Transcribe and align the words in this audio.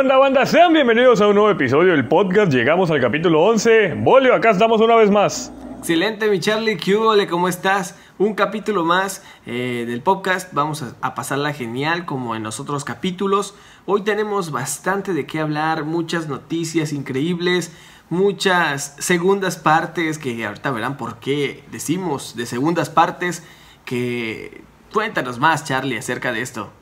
onda, 0.00 0.16
banda? 0.16 0.46
Sean 0.46 0.72
bienvenidos 0.72 1.20
a 1.20 1.26
un 1.26 1.34
nuevo 1.34 1.50
episodio 1.50 1.92
del 1.92 2.08
podcast. 2.08 2.50
Llegamos 2.50 2.90
al 2.90 3.02
capítulo 3.02 3.42
11. 3.42 3.96
Bolio, 3.98 4.34
acá 4.34 4.48
estamos 4.48 4.80
una 4.80 4.96
vez 4.96 5.10
más. 5.10 5.52
Excelente, 5.76 6.30
mi 6.30 6.40
Charlie. 6.40 6.78
¿Qué 6.78 6.96
hubo? 6.96 7.12
¿Cómo 7.28 7.48
estás? 7.48 7.98
Un 8.16 8.32
capítulo 8.32 8.82
más 8.82 9.22
eh, 9.44 9.84
del 9.86 10.00
podcast. 10.00 10.54
Vamos 10.54 10.82
a, 10.82 10.94
a 11.02 11.14
pasarla 11.14 11.52
genial 11.52 12.06
como 12.06 12.34
en 12.34 12.42
los 12.42 12.60
otros 12.60 12.82
capítulos. 12.82 13.54
Hoy 13.84 14.00
tenemos 14.00 14.52
bastante 14.52 15.12
de 15.12 15.26
qué 15.26 15.38
hablar, 15.38 15.84
muchas 15.84 16.28
noticias 16.28 16.94
increíbles, 16.94 17.70
muchas 18.08 18.96
segundas 19.00 19.58
partes 19.58 20.16
que 20.16 20.46
ahorita 20.46 20.70
verán 20.70 20.96
por 20.96 21.18
qué 21.18 21.62
decimos 21.70 22.36
de 22.36 22.46
segundas 22.46 22.88
partes. 22.88 23.44
Que 23.84 24.62
cuéntanos 24.94 25.38
más, 25.38 25.64
Charlie, 25.64 25.98
acerca 25.98 26.32
de 26.32 26.40
esto. 26.40 26.72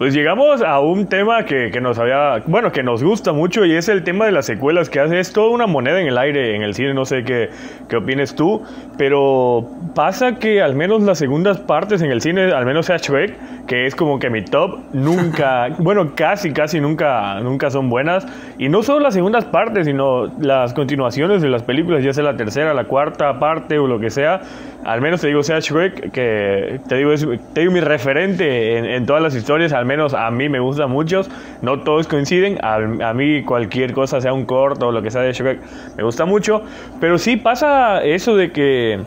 Pues 0.00 0.14
llegamos 0.14 0.62
a 0.62 0.80
un 0.80 1.06
tema 1.08 1.44
que, 1.44 1.70
que, 1.70 1.78
nos 1.78 1.98
había, 1.98 2.42
bueno, 2.46 2.72
que 2.72 2.82
nos 2.82 3.04
gusta 3.04 3.34
mucho 3.34 3.66
y 3.66 3.74
es 3.74 3.86
el 3.90 4.02
tema 4.02 4.24
de 4.24 4.32
las 4.32 4.46
secuelas, 4.46 4.88
que 4.88 4.98
hace, 4.98 5.20
es 5.20 5.30
toda 5.30 5.50
una 5.50 5.66
moneda 5.66 6.00
en 6.00 6.06
el 6.06 6.16
aire 6.16 6.56
en 6.56 6.62
el 6.62 6.74
cine, 6.74 6.94
no 6.94 7.04
sé 7.04 7.22
qué, 7.22 7.50
qué 7.86 7.96
opines 7.96 8.34
tú, 8.34 8.62
pero 8.96 9.68
pasa 9.94 10.38
que 10.38 10.62
al 10.62 10.74
menos 10.74 11.02
las 11.02 11.18
segundas 11.18 11.58
partes 11.58 12.00
en 12.00 12.10
el 12.10 12.22
cine, 12.22 12.50
al 12.50 12.64
menos 12.64 12.86
sea 12.86 12.96
Shrek, 12.96 13.36
que 13.70 13.86
es 13.86 13.94
como 13.94 14.18
que 14.18 14.30
mi 14.30 14.42
top, 14.42 14.80
nunca, 14.92 15.68
bueno, 15.78 16.16
casi, 16.16 16.52
casi 16.52 16.80
nunca, 16.80 17.38
nunca 17.38 17.70
son 17.70 17.88
buenas, 17.88 18.26
y 18.58 18.68
no 18.68 18.82
solo 18.82 18.98
las 18.98 19.14
segundas 19.14 19.44
partes, 19.44 19.86
sino 19.86 20.26
las 20.40 20.74
continuaciones 20.74 21.40
de 21.40 21.48
las 21.50 21.62
películas, 21.62 22.02
ya 22.02 22.12
sea 22.12 22.24
la 22.24 22.36
tercera, 22.36 22.74
la 22.74 22.86
cuarta 22.86 23.38
parte 23.38 23.78
o 23.78 23.86
lo 23.86 24.00
que 24.00 24.10
sea, 24.10 24.40
al 24.84 25.00
menos 25.00 25.20
te 25.20 25.28
digo 25.28 25.44
sea 25.44 25.60
Shrek, 25.60 26.10
que 26.10 26.80
te 26.88 26.96
digo, 26.96 27.12
es, 27.12 27.24
te 27.52 27.60
digo 27.60 27.72
mi 27.72 27.78
referente 27.78 28.76
en, 28.76 28.86
en 28.86 29.06
todas 29.06 29.22
las 29.22 29.36
historias, 29.36 29.72
al 29.72 29.86
menos 29.86 30.14
a 30.14 30.28
mí 30.32 30.48
me 30.48 30.58
gustan 30.58 30.90
muchos, 30.90 31.30
no 31.62 31.78
todos 31.82 32.08
coinciden, 32.08 32.58
a, 32.64 32.74
a, 32.74 33.14
mí 33.14 33.44
cualquier 33.44 33.92
cosa, 33.92 34.20
sea 34.20 34.32
un 34.32 34.46
corto 34.46 34.88
o 34.88 34.90
lo 34.90 35.00
que 35.00 35.12
sea 35.12 35.22
de 35.22 35.32
Shrek, 35.32 35.60
me 35.96 36.02
gusta 36.02 36.24
mucho, 36.24 36.64
pero 37.00 37.18
sí 37.18 37.36
pasa 37.36 38.02
eso 38.02 38.34
de 38.34 38.50
que 38.50 38.98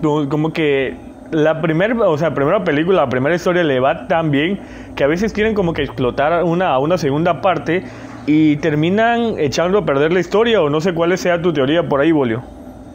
como 0.00 0.54
que 0.54 1.11
la 1.32 1.60
primera, 1.60 2.08
o 2.08 2.16
sea, 2.18 2.34
primera 2.34 2.62
película, 2.62 3.02
la 3.02 3.08
primera 3.08 3.34
historia 3.34 3.64
le 3.64 3.80
va 3.80 4.06
tan 4.06 4.30
bien 4.30 4.60
que 4.94 5.02
a 5.02 5.06
veces 5.06 5.32
quieren 5.32 5.54
como 5.54 5.72
que 5.72 5.82
explotar 5.82 6.44
una, 6.44 6.78
una 6.78 6.98
segunda 6.98 7.40
parte 7.40 7.84
y 8.26 8.56
terminan 8.56 9.38
echando 9.38 9.78
a 9.78 9.84
perder 9.84 10.12
la 10.12 10.20
historia 10.20 10.62
o 10.62 10.70
no 10.70 10.80
sé 10.80 10.94
cuál 10.94 11.16
sea 11.18 11.40
tu 11.40 11.52
teoría 11.52 11.88
por 11.88 12.00
ahí, 12.00 12.12
Bolio. 12.12 12.42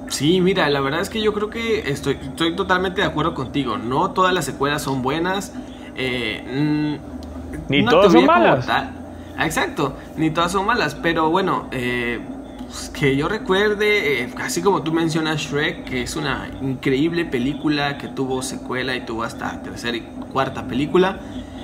Sí, 0.09 0.39
mira, 0.39 0.69
la 0.69 0.79
verdad 0.79 1.01
es 1.01 1.09
que 1.09 1.21
yo 1.21 1.33
creo 1.33 1.49
que 1.49 1.89
estoy, 1.89 2.17
estoy 2.21 2.55
totalmente 2.55 3.01
de 3.01 3.07
acuerdo 3.07 3.33
contigo. 3.33 3.77
No 3.77 4.11
todas 4.11 4.33
las 4.33 4.45
secuelas 4.45 4.81
son 4.83 5.01
buenas. 5.01 5.53
Eh, 5.95 6.97
ni 7.67 7.85
todas 7.85 8.13
son 8.13 8.25
malas. 8.25 8.69
Exacto, 9.39 9.95
ni 10.15 10.29
todas 10.29 10.51
son 10.51 10.65
malas. 10.65 10.95
Pero 10.95 11.29
bueno, 11.29 11.67
eh, 11.71 12.21
que 12.93 13.15
yo 13.15 13.27
recuerde, 13.27 14.23
eh, 14.23 14.29
así 14.39 14.61
como 14.61 14.83
tú 14.83 14.91
mencionas 14.91 15.41
Shrek, 15.41 15.85
que 15.85 16.01
es 16.03 16.15
una 16.15 16.49
increíble 16.61 17.25
película 17.25 17.97
que 17.97 18.07
tuvo 18.07 18.41
secuela 18.41 18.95
y 18.95 19.05
tuvo 19.05 19.23
hasta 19.23 19.61
tercera 19.61 19.97
y 19.97 20.01
cuarta 20.31 20.67
película. 20.67 21.19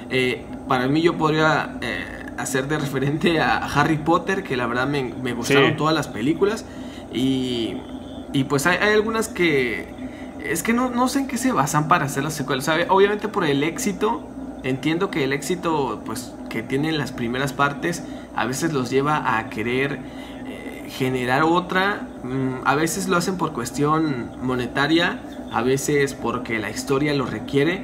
Eh, 0.09 0.45
para 0.67 0.87
mí 0.87 1.01
yo 1.01 1.17
podría 1.17 1.77
eh, 1.81 2.25
hacer 2.37 2.67
de 2.67 2.77
referente 2.77 3.41
a 3.41 3.57
Harry 3.57 3.97
Potter, 3.97 4.43
que 4.43 4.55
la 4.55 4.67
verdad 4.67 4.87
me, 4.87 5.13
me 5.21 5.33
gustaron 5.33 5.71
sí. 5.71 5.77
todas 5.77 5.93
las 5.93 6.07
películas. 6.07 6.65
Y, 7.11 7.77
y 8.31 8.45
pues 8.45 8.65
hay, 8.65 8.77
hay, 8.77 8.93
algunas 8.93 9.27
que... 9.27 9.93
Es 10.43 10.61
que 10.61 10.73
no, 10.73 10.89
no 10.89 11.07
sé 11.07 11.19
en 11.19 11.27
qué 11.27 11.37
se 11.37 11.51
basan 11.51 11.87
para 11.87 12.05
hacer 12.05 12.23
las 12.23 12.33
secuelas. 12.33 12.69
Obviamente 12.89 13.27
por 13.27 13.45
el 13.45 13.63
éxito, 13.63 14.27
entiendo 14.63 15.09
que 15.09 15.23
el 15.23 15.33
éxito 15.33 16.01
pues, 16.05 16.33
que 16.49 16.63
tienen 16.63 16.97
las 16.97 17.11
primeras 17.11 17.53
partes 17.53 18.03
a 18.36 18.45
veces 18.45 18.73
los 18.73 18.89
lleva 18.89 19.37
a 19.37 19.49
querer 19.49 19.99
generar 20.98 21.43
otra. 21.43 22.08
A 22.65 22.76
veces 22.76 23.08
lo 23.08 23.17
hacen 23.17 23.37
por 23.37 23.54
cuestión 23.54 24.31
monetaria, 24.42 25.20
a 25.52 25.61
veces 25.61 26.14
porque 26.14 26.59
la 26.59 26.70
historia 26.70 27.14
lo 27.14 27.26
requiere, 27.26 27.83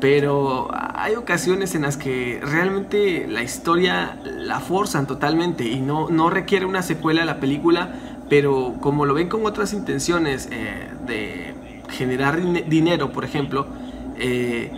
pero 0.00 0.68
hay 0.72 1.14
ocasiones 1.14 1.74
en 1.74 1.82
las 1.82 1.96
que 1.96 2.40
realmente 2.42 3.26
la 3.28 3.42
historia 3.42 4.18
la 4.24 4.60
forzan 4.60 5.06
totalmente 5.06 5.64
y 5.64 5.80
no, 5.80 6.08
no 6.08 6.30
requiere 6.30 6.66
una 6.66 6.82
secuela 6.82 7.22
a 7.22 7.24
la 7.24 7.40
película, 7.40 7.94
pero 8.28 8.74
como 8.80 9.06
lo 9.06 9.14
ven 9.14 9.28
con 9.28 9.44
otras 9.46 9.72
intenciones 9.72 10.48
eh, 10.50 10.88
de 11.06 11.54
generar 11.90 12.40
dinero, 12.68 13.12
por 13.12 13.24
ejemplo, 13.24 13.66
eh, 14.18 14.70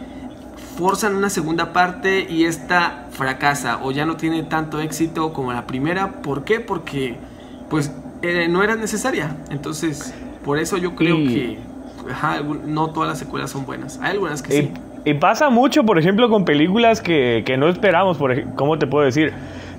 forzan 0.77 1.17
una 1.17 1.31
segunda 1.31 1.73
parte 1.73 2.27
y 2.29 2.45
esta 2.45 3.07
fracasa 3.11 3.81
o 3.83 3.91
ya 3.91 4.05
no 4.07 4.17
tiene 4.17 4.43
tanto 4.45 4.81
éxito 4.81 5.33
como 5.33 5.53
la 5.53 5.67
primera. 5.67 6.23
¿Por 6.23 6.45
qué? 6.45 6.61
Porque 6.61 7.17
pues 7.69 7.93
eh, 8.23 8.49
no 8.49 8.63
era 8.63 8.77
necesaria. 8.77 9.37
Entonces, 9.51 10.15
por 10.45 10.59
eso 10.59 10.77
yo 10.77 10.95
creo 10.95 11.19
y... 11.19 11.29
que 11.29 11.59
ajá, 12.11 12.41
no 12.67 12.91
todas 12.91 13.09
las 13.09 13.19
secuelas 13.19 13.51
son 13.51 13.67
buenas. 13.67 13.99
Hay 14.03 14.13
algunas 14.13 14.43
que 14.43 14.57
y, 14.57 14.63
sí. 14.63 14.73
Y 15.05 15.15
pasa 15.15 15.49
mucho, 15.51 15.85
por 15.85 15.99
ejemplo, 15.99 16.29
con 16.29 16.45
películas 16.45 17.01
que, 17.01 17.43
que 17.47 17.57
no 17.57 17.69
esperamos, 17.69 18.19
por 18.19 18.55
¿cómo 18.55 18.79
te 18.79 18.87
puedo 18.87 19.05
decir? 19.05 19.33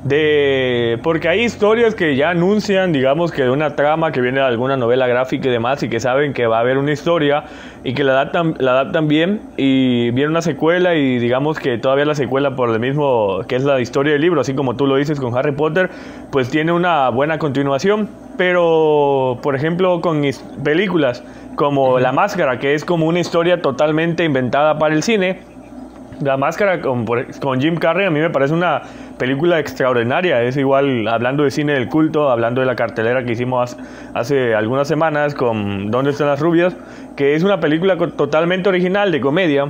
De 0.04 0.98
porque 1.04 1.28
hay 1.28 1.42
historias 1.42 1.94
que 1.94 2.16
ya 2.16 2.30
anuncian 2.30 2.94
digamos 2.94 3.34
que 3.34 3.44
de 3.44 3.50
una 3.50 3.76
trama 3.76 4.14
que 4.14 4.22
viene 4.22 4.40
de 4.40 4.46
alguna 4.46 4.78
novela 4.78 5.08
gráfica 5.08 5.50
y 5.50 5.52
demás 5.52 5.84
y 5.84 5.90
que 5.90 6.00
saben 6.00 6.34
que 6.34 6.48
va 6.48 6.58
a 6.58 6.60
haber 6.62 6.78
una 6.78 6.94
historia 6.94 7.44
y 7.84 7.94
que 7.94 8.06
la 8.06 8.14
adaptan, 8.14 8.56
la 8.60 8.72
adaptan 8.72 9.10
bien 9.10 9.42
y 9.58 10.12
viene 10.12 10.30
una 10.30 10.42
secuela 10.42 10.96
y 10.96 11.20
digamos 11.20 11.60
que 11.60 11.78
todavía 11.78 12.06
la 12.06 12.16
secuela 12.16 12.56
por 12.56 12.70
el 12.70 12.80
mismo 12.80 13.42
que 13.48 13.58
es 13.58 13.66
la 13.66 13.82
historia 13.82 14.14
del 14.14 14.22
libro 14.22 14.40
así 14.40 14.54
como 14.54 14.78
tú 14.78 14.88
lo 14.88 14.96
dices 14.96 15.20
con 15.20 15.38
Harry 15.38 15.52
Potter 15.52 15.90
pues 16.32 16.50
tiene 16.50 16.72
una 16.72 17.10
buena 17.10 17.38
continuación. 17.40 18.10
Pero 18.38 19.40
por 19.42 19.56
ejemplo 19.56 20.00
con 20.02 20.22
películas 20.64 21.24
como 21.56 22.00
La 22.00 22.12
Máscara 22.12 22.58
que 22.60 22.74
es 22.74 22.86
como 22.86 23.06
una 23.06 23.20
historia 23.20 23.62
totalmente 23.62 24.24
inventada 24.24 24.78
para 24.80 24.96
el 24.96 25.04
cine. 25.04 25.42
La 26.22 26.38
Máscara 26.38 26.82
con, 26.82 27.06
con, 27.40 27.62
Jim 27.62 27.78
Carrey 27.78 28.06
a 28.06 28.10
mí 28.10 28.20
me 28.20 28.30
parece 28.30 28.54
una 28.54 28.82
película 29.20 29.60
extraordinaria. 29.60 30.42
Es 30.42 30.58
igual, 30.58 31.08
hablando 31.08 31.44
de 31.44 31.52
cine 31.52 31.74
del 31.74 31.88
culto, 31.88 32.32
hablando 32.32 32.62
de 32.62 32.68
la 32.68 32.76
cartelera 32.76 33.24
que 33.24 33.34
hicimos 33.34 33.78
hace 34.16 34.56
algunas 34.56 34.88
semanas 34.88 35.36
con 35.36 35.92
¿Dónde 35.92 36.10
están 36.10 36.28
las 36.28 36.40
rubias? 36.40 36.76
Que 37.16 37.36
es 37.36 37.44
una 37.44 37.60
película 37.60 37.98
totalmente 37.98 38.70
original 38.70 39.12
de 39.12 39.22
comedia 39.22 39.68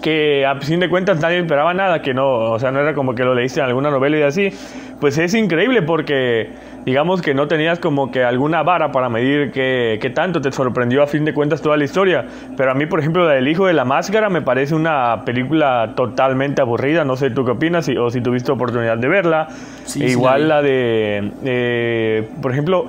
que 0.00 0.46
a 0.46 0.54
fin 0.60 0.78
de 0.78 0.88
cuentas 0.88 1.20
nadie 1.20 1.38
esperaba 1.38 1.74
nada, 1.74 2.02
que 2.02 2.14
no, 2.14 2.52
o 2.52 2.58
sea, 2.60 2.70
no 2.70 2.78
era 2.78 2.94
como 2.94 3.16
que 3.16 3.24
lo 3.24 3.34
leíste 3.34 3.58
en 3.58 3.66
alguna 3.66 3.90
novela 3.90 4.18
y 4.18 4.22
así, 4.22 4.52
pues 5.00 5.18
es 5.18 5.34
increíble 5.34 5.82
porque 5.82 6.50
digamos 6.88 7.20
que 7.20 7.34
no 7.34 7.48
tenías 7.48 7.78
como 7.78 8.10
que 8.10 8.24
alguna 8.24 8.62
vara 8.62 8.92
para 8.92 9.10
medir 9.10 9.52
qué, 9.52 9.98
qué 10.00 10.08
tanto 10.08 10.40
te 10.40 10.50
sorprendió 10.50 11.02
a 11.02 11.06
fin 11.06 11.26
de 11.26 11.34
cuentas 11.34 11.60
toda 11.60 11.76
la 11.76 11.84
historia, 11.84 12.24
pero 12.56 12.70
a 12.70 12.74
mí 12.74 12.86
por 12.86 12.98
ejemplo 13.00 13.26
la 13.26 13.34
del 13.34 13.46
hijo 13.46 13.66
de 13.66 13.74
la 13.74 13.84
máscara 13.84 14.30
me 14.30 14.40
parece 14.40 14.74
una 14.74 15.22
película 15.26 15.92
totalmente 15.94 16.62
aburrida, 16.62 17.04
no 17.04 17.16
sé 17.16 17.28
tú 17.28 17.44
qué 17.44 17.50
opinas 17.50 17.84
si, 17.84 17.94
o 17.98 18.08
si 18.08 18.22
tuviste 18.22 18.52
oportunidad 18.52 18.96
de 18.96 19.06
verla, 19.06 19.48
sí, 19.84 20.02
e 20.02 20.08
igual 20.08 20.40
sí, 20.40 20.48
la 20.48 20.62
de, 20.62 21.32
eh, 21.44 22.28
por 22.40 22.52
ejemplo, 22.52 22.86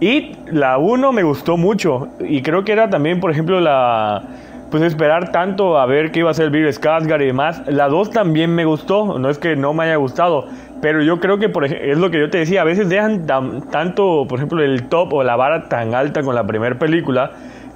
y 0.00 0.34
la 0.46 0.78
1 0.78 1.12
me 1.12 1.22
gustó 1.22 1.58
mucho. 1.58 2.08
Y 2.20 2.40
creo 2.42 2.64
que 2.64 2.72
era 2.72 2.88
también 2.88 3.20
por 3.20 3.30
ejemplo 3.30 3.60
la 3.60 4.22
pues 4.72 4.82
esperar 4.82 5.30
tanto 5.30 5.78
a 5.78 5.84
ver 5.84 6.10
qué 6.10 6.20
iba 6.20 6.30
a 6.30 6.34
ser 6.34 6.48
Bill 6.48 6.66
Skarsgård 6.66 7.22
y 7.22 7.26
demás. 7.26 7.62
La 7.66 7.88
2 7.88 8.10
también 8.10 8.54
me 8.54 8.64
gustó, 8.64 9.18
no 9.18 9.28
es 9.28 9.36
que 9.36 9.54
no 9.54 9.74
me 9.74 9.84
haya 9.84 9.96
gustado, 9.96 10.46
pero 10.82 11.00
yo 11.00 11.20
creo 11.20 11.38
que 11.38 11.48
por 11.48 11.64
es 11.64 11.96
lo 11.96 12.10
que 12.10 12.18
yo 12.18 12.28
te 12.28 12.38
decía, 12.38 12.60
a 12.60 12.64
veces 12.64 12.88
dejan 12.88 13.24
tan, 13.24 13.70
tanto, 13.70 14.26
por 14.28 14.38
ejemplo, 14.38 14.60
el 14.60 14.88
top 14.88 15.14
o 15.14 15.22
la 15.22 15.36
vara 15.36 15.68
tan 15.68 15.94
alta 15.94 16.22
con 16.22 16.34
la 16.34 16.44
primera 16.44 16.76
película 16.76 17.30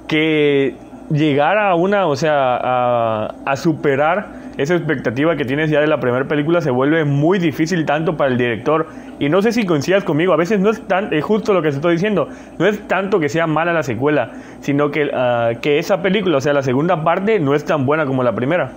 que 0.09 0.75
llegar 1.09 1.57
a 1.57 1.73
una, 1.75 2.05
o 2.05 2.17
sea, 2.17 3.29
a, 3.45 3.55
superar 3.55 4.47
esa 4.57 4.75
expectativa 4.75 5.37
que 5.37 5.45
tienes 5.45 5.69
ya 5.69 5.79
de 5.79 5.87
la 5.87 6.01
primera 6.01 6.27
película 6.27 6.59
se 6.59 6.69
vuelve 6.69 7.05
muy 7.05 7.39
difícil 7.39 7.85
tanto 7.85 8.17
para 8.17 8.29
el 8.29 8.37
director. 8.37 8.87
Y 9.19 9.29
no 9.29 9.41
sé 9.41 9.53
si 9.53 9.65
coincidas 9.65 10.03
conmigo, 10.03 10.33
a 10.33 10.37
veces 10.37 10.59
no 10.59 10.69
es 10.69 10.85
tan, 10.85 11.13
es 11.13 11.23
justo 11.23 11.53
lo 11.53 11.61
que 11.61 11.69
te 11.69 11.75
estoy 11.75 11.93
diciendo, 11.93 12.27
no 12.59 12.65
es 12.65 12.89
tanto 12.89 13.21
que 13.21 13.29
sea 13.29 13.47
mala 13.47 13.71
la 13.71 13.83
secuela, 13.83 14.33
sino 14.59 14.91
que, 14.91 15.05
uh, 15.05 15.61
que 15.61 15.79
esa 15.79 16.01
película, 16.01 16.37
o 16.37 16.41
sea, 16.41 16.51
la 16.51 16.61
segunda 16.61 17.05
parte 17.05 17.39
no 17.39 17.55
es 17.55 17.63
tan 17.63 17.85
buena 17.85 18.05
como 18.05 18.21
la 18.21 18.35
primera. 18.35 18.73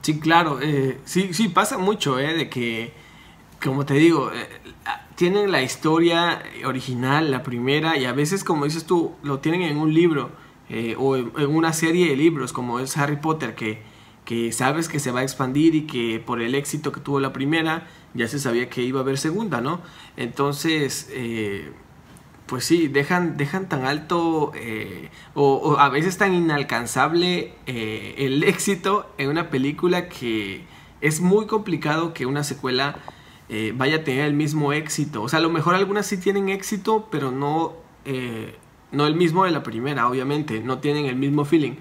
Sí, 0.00 0.20
claro, 0.20 0.58
eh, 0.62 1.00
sí, 1.04 1.34
sí, 1.34 1.48
pasa 1.48 1.76
mucho, 1.76 2.18
eh, 2.18 2.32
de 2.32 2.48
que, 2.48 2.92
como 3.62 3.86
te 3.86 3.94
digo, 3.94 4.30
eh, 4.32 4.48
tienen 5.16 5.50
la 5.50 5.62
historia 5.62 6.42
original, 6.64 7.30
la 7.30 7.42
primera, 7.42 7.96
y 7.96 8.04
a 8.04 8.12
veces, 8.12 8.44
como 8.44 8.64
dices 8.64 8.84
tú, 8.84 9.14
lo 9.22 9.38
tienen 9.40 9.62
en 9.62 9.78
un 9.78 9.92
libro 9.94 10.30
eh, 10.68 10.94
o 10.98 11.16
en, 11.16 11.32
una 11.48 11.72
serie 11.72 12.08
de 12.08 12.16
libros, 12.16 12.52
como 12.52 12.80
es 12.80 12.96
Harry 12.96 13.16
Potter, 13.16 13.54
que 13.54 13.96
que 14.26 14.52
sabes 14.52 14.88
que 14.88 14.98
se 14.98 15.12
va 15.12 15.20
a 15.20 15.22
expandir 15.22 15.74
y 15.74 15.86
que 15.86 16.18
por 16.18 16.42
el 16.42 16.54
éxito 16.56 16.92
que 16.92 17.00
tuvo 17.00 17.20
la 17.20 17.32
primera 17.32 17.86
ya 18.12 18.28
se 18.28 18.40
sabía 18.40 18.68
que 18.68 18.82
iba 18.82 18.98
a 18.98 19.02
haber 19.02 19.18
segunda, 19.18 19.60
¿no? 19.60 19.80
Entonces, 20.16 21.08
eh, 21.12 21.72
pues 22.46 22.64
sí, 22.64 22.88
dejan, 22.88 23.36
dejan 23.36 23.68
tan 23.68 23.86
alto 23.86 24.52
eh, 24.56 25.10
o, 25.34 25.54
o, 25.54 25.78
a 25.78 25.88
veces 25.90 26.18
tan 26.18 26.34
inalcanzable 26.34 27.54
el 27.66 28.42
éxito 28.44 29.08
en 29.16 29.30
una 29.30 29.48
película 29.48 30.08
que 30.08 30.64
es 31.00 31.20
muy 31.20 31.46
complicado 31.46 32.12
que 32.12 32.26
una 32.26 32.42
secuela 32.42 32.98
eh, 33.48 33.72
vaya 33.76 33.96
a 33.96 34.04
tener 34.04 34.26
el 34.26 34.34
mismo 34.34 34.72
éxito. 34.72 35.22
O 35.22 35.28
sea, 35.28 35.38
a 35.38 35.42
lo 35.42 35.50
mejor 35.50 35.74
algunas 35.74 36.06
sí 36.06 36.16
tienen 36.16 36.48
éxito, 36.48 37.08
pero 37.10 37.30
no, 37.30 37.74
eh, 38.04 38.56
no 38.90 39.06
el 39.06 39.14
mismo 39.14 39.44
de 39.44 39.52
la 39.52 39.62
primera, 39.62 40.08
obviamente, 40.08 40.60
no 40.60 40.78
tienen 40.78 41.06
el 41.06 41.16
mismo 41.16 41.44
feeling. 41.44 41.74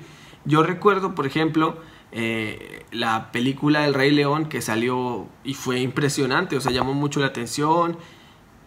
Yo 0.46 0.62
recuerdo, 0.62 1.16
por 1.16 1.26
ejemplo, 1.26 1.80
eh, 2.12 2.86
la 2.92 3.32
película 3.32 3.86
El 3.86 3.96
Rey 3.96 4.12
León 4.12 4.48
que 4.48 4.62
salió 4.62 5.28
y 5.44 5.56
fue 5.56 5.80
impresionante, 5.80 6.56
o 6.56 6.62
sea, 6.62 6.72
llamó 6.72 6.94
mucho 6.94 7.20
la 7.20 7.28
atención. 7.28 7.98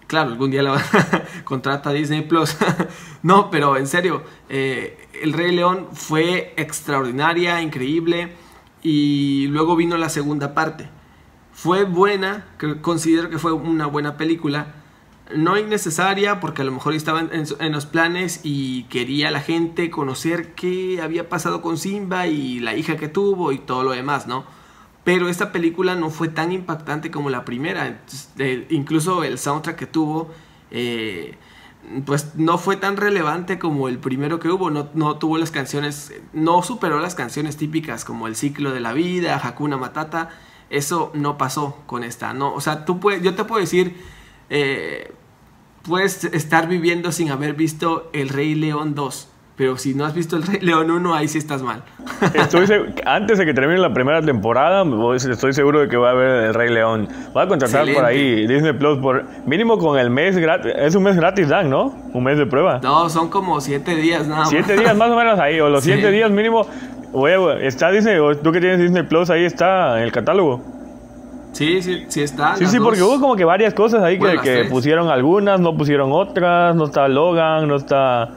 Claro, 0.09 0.31
algún 0.31 0.51
día 0.51 0.62
la 0.62 0.83
contrata 1.44 1.93
Disney 1.93 2.23
Plus. 2.23 2.56
no, 3.23 3.51
pero 3.51 3.77
en 3.77 3.87
serio, 3.87 4.23
El 4.49 5.33
Rey 5.33 5.55
León 5.55 5.89
fue 5.93 6.55
extraordinaria, 6.56 7.62
increíble. 7.62 8.33
Y 8.83 9.47
luego 9.49 9.77
vino 9.77 9.97
la 9.99 10.09
segunda 10.09 10.55
parte 10.55 10.89
fue 11.60 11.82
buena, 11.82 12.44
considero 12.82 13.31
que 13.31 13.38
fue 13.38 13.52
una 13.52 13.87
buena 13.87 14.16
película. 14.16 14.76
No 15.34 15.58
innecesaria 15.58 16.38
porque 16.38 16.62
a 16.62 16.64
lo 16.64 16.70
mejor 16.70 16.94
estaba 16.94 17.20
en, 17.20 17.72
los 17.72 17.84
planes 17.84 18.43
y 18.44 18.84
quería 18.84 19.32
la 19.32 19.40
gente 19.40 19.90
conocer 19.90 20.55
qué 20.55 21.00
había 21.02 21.28
pasado 21.28 21.60
con 21.60 21.76
Simba 21.76 22.28
y 22.28 22.60
la 22.60 22.76
hija 22.76 22.96
que 22.96 23.08
tuvo 23.08 23.50
y 23.50 23.58
todo 23.58 23.82
lo 23.82 23.90
demás, 23.90 24.28
¿no? 24.28 24.44
Pero 25.02 25.28
esta 25.28 25.50
película 25.50 25.96
no 25.96 26.10
fue 26.10 26.28
tan 26.28 26.52
impactante 26.52 27.10
como 27.10 27.28
la 27.28 27.44
primera. 27.44 28.02
incluso 28.70 29.25
el 29.25 29.37
soundtrack 29.37 29.76
que 29.76 29.87
tuvo, 29.87 30.31
eh, 30.70 31.38
pues 32.06 32.37
no 32.37 32.56
fue 32.58 32.76
tan 32.76 32.96
relevante 32.96 33.58
como 33.58 33.88
el 33.88 33.99
primero 33.99 34.38
que 34.38 34.49
hubo. 34.49 34.70
No, 34.70 34.90
no, 34.94 35.19
tuvo 35.19 35.38
las 35.38 35.50
canciones, 35.50 36.12
no 36.32 36.62
superó 36.62 37.00
las 37.00 37.16
canciones 37.16 37.56
típicas 37.56 38.05
como 38.05 38.28
El 38.28 38.37
ciclo 38.37 38.70
de 38.70 38.78
la 38.78 38.93
vida, 38.93 39.40
Hakuna 39.43 39.76
Matata 39.76 40.31
eso 40.70 41.11
no 41.15 41.38
pasó 41.38 41.76
con 41.87 42.05
esta, 42.05 42.32
¿no? 42.35 42.55
O 42.55 42.61
sea, 42.61 42.85
tú 42.85 43.00
puedes, 43.00 43.23
yo 43.23 43.35
te 43.35 43.44
puedo 43.44 43.61
decir, 43.61 43.97
eh, 44.50 45.12
puedes 45.82 46.25
estar 46.25 46.69
viviendo 46.69 47.12
sin 47.12 47.31
haber 47.31 47.55
visto 47.55 48.11
El 48.12 48.29
Rey 48.29 48.55
León 48.55 48.94
2. 48.94 49.29
Pero 49.59 49.76
si 49.76 49.93
no 49.93 50.05
has 50.05 50.15
visto 50.15 50.37
El 50.37 50.44
Rey 50.44 50.61
León 50.61 50.88
1, 50.88 51.15
ahí 51.17 51.26
sí 51.26 51.37
estás 51.37 51.62
mal. 51.62 51.82
Estoy 52.32 52.65
antes 53.05 53.38
de 53.38 53.44
que 53.44 53.53
termine 53.53 53.81
la 53.81 53.93
primera 53.93 54.23
temporada, 54.23 54.85
estoy 55.17 55.53
seguro 55.53 55.81
de 55.81 55.88
que 55.88 55.97
va 55.97 56.11
a 56.11 56.12
haber 56.12 56.44
El 56.44 56.55
Rey 56.55 56.73
León. 56.73 57.09
Voy 57.35 57.43
a 57.43 57.49
contratar 57.49 57.93
por 57.93 58.05
ahí 58.05 58.47
Disney 58.47 58.73
Plus 58.75 58.99
por 58.99 59.25
mínimo 59.47 59.76
con 59.79 59.99
el 59.99 60.11
mes 60.11 60.38
gratis. 60.38 60.73
Es 60.76 60.94
un 60.94 61.03
mes 61.03 61.17
gratis, 61.17 61.49
Dan, 61.49 61.70
¿no? 61.70 61.87
Un 62.12 62.23
mes 62.23 62.38
de 62.38 62.47
prueba. 62.47 62.79
No, 62.85 63.09
son 63.09 63.31
como 63.31 63.61
siete 63.61 63.97
días 63.97 64.29
nada 64.29 64.43
más. 64.43 64.50
Siete 64.50 64.76
días 64.76 64.97
más 64.97 65.11
o 65.11 65.17
menos 65.17 65.41
ahí, 65.41 65.59
o 65.59 65.69
los 65.69 65.82
siete 65.88 66.12
días 66.12 66.31
mínimo 66.31 66.65
Oye, 67.12 67.66
está 67.66 67.90
Disney, 67.90 68.19
tú 68.43 68.52
que 68.52 68.60
tienes 68.60 68.78
Disney 68.78 69.02
Plus, 69.02 69.31
ahí 69.31 69.44
está 69.44 69.99
en 69.99 70.05
el 70.05 70.12
catálogo. 70.12 70.60
Sí, 71.52 71.82
sí, 71.82 72.05
sí 72.08 72.22
está. 72.22 72.56
Sí, 72.56 72.66
sí, 72.66 72.78
porque 72.78 73.02
hubo 73.02 73.19
como 73.20 73.34
que 73.34 73.44
varias 73.44 73.75
cosas 73.75 74.02
ahí 74.02 74.19
que, 74.19 74.38
que 74.43 74.64
pusieron 74.66 75.08
algunas, 75.08 75.58
no 75.58 75.76
pusieron 75.76 76.12
otras, 76.12 76.76
no 76.76 76.84
está 76.84 77.08
Logan, 77.08 77.66
no 77.66 77.76
está... 77.76 78.28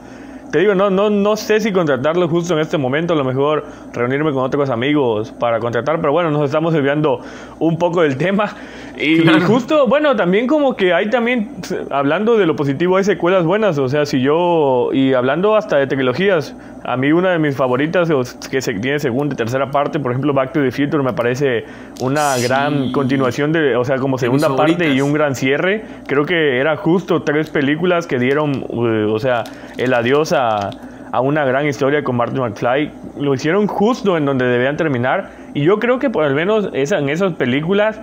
Te 0.50 0.58
digo, 0.58 0.74
no, 0.74 0.90
no, 0.90 1.08
no 1.08 1.36
sé 1.36 1.60
si 1.60 1.72
contratarlo 1.72 2.28
justo 2.28 2.52
en 2.52 2.60
este 2.60 2.76
momento, 2.76 3.14
a 3.14 3.16
lo 3.16 3.24
mejor 3.24 3.64
reunirme 3.94 4.32
con 4.32 4.42
otros 4.42 4.68
amigos 4.68 5.32
para 5.32 5.60
contratar, 5.60 5.98
pero 6.00 6.12
bueno, 6.12 6.30
nos 6.30 6.44
estamos 6.44 6.74
desviando 6.74 7.20
un 7.58 7.78
poco 7.78 8.02
del 8.02 8.18
tema. 8.18 8.54
Y 8.98 9.26
justo, 9.46 9.86
bueno, 9.86 10.14
también 10.14 10.46
como 10.46 10.76
que 10.76 10.92
hay 10.92 11.08
también, 11.08 11.52
hablando 11.90 12.36
de 12.36 12.44
lo 12.44 12.54
positivo, 12.54 12.98
hay 12.98 13.04
secuelas 13.04 13.46
buenas, 13.46 13.78
o 13.78 13.88
sea, 13.88 14.04
si 14.04 14.20
yo, 14.20 14.90
y 14.92 15.14
hablando 15.14 15.56
hasta 15.56 15.78
de 15.78 15.86
tecnologías, 15.86 16.54
a 16.84 16.96
mí 16.96 17.12
una 17.12 17.30
de 17.30 17.38
mis 17.38 17.56
favoritas, 17.56 18.10
que 18.50 18.60
se, 18.60 18.74
tiene 18.74 18.98
segunda 18.98 19.34
y 19.34 19.36
tercera 19.36 19.70
parte, 19.70 20.00
por 20.00 20.12
ejemplo, 20.12 20.32
Back 20.32 20.52
to 20.52 20.60
the 20.60 20.70
Future, 20.70 21.02
me 21.02 21.12
parece 21.12 21.64
una 22.00 22.36
gran 22.38 22.92
continuación 22.92 23.52
de, 23.52 23.76
o 23.76 23.84
sea, 23.84 23.96
como 23.96 24.18
segunda 24.18 24.54
parte 24.56 24.92
y 24.92 25.00
un 25.00 25.12
gran 25.12 25.34
cierre. 25.34 25.84
Creo 26.06 26.24
que 26.24 26.58
era 26.58 26.76
justo 26.76 27.22
tres 27.22 27.50
películas 27.50 28.06
que 28.06 28.18
dieron, 28.18 28.64
eh, 28.70 29.06
o 29.08 29.18
sea, 29.18 29.44
el 29.76 29.94
adiós 29.94 30.32
a, 30.32 30.70
a 31.12 31.20
una 31.20 31.44
gran 31.44 31.66
historia 31.66 32.02
con 32.02 32.16
Martin 32.16 32.40
McFly. 32.40 32.90
Lo 33.20 33.34
hicieron 33.34 33.66
justo 33.66 34.16
en 34.16 34.24
donde 34.24 34.46
debían 34.46 34.76
terminar. 34.76 35.30
Y 35.54 35.62
yo 35.62 35.78
creo 35.78 35.98
que 35.98 36.10
por 36.10 36.28
lo 36.28 36.34
menos 36.34 36.70
esa, 36.72 36.98
en 36.98 37.10
esas 37.10 37.34
películas 37.34 38.00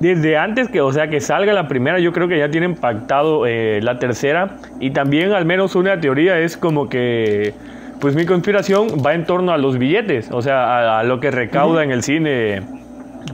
desde 0.00 0.36
antes 0.36 0.68
que, 0.68 0.80
o 0.80 0.92
sea, 0.92 1.08
que 1.08 1.20
salga 1.20 1.52
la 1.52 1.68
primera, 1.68 1.98
yo 1.98 2.12
creo 2.12 2.28
que 2.28 2.38
ya 2.38 2.50
tienen 2.50 2.74
pactado 2.74 3.46
eh, 3.46 3.80
la 3.82 3.98
tercera. 3.98 4.56
Y 4.80 4.90
también 4.90 5.32
al 5.32 5.46
menos 5.46 5.74
una 5.74 6.00
teoría 6.00 6.38
es 6.40 6.56
como 6.56 6.88
que, 6.88 7.54
pues 8.02 8.16
mi 8.16 8.26
conspiración 8.26 8.88
va 9.06 9.14
en 9.14 9.24
torno 9.24 9.52
a 9.52 9.58
los 9.58 9.78
billetes, 9.78 10.28
o 10.32 10.42
sea, 10.42 10.98
a, 10.98 11.04
lo 11.04 11.20
que 11.20 11.30
recauda 11.30 11.84
en 11.84 11.92
el 11.92 12.02
cine, 12.02 12.60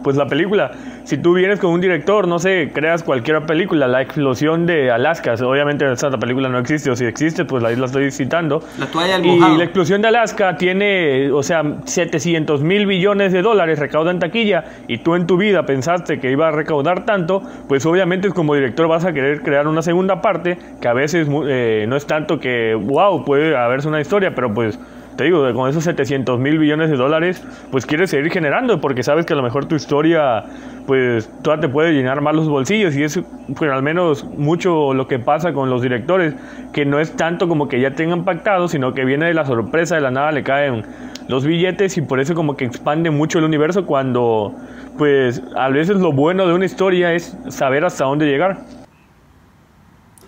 pues 0.02 0.17
la 0.17 0.26
película 0.26 0.73
si 1.08 1.17
tú 1.17 1.32
vienes 1.32 1.58
con 1.58 1.70
un 1.70 1.81
director, 1.81 2.29
no 2.29 2.38
sé, 2.38 2.70
creas 2.75 3.02
cualquier 3.02 3.40
película, 3.46 3.88
La 3.88 4.02
explosión 4.02 4.67
de 4.67 4.90
Alaska, 4.90 5.37
obviamente 5.43 5.90
esa 5.90 6.11
película 6.11 6.50
no 6.50 6.58
existe, 6.58 6.90
o 6.90 6.96
si 6.96 7.06
existe, 7.06 7.46
pues 7.46 7.62
la 7.62 7.73
isla 7.73 7.87
estoy 7.87 8.11
citando. 8.11 8.62
La 8.79 8.85
toalla 8.88 9.19
del 9.19 9.25
Y 9.25 9.38
la 9.38 9.64
explosión 9.64 10.02
de 10.02 10.08
Alaska 10.08 10.58
tiene, 10.58 11.31
o 11.32 11.43
sea, 11.43 11.62
700 11.87 12.61
mil 12.61 12.85
billones 12.85 13.32
de 13.32 13.40
dólares 13.40 13.79
recauda 13.79 14.11
en 14.11 14.19
taquilla, 14.19 14.64
y 14.87 14.99
tú 14.99 15.14
en 15.14 15.26
tu 15.26 15.38
vida 15.38 15.64
pensaste 15.64 16.20
que 16.20 16.31
iba 16.31 16.49
a 16.49 16.50
recaudar 16.50 17.06
tanto, 17.06 17.43
pues 17.69 17.87
obviamente 17.87 18.29
como 18.29 18.55
director 18.55 18.87
vas 18.87 19.06
a 19.06 19.14
querer 19.14 19.40
crear 19.40 19.67
una 19.67 19.81
segunda 19.81 20.20
parte, 20.20 20.58
que 20.79 20.88
a 20.88 20.93
veces 20.93 21.26
eh, 21.46 21.87
no 21.88 21.96
es 21.96 22.06
tanto 22.06 22.38
que, 22.38 22.75
wow, 22.75 23.25
puede 23.25 23.56
haberse 23.56 23.88
una 23.88 24.02
historia, 24.02 24.35
pero 24.35 24.52
pues 24.52 24.79
te 25.18 25.24
digo, 25.24 25.52
con 25.52 25.68
esos 25.68 25.82
700 25.82 26.38
mil 26.38 26.60
billones 26.60 26.90
de 26.90 26.96
dólares, 26.96 27.44
pues 27.72 27.84
quieres 27.86 28.08
seguir 28.10 28.30
generando, 28.30 28.80
porque 28.80 29.02
sabes 29.02 29.26
que 29.26 29.32
a 29.32 29.36
lo 29.36 29.42
mejor 29.42 29.64
tu 29.64 29.74
historia, 29.74 30.44
pues 30.86 31.28
toda 31.42 31.58
te 31.58 31.68
puede 31.68 31.92
llenar 31.92 32.20
más 32.20 32.36
los 32.36 32.48
bolsillos, 32.48 32.94
y 32.94 33.02
es 33.02 33.20
pues, 33.56 33.68
al 33.68 33.82
menos 33.82 34.24
mucho 34.24 34.94
lo 34.94 35.08
que 35.08 35.18
pasa 35.18 35.52
con 35.52 35.70
los 35.70 35.82
directores, 35.82 36.36
que 36.72 36.84
no 36.84 37.00
es 37.00 37.16
tanto 37.16 37.48
como 37.48 37.66
que 37.66 37.80
ya 37.80 37.96
tengan 37.96 38.24
pactado, 38.24 38.68
sino 38.68 38.94
que 38.94 39.04
viene 39.04 39.26
de 39.26 39.34
la 39.34 39.44
sorpresa, 39.44 39.96
de 39.96 40.02
la 40.02 40.12
nada 40.12 40.30
le 40.30 40.44
caen 40.44 40.84
los 41.26 41.44
billetes, 41.44 41.98
y 41.98 42.02
por 42.02 42.20
eso 42.20 42.36
como 42.36 42.56
que 42.56 42.64
expande 42.64 43.10
mucho 43.10 43.40
el 43.40 43.44
universo 43.44 43.86
cuando, 43.86 44.54
pues 44.98 45.42
a 45.56 45.68
veces 45.68 45.96
lo 45.96 46.12
bueno 46.12 46.46
de 46.46 46.54
una 46.54 46.64
historia 46.64 47.12
es 47.12 47.36
saber 47.48 47.84
hasta 47.84 48.04
dónde 48.04 48.26
llegar. 48.26 48.58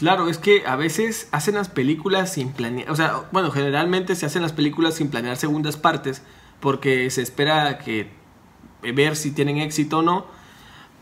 Claro, 0.00 0.30
es 0.30 0.38
que 0.38 0.66
a 0.66 0.76
veces 0.76 1.28
hacen 1.30 1.56
las 1.56 1.68
películas 1.68 2.32
sin 2.32 2.52
planear, 2.52 2.90
o 2.90 2.96
sea, 2.96 3.28
bueno, 3.32 3.50
generalmente 3.50 4.16
se 4.16 4.24
hacen 4.24 4.40
las 4.40 4.54
películas 4.54 4.94
sin 4.94 5.10
planear 5.10 5.36
segundas 5.36 5.76
partes 5.76 6.22
porque 6.58 7.10
se 7.10 7.20
espera 7.20 7.76
que 7.76 8.10
eh, 8.82 8.92
ver 8.92 9.14
si 9.14 9.30
tienen 9.30 9.58
éxito 9.58 9.98
o 9.98 10.02
no, 10.02 10.24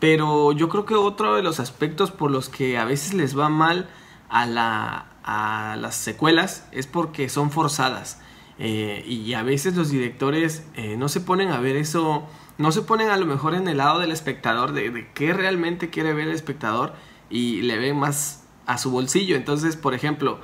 pero 0.01 0.51
yo 0.51 0.67
creo 0.67 0.85
que 0.85 0.95
otro 0.95 1.35
de 1.35 1.43
los 1.43 1.61
aspectos 1.61 2.11
por 2.11 2.29
los 2.29 2.49
que 2.49 2.77
a 2.77 2.83
veces 2.83 3.13
les 3.13 3.39
va 3.39 3.47
mal 3.47 3.87
a, 4.27 4.45
la, 4.45 5.05
a 5.23 5.77
las 5.77 5.95
secuelas 5.95 6.67
es 6.73 6.85
porque 6.85 7.29
son 7.29 7.51
forzadas. 7.51 8.19
Eh, 8.57 9.05
y 9.07 9.33
a 9.33 9.43
veces 9.43 9.77
los 9.77 9.91
directores 9.91 10.65
eh, 10.75 10.97
no 10.97 11.07
se 11.07 11.21
ponen 11.21 11.51
a 11.51 11.61
ver 11.61 11.77
eso, 11.77 12.27
no 12.57 12.73
se 12.73 12.81
ponen 12.81 13.07
a 13.11 13.15
lo 13.15 13.25
mejor 13.25 13.55
en 13.55 13.69
el 13.69 13.77
lado 13.77 13.99
del 13.99 14.11
espectador, 14.11 14.73
de, 14.73 14.89
de 14.89 15.09
qué 15.13 15.31
realmente 15.31 15.89
quiere 15.89 16.13
ver 16.13 16.27
el 16.27 16.33
espectador 16.35 16.95
y 17.29 17.61
le 17.61 17.77
ven 17.77 17.97
más 17.97 18.43
a 18.69 18.77
su 18.77 18.91
bolsillo. 18.91 19.35
Entonces, 19.35 19.75
por 19.75 19.95
ejemplo, 19.95 20.39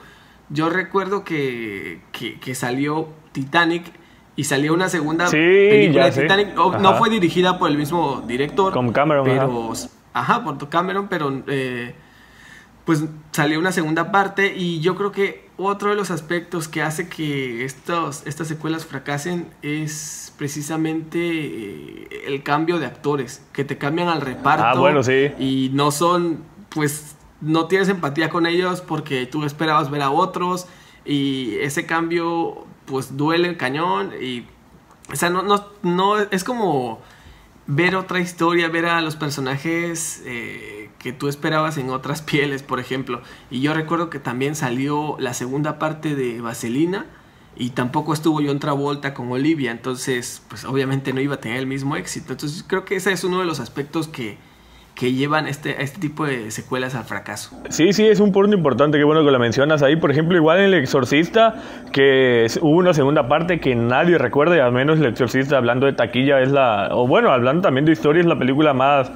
yo 0.50 0.70
recuerdo 0.70 1.24
que, 1.24 2.02
que, 2.12 2.56
salió 2.56 3.10
Titanic 3.32 3.86
y 4.36 4.46
salió 4.46 4.74
una 4.74 4.90
segunda 4.90 5.30
película 5.30 6.10
de 6.10 6.22
Titanic. 6.24 6.56
No, 6.56 6.96
fue 6.96 7.12
dirigida 7.12 7.60
por 7.60 7.70
el 7.70 7.78
mismo 7.78 8.24
director. 8.28 8.74
Con 8.74 8.92
Cameron. 8.92 9.26
Pero, 9.26 9.74
ajá, 10.14 10.44
por 10.44 10.70
Cameron, 10.70 11.08
pero 11.08 11.44
eh, 11.46 11.94
pues 12.84 13.06
salió 13.32 13.60
una 13.60 13.72
segunda 13.72 14.12
parte 14.12 14.56
y 14.56 14.80
yo 14.82 14.96
creo 14.96 15.12
que 15.12 15.46
otro 15.58 15.92
de 15.92 15.96
los 15.96 16.10
aspectos 16.10 16.68
que 16.68 16.82
hace 16.82 17.08
que 17.08 17.64
estos, 17.64 18.26
estas 18.26 18.48
secuelas 18.48 18.88
fracasen 18.88 19.48
es 19.62 20.34
precisamente 20.36 21.20
eh, 21.20 22.08
el 22.26 22.42
cambio 22.42 22.80
de 22.80 22.88
actores, 22.88 23.44
que 23.54 23.64
te 23.64 23.78
cambian 23.78 24.10
al 24.10 24.22
reparto. 24.22 24.66
Ah, 24.66 24.74
bueno, 24.80 25.04
sí. 25.04 25.32
Y 25.38 25.70
no 25.74 25.92
son, 25.92 26.40
pues, 26.70 27.15
no 27.42 27.68
tienes 27.68 27.90
empatía 27.90 28.30
con 28.30 28.46
ellos 28.46 28.82
porque 28.82 29.26
tú 29.26 29.44
esperabas 29.44 29.90
ver 29.92 30.02
a 30.02 30.12
otros 30.12 30.68
y 31.06 31.56
ese 31.60 31.86
cambio 31.86 32.66
pues 32.86 33.18
duele 33.18 33.48
el 33.48 33.58
cañón 33.58 34.12
y 34.22 34.46
o 35.12 35.16
sea 35.16 35.30
no, 35.30 35.44
no, 35.44 35.66
no 35.84 36.20
es 36.20 36.44
como 36.44 37.02
ver 37.68 37.96
otra 37.96 38.20
historia, 38.20 38.68
ver 38.68 38.86
a 38.86 39.02
los 39.02 39.16
personajes 39.16 40.22
eh, 40.26 40.90
que 41.00 41.14
tú 41.14 41.28
esperabas 41.28 41.78
en 41.78 41.90
otras 41.90 42.22
pieles, 42.22 42.64
por 42.64 42.80
ejemplo. 42.80 43.22
Y 43.50 43.62
yo 43.62 43.74
recuerdo 43.74 44.10
que 44.10 44.20
también 44.20 44.56
salió 44.56 45.16
la 45.20 45.34
segunda 45.34 45.80
parte 45.80 46.16
de 46.16 46.42
Vaselina 46.42 47.06
y 47.56 47.72
tampoco 47.72 48.14
estuvo 48.14 48.42
yo 48.42 48.52
otra 48.52 48.74
vuelta 48.74 49.14
con 49.14 49.32
Olivia, 49.32 49.72
entonces 49.72 50.42
pues 50.50 50.66
obviamente 50.66 51.14
no 51.14 51.22
iba 51.22 51.36
a 51.36 51.40
tener 51.40 51.58
el 51.58 51.68
mismo 51.68 51.96
éxito. 51.96 52.34
Entonces 52.34 52.64
creo 52.68 52.86
que 52.86 52.98
ese 52.98 53.12
es 53.14 53.24
uno 53.24 53.40
de 53.40 53.46
los 53.46 53.60
aspectos 53.60 54.08
que, 54.08 54.38
que 54.96 55.12
llevan 55.12 55.48
este, 55.48 55.84
este 55.84 56.00
tipo 56.00 56.26
de 56.26 56.52
secuelas 56.52 56.96
al 56.96 57.04
fracaso. 57.04 57.60
Sí, 57.70 57.92
sí, 57.92 58.08
es 58.08 58.22
un 58.22 58.32
punto 58.32 58.56
importante, 58.56 58.98
qué 58.98 59.04
bueno 59.04 59.26
que 59.26 59.32
lo 59.32 59.40
mencionas 59.40 59.84
ahí. 59.84 59.98
Por 59.98 60.10
ejemplo, 60.10 60.38
igual 60.38 60.60
en 60.60 60.66
El 60.66 60.76
Exorcista, 60.76 61.56
que 61.92 62.48
hubo 62.62 62.78
una 62.78 62.94
segunda 62.94 63.28
parte 63.28 63.60
que 63.60 63.76
nadie 63.76 64.18
recuerda, 64.18 64.56
y 64.56 64.60
al 64.60 64.72
menos 64.72 65.00
El 65.00 65.08
Exorcista, 65.08 65.58
hablando 65.58 65.86
de 65.86 65.94
taquilla, 65.94 66.40
es 66.40 66.50
la. 66.50 66.90
O 66.92 67.08
bueno, 67.08 67.32
hablando 67.32 67.62
también 67.64 67.86
de 67.86 67.92
historia, 67.92 68.22
es 68.22 68.26
la 68.26 68.40
película 68.40 68.74
más 68.74 69.12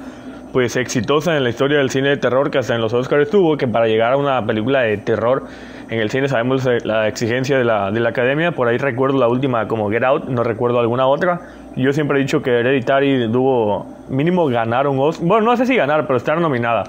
pues 0.52 0.76
exitosa 0.76 1.36
en 1.36 1.44
la 1.44 1.50
historia 1.50 1.78
del 1.78 1.90
cine 1.90 2.08
de 2.08 2.16
terror 2.16 2.50
que 2.50 2.58
hasta 2.58 2.74
en 2.74 2.80
los 2.80 2.92
Oscars 2.92 3.30
tuvo, 3.30 3.56
que 3.56 3.68
para 3.68 3.86
llegar 3.86 4.14
a 4.14 4.16
una 4.16 4.44
película 4.44 4.80
de 4.80 4.96
terror 4.98 5.44
en 5.88 6.00
el 6.00 6.10
cine 6.10 6.28
sabemos 6.28 6.66
eh, 6.66 6.78
la 6.84 7.08
exigencia 7.08 7.56
de 7.58 7.64
la, 7.64 7.90
de 7.90 8.00
la 8.00 8.10
academia, 8.10 8.52
por 8.52 8.68
ahí 8.68 8.76
recuerdo 8.76 9.18
la 9.18 9.28
última 9.28 9.68
como 9.68 9.90
Get 9.90 10.04
Out, 10.04 10.28
no 10.28 10.42
recuerdo 10.42 10.80
alguna 10.80 11.06
otra. 11.06 11.40
Yo 11.76 11.92
siempre 11.92 12.18
he 12.18 12.22
dicho 12.22 12.42
que 12.42 12.50
Hereditary 12.50 13.30
tuvo 13.30 13.86
mínimo 14.08 14.46
ganar 14.46 14.86
un 14.88 14.98
Oscar, 14.98 15.26
bueno, 15.26 15.46
no 15.46 15.56
sé 15.56 15.66
si 15.66 15.76
ganar, 15.76 16.06
pero 16.06 16.16
estar 16.16 16.40
nominada. 16.40 16.84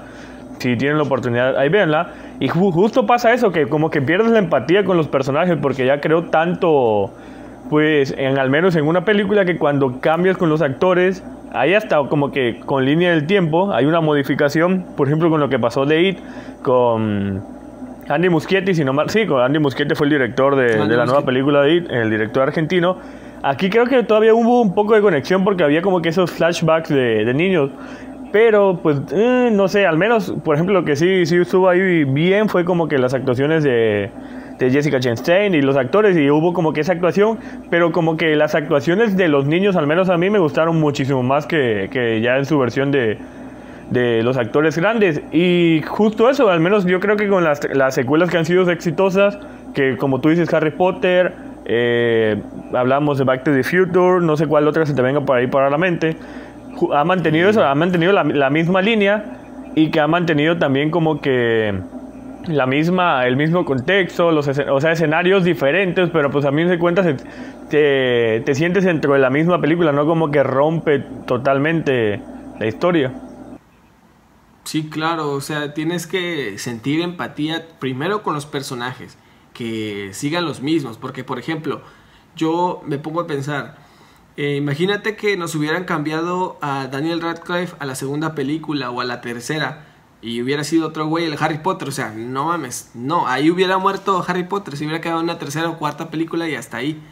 Si 0.58 0.76
tienen 0.76 0.96
la 0.96 1.04
oportunidad, 1.04 1.56
ahí 1.56 1.68
véanla. 1.68 2.12
Y 2.40 2.48
justo 2.48 3.06
pasa 3.06 3.32
eso, 3.32 3.52
que 3.52 3.68
como 3.68 3.90
que 3.90 4.02
pierdes 4.02 4.30
la 4.32 4.38
empatía 4.38 4.84
con 4.84 4.96
los 4.96 5.08
personajes 5.08 5.56
porque 5.60 5.86
ya 5.86 6.00
creo 6.00 6.24
tanto 6.24 7.12
pues 7.70 8.14
en 8.18 8.38
al 8.38 8.50
menos 8.50 8.76
en 8.76 8.86
una 8.86 9.04
película 9.04 9.44
que 9.44 9.56
cuando 9.56 10.00
cambias 10.00 10.36
con 10.36 10.48
los 10.50 10.60
actores, 10.60 11.24
ahí 11.52 11.74
hasta 11.74 11.96
como 12.08 12.30
que 12.30 12.60
con 12.60 12.84
línea 12.84 13.12
del 13.12 13.26
tiempo 13.26 13.72
hay 13.72 13.86
una 13.86 14.00
modificación, 14.00 14.84
por 14.96 15.06
ejemplo 15.06 15.30
con 15.30 15.40
lo 15.40 15.48
que 15.48 15.58
pasó 15.58 15.86
de 15.86 16.02
It, 16.02 16.18
con 16.62 17.42
Andy 18.08 18.28
Muschietti, 18.28 18.74
si 18.74 18.84
no 18.84 18.92
mal, 18.92 19.08
sí, 19.08 19.26
Andy 19.26 19.58
Muschietti 19.58 19.94
fue 19.94 20.06
el 20.06 20.10
director 20.10 20.54
de, 20.54 20.86
de 20.86 20.96
la 20.96 21.06
nueva 21.06 21.24
película 21.24 21.62
de 21.62 21.76
It, 21.76 21.90
el 21.90 22.10
director 22.10 22.42
argentino. 22.42 22.98
Aquí 23.42 23.70
creo 23.70 23.86
que 23.86 24.02
todavía 24.04 24.34
hubo 24.34 24.60
un 24.62 24.72
poco 24.72 24.94
de 24.94 25.00
conexión 25.00 25.42
porque 25.42 25.64
había 25.64 25.82
como 25.82 26.00
que 26.00 26.10
esos 26.10 26.30
flashbacks 26.30 26.88
de, 26.88 27.24
de 27.24 27.34
niños. 27.34 27.70
Pero, 28.30 28.78
pues, 28.82 28.98
eh, 29.12 29.50
no 29.52 29.68
sé, 29.68 29.84
al 29.84 29.98
menos, 29.98 30.34
por 30.42 30.54
ejemplo, 30.54 30.74
lo 30.74 30.84
que 30.84 30.96
sí, 30.96 31.26
sí 31.26 31.36
estuvo 31.36 31.68
ahí 31.68 32.04
bien 32.04 32.48
fue 32.48 32.64
como 32.64 32.88
que 32.88 32.96
las 32.98 33.12
actuaciones 33.12 33.62
de, 33.62 34.10
de 34.58 34.70
Jessica 34.70 35.00
Chastain 35.00 35.54
y 35.54 35.60
los 35.60 35.76
actores 35.76 36.16
y 36.16 36.30
hubo 36.30 36.54
como 36.54 36.72
que 36.72 36.80
esa 36.80 36.92
actuación, 36.92 37.38
pero 37.68 37.92
como 37.92 38.16
que 38.16 38.34
las 38.34 38.54
actuaciones 38.54 39.18
de 39.18 39.28
los 39.28 39.44
niños, 39.44 39.76
al 39.76 39.86
menos 39.86 40.08
a 40.08 40.16
mí 40.16 40.30
me 40.30 40.38
gustaron 40.38 40.80
muchísimo 40.80 41.22
más 41.22 41.46
que, 41.46 41.88
que 41.92 42.22
ya 42.22 42.38
en 42.38 42.46
su 42.46 42.58
versión 42.58 42.90
de, 42.90 43.18
de 43.90 44.22
los 44.22 44.38
actores 44.38 44.78
grandes. 44.78 45.20
Y 45.30 45.82
justo 45.86 46.30
eso, 46.30 46.48
al 46.48 46.60
menos 46.60 46.86
yo 46.86 47.00
creo 47.00 47.16
que 47.16 47.28
con 47.28 47.44
las, 47.44 47.60
las 47.74 47.94
secuelas 47.94 48.30
que 48.30 48.38
han 48.38 48.46
sido 48.46 48.70
exitosas, 48.70 49.38
que 49.74 49.98
como 49.98 50.20
tú 50.20 50.30
dices 50.30 50.52
Harry 50.54 50.70
Potter, 50.70 51.34
eh, 51.64 52.42
hablamos 52.74 53.18
de 53.18 53.24
Back 53.24 53.44
to 53.44 53.52
the 53.52 53.62
Future, 53.62 54.24
no 54.24 54.36
sé 54.36 54.46
cuál 54.46 54.66
otra 54.66 54.86
se 54.86 54.94
te 54.94 55.02
venga 55.02 55.20
por 55.20 55.36
ahí 55.36 55.46
para 55.46 55.70
la 55.70 55.78
mente, 55.78 56.16
ha 56.92 57.04
mantenido 57.04 57.48
eso, 57.48 57.64
ha 57.64 57.74
mantenido 57.74 58.12
la, 58.12 58.50
misma 58.50 58.82
línea 58.82 59.38
y 59.74 59.90
que 59.90 60.00
ha 60.00 60.06
mantenido 60.06 60.58
también 60.58 60.90
como 60.90 61.20
que 61.20 61.74
la 62.46 62.66
misma, 62.66 63.26
el 63.26 63.36
mismo 63.36 63.64
contexto, 63.64 64.32
los 64.32 64.48
o 64.48 64.80
sea, 64.80 64.92
escenarios 64.92 65.44
diferentes, 65.44 66.10
pero 66.10 66.30
pues 66.30 66.44
a 66.44 66.50
mí 66.50 66.66
se 66.66 66.78
cuenta 66.78 67.04
te, 67.68 68.42
te 68.44 68.54
sientes 68.54 68.84
dentro 68.84 69.12
de 69.12 69.20
la 69.20 69.30
misma 69.30 69.60
película, 69.60 69.92
no 69.92 70.06
como 70.06 70.30
que 70.30 70.42
rompe 70.42 70.98
totalmente 71.26 72.20
la 72.58 72.66
historia. 72.66 73.12
Sí, 74.64 74.88
claro, 74.88 75.32
o 75.32 75.40
sea, 75.40 75.74
tienes 75.74 76.06
que 76.06 76.56
sentir 76.58 77.00
empatía 77.00 77.66
primero 77.78 78.22
con 78.22 78.34
los 78.34 78.46
personajes, 78.46 79.18
que 79.54 80.10
sigan 80.12 80.44
los 80.44 80.60
mismos, 80.62 80.98
porque 80.98 81.24
por 81.24 81.38
ejemplo, 81.38 81.82
yo 82.36 82.82
me 82.86 82.98
pongo 82.98 83.20
a 83.20 83.26
pensar, 83.26 83.76
eh, 84.36 84.56
imagínate 84.56 85.16
que 85.16 85.36
nos 85.36 85.54
hubieran 85.54 85.84
cambiado 85.84 86.58
a 86.62 86.88
Daniel 86.88 87.20
Radcliffe 87.20 87.76
a 87.78 87.86
la 87.86 87.94
segunda 87.94 88.34
película 88.34 88.90
o 88.90 89.00
a 89.00 89.04
la 89.04 89.20
tercera, 89.20 89.86
y 90.22 90.40
hubiera 90.40 90.62
sido 90.62 90.86
otro 90.88 91.06
güey 91.06 91.24
el 91.24 91.36
Harry 91.40 91.58
Potter, 91.58 91.88
o 91.88 91.92
sea, 91.92 92.12
no 92.12 92.44
mames, 92.46 92.90
no, 92.94 93.26
ahí 93.26 93.50
hubiera 93.50 93.78
muerto 93.78 94.24
Harry 94.26 94.44
Potter, 94.44 94.76
si 94.76 94.84
hubiera 94.84 95.00
quedado 95.00 95.20
una 95.20 95.38
tercera 95.38 95.68
o 95.68 95.78
cuarta 95.78 96.10
película 96.10 96.48
y 96.48 96.54
hasta 96.54 96.76
ahí. 96.78 97.02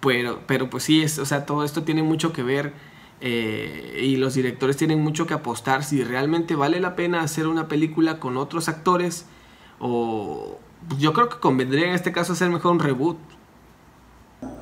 Pero, 0.00 0.40
pero 0.48 0.68
pues 0.68 0.82
sí, 0.82 1.02
es, 1.02 1.18
o 1.20 1.24
sea, 1.24 1.46
todo 1.46 1.64
esto 1.64 1.84
tiene 1.84 2.02
mucho 2.02 2.32
que 2.32 2.42
ver 2.42 2.72
eh, 3.20 4.00
y 4.02 4.16
los 4.16 4.34
directores 4.34 4.76
tienen 4.76 5.00
mucho 5.00 5.26
que 5.28 5.34
apostar 5.34 5.84
si 5.84 6.02
realmente 6.02 6.56
vale 6.56 6.80
la 6.80 6.96
pena 6.96 7.20
hacer 7.20 7.46
una 7.46 7.68
película 7.68 8.18
con 8.18 8.36
otros 8.36 8.68
actores 8.68 9.26
o 9.78 10.58
yo 10.98 11.12
creo 11.12 11.28
que 11.28 11.38
convendría 11.38 11.88
en 11.88 11.94
este 11.94 12.12
caso 12.12 12.32
hacer 12.32 12.48
mejor 12.50 12.72
un 12.72 12.80
reboot. 12.80 13.18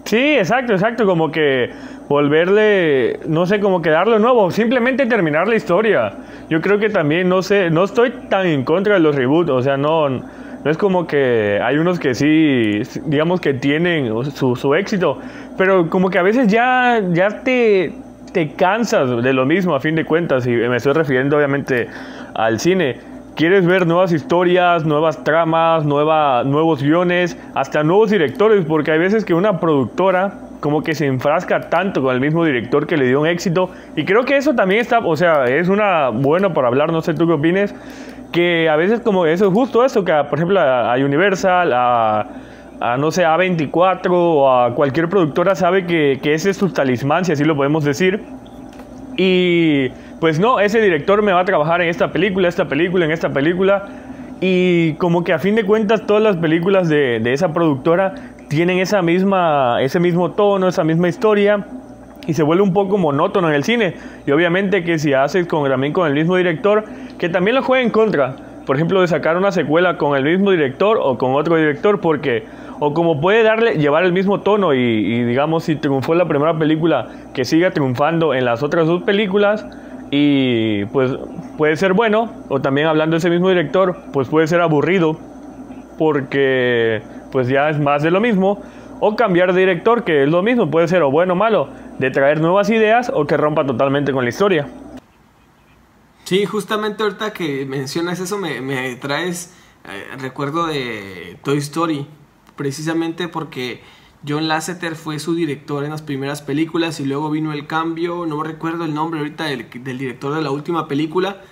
Sí, 0.05 0.37
exacto, 0.37 0.73
exacto, 0.73 1.07
como 1.07 1.31
que 1.31 1.71
volverle, 2.09 3.21
no 3.29 3.47
sé, 3.47 3.61
como 3.61 3.81
que 3.81 3.91
darle 3.91 4.19
nuevo, 4.19 4.50
simplemente 4.50 5.07
terminar 5.07 5.47
la 5.47 5.55
historia. 5.55 6.12
Yo 6.49 6.61
creo 6.61 6.79
que 6.79 6.91
también, 6.91 7.29
no 7.29 7.43
sé, 7.43 7.71
no 7.71 7.85
estoy 7.85 8.11
tan 8.29 8.47
en 8.47 8.65
contra 8.65 8.95
de 8.95 9.00
los 9.00 9.15
reboots, 9.15 9.50
o 9.50 9.62
sea, 9.62 9.77
no, 9.77 10.09
no 10.09 10.71
es 10.71 10.77
como 10.77 11.07
que 11.07 11.61
hay 11.62 11.79
unos 11.79 12.00
que 12.00 12.15
sí, 12.15 12.83
digamos 13.07 13.41
que 13.41 13.55
tienen 13.55 14.12
su, 14.33 14.57
su 14.57 14.75
éxito, 14.75 15.19
pero 15.57 15.89
como 15.89 16.11
que 16.11 16.19
a 16.19 16.23
veces 16.23 16.49
ya, 16.49 17.00
ya 17.12 17.43
te, 17.43 17.95
te 18.33 18.53
cansas 18.53 19.23
de 19.23 19.33
lo 19.33 19.47
mismo 19.47 19.75
a 19.75 19.81
fin 19.81 19.95
de 19.95 20.05
cuentas, 20.05 20.47
y 20.47 20.50
me 20.50 20.77
estoy 20.77 20.93
refiriendo 20.93 21.37
obviamente 21.37 21.89
al 22.35 22.59
cine 22.59 22.99
quieres 23.40 23.64
ver 23.64 23.87
nuevas 23.87 24.12
historias, 24.12 24.85
nuevas 24.85 25.25
tramas, 25.25 25.87
nueva, 25.87 26.44
nuevos 26.44 26.82
guiones, 26.82 27.38
hasta 27.54 27.82
nuevos 27.82 28.11
directores, 28.11 28.66
porque 28.66 28.90
hay 28.90 28.99
veces 28.99 29.25
que 29.25 29.32
una 29.32 29.59
productora 29.59 30.35
como 30.61 30.82
que 30.82 30.94
se 30.94 31.06
enfrasca 31.06 31.70
tanto 31.70 32.02
con 32.02 32.14
el 32.14 32.20
mismo 32.20 32.44
director 32.44 32.87
que 32.87 32.99
le 32.99 33.06
dio 33.06 33.18
un 33.18 33.26
éxito, 33.26 33.70
y 33.97 34.04
creo 34.04 34.26
que 34.26 34.37
eso 34.37 34.54
también 34.54 34.82
está, 34.82 34.99
o 34.99 35.16
sea, 35.16 35.47
es 35.47 35.70
una 35.70 36.11
buena 36.11 36.52
para 36.52 36.68
hablar, 36.68 36.92
no 36.92 37.00
sé 37.00 37.14
tú 37.14 37.26
qué 37.26 37.32
opines, 37.32 37.75
que 38.30 38.68
a 38.68 38.76
veces 38.76 39.00
como 39.00 39.25
eso 39.25 39.47
es 39.47 39.54
justo 39.54 39.87
eso, 39.87 40.04
que 40.04 40.12
por 40.28 40.38
ejemplo 40.38 40.61
a 40.61 40.94
Universal, 40.97 41.73
a, 41.73 42.26
a 42.78 42.99
no 42.99 43.11
sé, 43.11 43.25
a 43.25 43.38
24 43.38 44.14
o 44.14 44.52
a 44.52 44.75
cualquier 44.75 45.09
productora 45.09 45.54
sabe 45.54 45.87
que, 45.87 46.20
que 46.23 46.35
ese 46.35 46.50
es 46.50 46.59
su 46.59 46.68
talismán, 46.75 47.25
si 47.25 47.32
así 47.32 47.44
lo 47.44 47.56
podemos 47.56 47.85
decir, 47.85 48.23
y 49.16 49.92
pues 50.21 50.39
no, 50.39 50.61
ese 50.61 50.81
director 50.81 51.23
me 51.23 51.33
va 51.33 51.41
a 51.41 51.45
trabajar 51.47 51.81
en 51.81 51.89
esta 51.89 52.12
película, 52.12 52.47
esta 52.47 52.67
película, 52.67 53.07
en 53.07 53.11
esta 53.11 53.31
película. 53.31 53.89
Y 54.41 54.95
como 54.95 55.25
que 55.25 55.33
a 55.33 55.39
fin 55.39 55.55
de 55.55 55.65
cuentas 55.65 56.07
todas 56.07 56.23
las 56.23 56.37
películas 56.37 56.89
de, 56.89 57.21
esa 57.33 57.53
productora 57.53 58.15
tienen 58.49 58.79
esa 58.79 59.03
misma, 59.03 59.83
ese 59.83 59.99
mismo 59.99 60.33
tono, 60.33 60.69
esa 60.69 60.85
misma 60.85 61.09
historia 61.09 61.67
y 62.27 62.35
se 62.35 62.43
vuelve 62.43 62.62
un 62.62 62.73
poco 62.73 62.99
monótono 62.99 63.49
en 63.49 63.55
el 63.55 63.65
cine. 63.65 63.95
Y 64.27 64.31
obviamente 64.31 64.85
que 64.85 64.99
si 64.99 65.15
haces 65.15 65.47
con, 65.47 65.69
también 65.69 65.93
con 65.93 66.07
el 66.07 66.15
mismo 66.15 66.37
director, 66.37 66.85
que 67.19 67.29
también 67.29 67.55
lo 67.55 67.62
juega 67.62 67.83
en 67.83 67.91
contra. 67.91 68.37
Por 68.67 68.77
ejemplo, 68.77 69.00
de 69.00 69.09
sacar 69.09 69.37
una 69.37 69.53
secuela 69.53 69.97
con 69.97 70.17
el 70.17 70.25
mismo 70.25 70.50
director 70.50 70.99
o 71.00 71.19
con 71.19 71.35
otro 71.35 71.57
director, 71.57 72.00
porque, 72.00 72.45
o 72.79 72.95
como 72.95 73.21
puede 73.21 73.43
darle, 73.43 73.79
llevar 73.79 74.05
el 74.05 74.12
mismo 74.12 74.41
tono 74.41 74.75
y, 74.75 74.79
y 74.79 75.25
digamos, 75.25 75.65
si 75.65 75.77
triunfó 75.77 76.15
la 76.15 76.29
primera 76.29 76.57
película, 76.59 77.09
que 77.35 77.45
siga 77.45 77.73
triunfando 77.73 78.33
en 78.33 78.45
las 78.45 78.62
otras 78.62 78.87
dos 78.87 79.03
películas, 79.03 79.67
y 80.11 80.85
pues 80.87 81.12
puede 81.57 81.76
ser 81.76 81.93
bueno, 81.93 82.33
o 82.49 82.61
también 82.61 82.87
hablando 82.87 83.14
de 83.14 83.19
ese 83.19 83.31
mismo 83.31 83.49
director, 83.49 83.97
pues 84.12 84.29
puede 84.29 84.47
ser 84.47 84.61
aburrido, 84.61 85.17
porque 85.99 87.02
pues 87.31 87.49
ya 87.49 87.71
es 87.71 87.79
más 87.79 88.02
de 88.02 88.11
lo 88.11 88.21
mismo, 88.21 88.61
o 89.00 89.17
cambiar 89.17 89.52
de 89.52 89.61
director, 89.61 90.05
que 90.05 90.25
es 90.25 90.29
lo 90.29 90.43
mismo, 90.43 90.71
puede 90.71 90.88
ser 90.88 91.02
o 91.02 91.11
bueno 91.11 91.35
o 91.35 91.37
malo, 91.37 91.69
de 91.99 92.11
traer 92.11 92.40
nuevas 92.40 92.71
ideas 92.71 93.11
o 93.14 93.26
que 93.26 93.37
rompa 93.37 93.64
totalmente 93.64 94.12
con 94.12 94.25
la 94.25 94.31
historia. 94.31 94.69
Sí, 96.25 96.45
justamente 96.45 97.02
ahorita 97.02 97.33
que 97.33 97.67
mencionas 97.67 98.21
eso 98.21 98.38
me, 98.38 98.61
me 98.61 98.95
traes 98.97 99.55
eh, 99.85 100.17
recuerdo 100.19 100.67
de 100.67 101.38
Toy 101.43 101.59
Story, 101.59 102.07
precisamente 102.57 103.29
porque 103.29 103.83
John 104.27 104.49
Lasseter 104.49 104.97
fue 104.97 105.19
su 105.19 105.35
director 105.35 105.85
en 105.85 105.91
las 105.91 106.03
primeras 106.03 106.43
películas 106.43 107.00
y 107.00 107.07
luego 107.07 107.31
vino 107.31 107.53
el 107.53 107.67
cambio, 107.67 108.27
no 108.27 108.43
recuerdo 108.43 108.85
el 108.85 108.95
nombre 108.95 109.21
ahorita 109.21 109.45
del, 109.45 109.69
del, 109.83 109.99
director 109.99 110.35
de 110.35 110.43
la 110.43 110.50
última 110.50 110.89
película, 110.89 111.43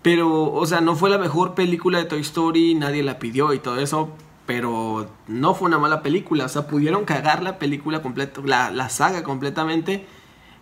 pero, 0.00 0.52
o 0.52 0.64
sea, 0.66 0.80
no 0.80 0.96
fue 0.96 1.10
la 1.10 1.18
mejor 1.18 1.54
película 1.54 1.98
de 1.98 2.04
Toy 2.04 2.20
Story, 2.20 2.74
nadie 2.74 3.02
la 3.02 3.18
pidió 3.18 3.52
y 3.52 3.58
todo 3.58 3.78
eso, 3.78 4.16
pero 4.46 5.10
no 5.26 5.54
fue 5.54 5.68
una 5.68 5.78
mala 5.78 6.02
película, 6.02 6.46
o 6.46 6.48
sea, 6.48 6.66
pudieron 6.66 7.04
cagar 7.04 7.42
la 7.42 7.58
película 7.58 8.00
completa, 8.00 8.40
la, 8.44 8.70
la 8.70 8.88
saga 8.88 9.22
completamente 9.22 10.06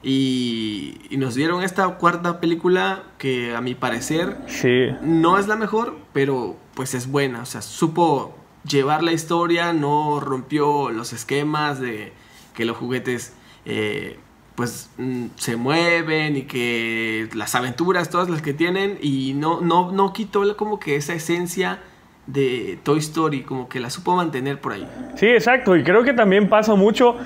y, 0.03 0.99
y, 1.11 1.17
nos 1.17 1.37
dieron 1.37 1.63
esta 1.63 1.87
cuarta 1.97 2.41
película 2.41 3.05
que 3.19 3.55
a 3.55 3.61
mi 3.61 3.75
parecer 3.75 4.37
sí. 4.47 4.89
no 5.03 5.39
es 5.39 5.47
la 5.47 5.57
mejor, 5.57 5.97
pero 6.13 6.57
pues 6.75 6.95
es 6.95 7.11
buena, 7.11 7.43
o 7.43 7.47
sea, 7.47 7.63
supo 7.63 8.37
llevar 8.69 9.03
la 9.03 9.13
historia, 9.13 9.73
no 9.73 10.21
rompió 10.21 10.91
los 10.91 11.13
esquemas 11.13 11.81
de 11.81 12.13
que 12.55 12.65
los 12.65 12.77
juguetes 12.77 13.35
eh, 13.65 14.19
pues 14.55 14.91
mm, 14.97 15.27
se 15.37 15.57
mueven 15.57 16.37
y 16.37 16.43
que 16.43 17.29
las 17.35 17.55
aventuras, 17.55 18.11
todas 18.11 18.29
las 18.29 18.43
que 18.43 18.55
tienen, 18.55 18.99
y 19.01 19.35
no, 19.35 19.61
no, 19.61 19.93
no 19.93 20.13
quitó 20.13 20.57
como 20.57 20.81
que 20.81 20.97
esa 20.97 21.15
esencia 21.15 21.81
de 22.27 22.79
Toy 22.83 22.99
Story, 22.99 23.43
como 23.43 23.69
que 23.69 23.79
la 23.79 23.91
supo 23.91 24.17
mantener 24.17 24.61
por 24.61 24.73
ahí. 24.73 24.89
Sí, 25.17 25.27
exacto, 25.27 25.77
y 25.77 25.85
creo 25.85 26.03
que 26.03 26.13
también 26.13 26.49
pasa 26.49 26.75
mucho, 26.75 27.17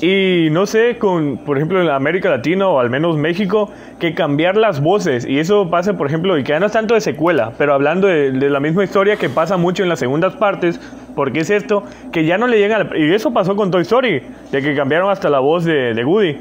y 0.00 0.48
no 0.50 0.66
sé, 0.66 0.98
con, 0.98 1.36
por 1.38 1.56
ejemplo, 1.56 1.80
en 1.80 1.88
América 1.88 2.30
Latina 2.30 2.68
o 2.68 2.80
al 2.80 2.90
menos 2.90 3.16
México, 3.16 3.70
que 3.98 4.14
cambiar 4.14 4.56
las 4.56 4.80
voces, 4.80 5.26
y 5.26 5.38
eso 5.38 5.68
pasa, 5.68 5.96
por 5.96 6.06
ejemplo, 6.06 6.38
y 6.38 6.44
que 6.44 6.58
no 6.58 6.66
es 6.66 6.72
tanto 6.72 6.94
de 6.94 7.00
secuela, 7.00 7.52
pero 7.58 7.74
hablando 7.74 8.06
de, 8.06 8.32
de 8.32 8.50
la 8.50 8.60
misma 8.60 8.84
historia 8.84 9.16
que 9.16 9.28
pasa 9.28 9.56
mucho 9.56 9.82
en 9.82 9.88
las 9.88 9.98
segundas 9.98 10.34
partes, 10.36 10.80
porque 11.14 11.40
es 11.40 11.50
esto, 11.50 11.84
que 12.12 12.24
ya 12.24 12.38
no 12.38 12.46
le 12.46 12.58
llegan, 12.58 12.90
y 12.96 13.12
eso 13.12 13.32
pasó 13.32 13.56
con 13.56 13.70
Toy 13.70 13.82
Story, 13.82 14.22
de 14.50 14.62
que 14.62 14.74
cambiaron 14.74 15.10
hasta 15.10 15.28
la 15.28 15.40
voz 15.40 15.64
de, 15.64 15.92
de 15.92 16.04
Woody 16.04 16.38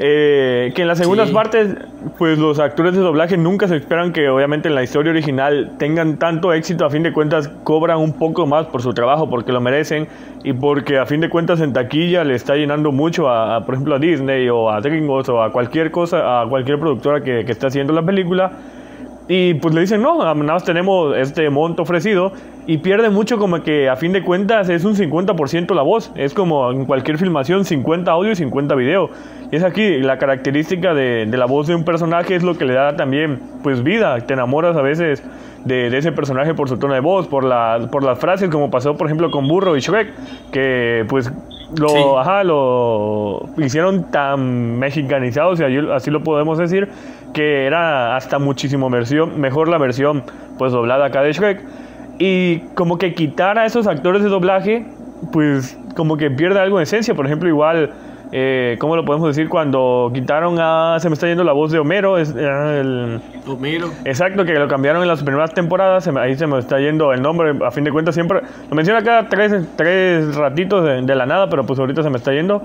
Eh, 0.00 0.72
que 0.76 0.82
en 0.82 0.88
las 0.88 0.98
segundas 0.98 1.30
partes, 1.30 1.74
pues 2.18 2.38
los 2.38 2.60
actores 2.60 2.94
de 2.94 3.00
doblaje 3.00 3.36
nunca 3.36 3.66
se 3.66 3.76
esperan 3.76 4.12
que 4.12 4.28
obviamente 4.28 4.68
en 4.68 4.76
la 4.76 4.84
historia 4.84 5.10
original 5.10 5.72
tengan 5.76 6.18
tanto 6.18 6.52
éxito, 6.52 6.84
a 6.84 6.90
fin 6.90 7.02
de 7.02 7.12
cuentas 7.12 7.48
cobran 7.64 7.98
un 7.98 8.12
poco 8.12 8.46
más 8.46 8.66
por 8.66 8.80
su 8.80 8.94
trabajo, 8.94 9.28
porque 9.28 9.50
lo 9.50 9.60
merecen 9.60 10.06
y 10.44 10.52
porque 10.52 10.98
a 10.98 11.06
fin 11.06 11.20
de 11.20 11.28
cuentas 11.28 11.60
en 11.60 11.72
taquilla 11.72 12.22
le 12.22 12.36
está 12.36 12.54
llenando 12.54 12.92
mucho 12.92 13.28
a, 13.28 13.64
por 13.66 13.74
ejemplo, 13.74 13.96
a 13.96 13.98
Disney 13.98 14.48
o 14.48 14.70
a 14.70 14.80
Dreamworks 14.80 15.30
o 15.30 15.42
a 15.42 15.50
cualquier 15.50 15.90
cosa, 15.90 16.42
a 16.42 16.48
cualquier 16.48 16.78
productora 16.78 17.20
que, 17.24 17.44
que 17.44 17.50
esté 17.50 17.66
haciendo 17.66 17.92
la 17.92 18.02
película. 18.02 18.52
Y 19.28 19.54
pues 19.54 19.74
le 19.74 19.82
dicen, 19.82 20.00
no, 20.00 20.18
nada 20.18 20.34
más 20.34 20.64
tenemos 20.64 21.14
este 21.14 21.50
monto 21.50 21.82
ofrecido 21.82 22.32
y 22.66 22.78
pierde 22.78 23.10
mucho 23.10 23.38
como 23.38 23.62
que 23.62 23.88
a 23.88 23.96
fin 23.96 24.12
de 24.12 24.22
cuentas 24.22 24.70
es 24.70 24.84
un 24.84 24.96
50% 24.96 25.74
la 25.74 25.82
voz. 25.82 26.10
Es 26.16 26.32
como 26.32 26.70
en 26.70 26.86
cualquier 26.86 27.18
filmación, 27.18 27.66
50 27.66 28.10
audio 28.10 28.32
y 28.32 28.36
50 28.36 28.74
video. 28.74 29.10
Y 29.52 29.56
es 29.56 29.64
aquí 29.64 29.98
la 29.98 30.16
característica 30.16 30.94
de, 30.94 31.26
la 31.26 31.44
voz 31.44 31.66
de 31.66 31.74
un 31.74 31.84
personaje 31.84 32.34
es 32.34 32.42
lo 32.42 32.56
que 32.56 32.64
le 32.64 32.72
da 32.72 32.96
también 32.96 33.38
pues 33.62 33.82
vida. 33.82 34.18
Te 34.20 34.32
enamoras 34.32 34.76
a 34.76 34.82
veces 34.82 35.22
de, 35.64 35.90
de 35.90 35.98
ese 35.98 36.12
personaje 36.12 36.54
por 36.54 36.68
su 36.68 36.78
tono 36.78 36.94
de 36.94 37.00
voz, 37.00 37.26
por, 37.26 37.44
la, 37.44 37.88
por 37.90 38.02
las 38.04 38.18
frases 38.18 38.48
como 38.50 38.70
pasó 38.70 38.96
por 38.96 39.06
ejemplo 39.06 39.30
con 39.30 39.46
Burro 39.48 39.76
y 39.76 39.80
Shrek, 39.80 40.12
que 40.50 41.04
pues 41.08 41.30
lo, 41.76 42.18
ajá, 42.18 42.44
lo 42.44 43.46
hicieron 43.58 44.10
tan 44.10 44.78
mexicanizado, 44.78 45.54
si 45.56 45.64
así 45.64 46.10
lo 46.10 46.22
podemos 46.22 46.58
decir, 46.58 46.88
que 47.34 47.66
era 47.66 48.16
hasta 48.16 48.38
muchísimo 48.38 48.88
versión, 48.88 49.38
mejor 49.40 49.68
la 49.68 49.78
versión 49.78 50.22
pues 50.56 50.72
doblada 50.72 51.06
acá 51.06 51.22
de 51.22 51.32
Shrek. 51.32 51.60
Y 52.18 52.60
como 52.74 52.98
que 52.98 53.14
quitar 53.14 53.58
a 53.58 53.66
esos 53.66 53.86
actores 53.86 54.22
de 54.22 54.28
doblaje, 54.28 54.84
pues 55.32 55.78
como 55.94 56.16
que 56.16 56.30
pierde 56.30 56.58
algo 56.58 56.78
de 56.78 56.84
esencia. 56.84 57.14
Por 57.14 57.26
ejemplo, 57.26 57.48
igual, 57.48 57.92
eh, 58.32 58.76
¿cómo 58.78 58.96
lo 58.96 59.04
podemos 59.04 59.28
decir? 59.28 59.48
Cuando 59.48 60.10
quitaron 60.12 60.58
a... 60.60 60.98
Se 61.00 61.08
me 61.08 61.14
está 61.14 61.26
yendo 61.26 61.44
la 61.44 61.52
voz 61.52 61.72
de 61.72 61.78
Homero. 61.78 62.18
Es, 62.18 62.34
el, 62.34 63.20
Homero. 63.46 63.90
Exacto, 64.04 64.44
que 64.44 64.54
lo 64.54 64.68
cambiaron 64.68 65.02
en 65.02 65.08
las 65.08 65.22
primeras 65.22 65.54
temporadas. 65.54 66.06
ahí 66.08 66.36
se 66.36 66.46
me 66.46 66.58
está 66.58 66.78
yendo 66.78 67.12
el 67.12 67.22
nombre. 67.22 67.54
A 67.64 67.70
fin 67.70 67.84
de 67.84 67.92
cuentas 67.92 68.14
siempre... 68.14 68.40
Lo 68.68 68.76
menciona 68.76 69.02
cada 69.02 69.28
tres, 69.28 69.52
tres 69.76 70.34
ratitos 70.36 70.84
de, 70.84 71.02
de 71.02 71.14
la 71.14 71.26
nada, 71.26 71.48
pero 71.48 71.64
pues 71.64 71.78
ahorita 71.78 72.02
se 72.02 72.10
me 72.10 72.18
está 72.18 72.32
yendo. 72.32 72.62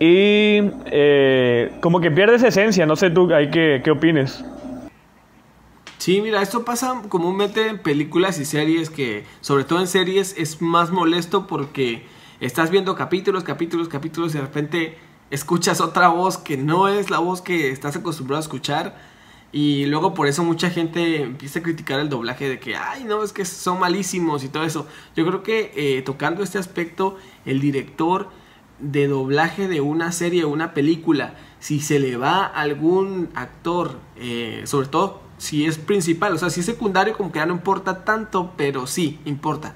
Y 0.00 0.60
eh, 0.86 1.72
como 1.80 2.00
que 2.00 2.10
pierde 2.10 2.36
esa 2.36 2.48
esencia, 2.48 2.86
no 2.86 2.94
sé 2.94 3.10
tú, 3.10 3.32
¿hay 3.34 3.50
qué, 3.50 3.80
qué 3.82 3.90
opines? 3.90 4.44
Sí, 5.98 6.20
mira, 6.20 6.40
esto 6.40 6.64
pasa 6.64 7.02
comúnmente 7.08 7.66
en 7.66 7.78
películas 7.78 8.38
y 8.38 8.44
series 8.44 8.90
que, 8.90 9.24
sobre 9.40 9.64
todo 9.64 9.80
en 9.80 9.88
series, 9.88 10.36
es 10.38 10.62
más 10.62 10.90
molesto 10.90 11.48
porque 11.48 12.06
estás 12.40 12.70
viendo 12.70 12.94
capítulos, 12.94 13.44
capítulos, 13.44 13.88
capítulos 13.88 14.34
y 14.34 14.38
de 14.38 14.42
repente 14.42 14.98
escuchas 15.30 15.80
otra 15.80 16.08
voz 16.08 16.38
que 16.38 16.56
no 16.56 16.88
es 16.88 17.10
la 17.10 17.18
voz 17.18 17.42
que 17.42 17.70
estás 17.70 17.96
acostumbrado 17.96 18.38
a 18.38 18.42
escuchar 18.42 18.96
y 19.50 19.86
luego 19.86 20.12
por 20.12 20.26
eso 20.26 20.44
mucha 20.44 20.68
gente 20.70 21.22
empieza 21.22 21.60
a 21.60 21.62
criticar 21.62 22.00
el 22.00 22.08
doblaje 22.10 22.48
de 22.48 22.60
que, 22.60 22.76
ay, 22.76 23.04
no, 23.04 23.22
es 23.22 23.32
que 23.32 23.44
son 23.46 23.80
malísimos 23.80 24.44
y 24.44 24.48
todo 24.48 24.64
eso. 24.64 24.86
Yo 25.16 25.26
creo 25.26 25.42
que 25.42 25.72
eh, 25.74 26.02
tocando 26.02 26.42
este 26.42 26.58
aspecto, 26.58 27.16
el 27.46 27.60
director 27.60 28.28
de 28.78 29.08
doblaje 29.08 29.66
de 29.66 29.80
una 29.80 30.12
serie 30.12 30.44
o 30.44 30.50
una 30.50 30.74
película, 30.74 31.34
si 31.60 31.80
se 31.80 31.98
le 31.98 32.16
va 32.16 32.44
algún 32.44 33.30
actor, 33.34 33.98
eh, 34.16 34.62
sobre 34.66 34.88
todo 34.88 35.22
si 35.38 35.64
es 35.64 35.78
principal, 35.78 36.34
o 36.34 36.38
sea, 36.38 36.50
si 36.50 36.60
es 36.60 36.66
secundario 36.66 37.16
como 37.16 37.32
que 37.32 37.38
ya 37.38 37.46
no 37.46 37.54
importa 37.54 38.04
tanto, 38.04 38.52
pero 38.56 38.86
sí, 38.86 39.18
importa. 39.24 39.74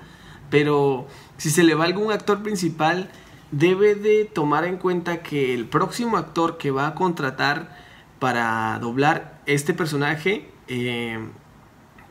Pero 0.50 1.06
si 1.42 1.50
se 1.50 1.64
le 1.64 1.74
va 1.74 1.86
algún 1.86 2.12
actor 2.12 2.44
principal, 2.44 3.10
debe 3.50 3.96
de 3.96 4.24
tomar 4.24 4.64
en 4.64 4.76
cuenta 4.76 5.24
que 5.24 5.54
el 5.54 5.66
próximo 5.66 6.16
actor 6.16 6.56
que 6.56 6.70
va 6.70 6.86
a 6.86 6.94
contratar 6.94 7.76
para 8.20 8.78
doblar 8.78 9.40
este 9.46 9.74
personaje, 9.74 10.48
eh, 10.68 11.18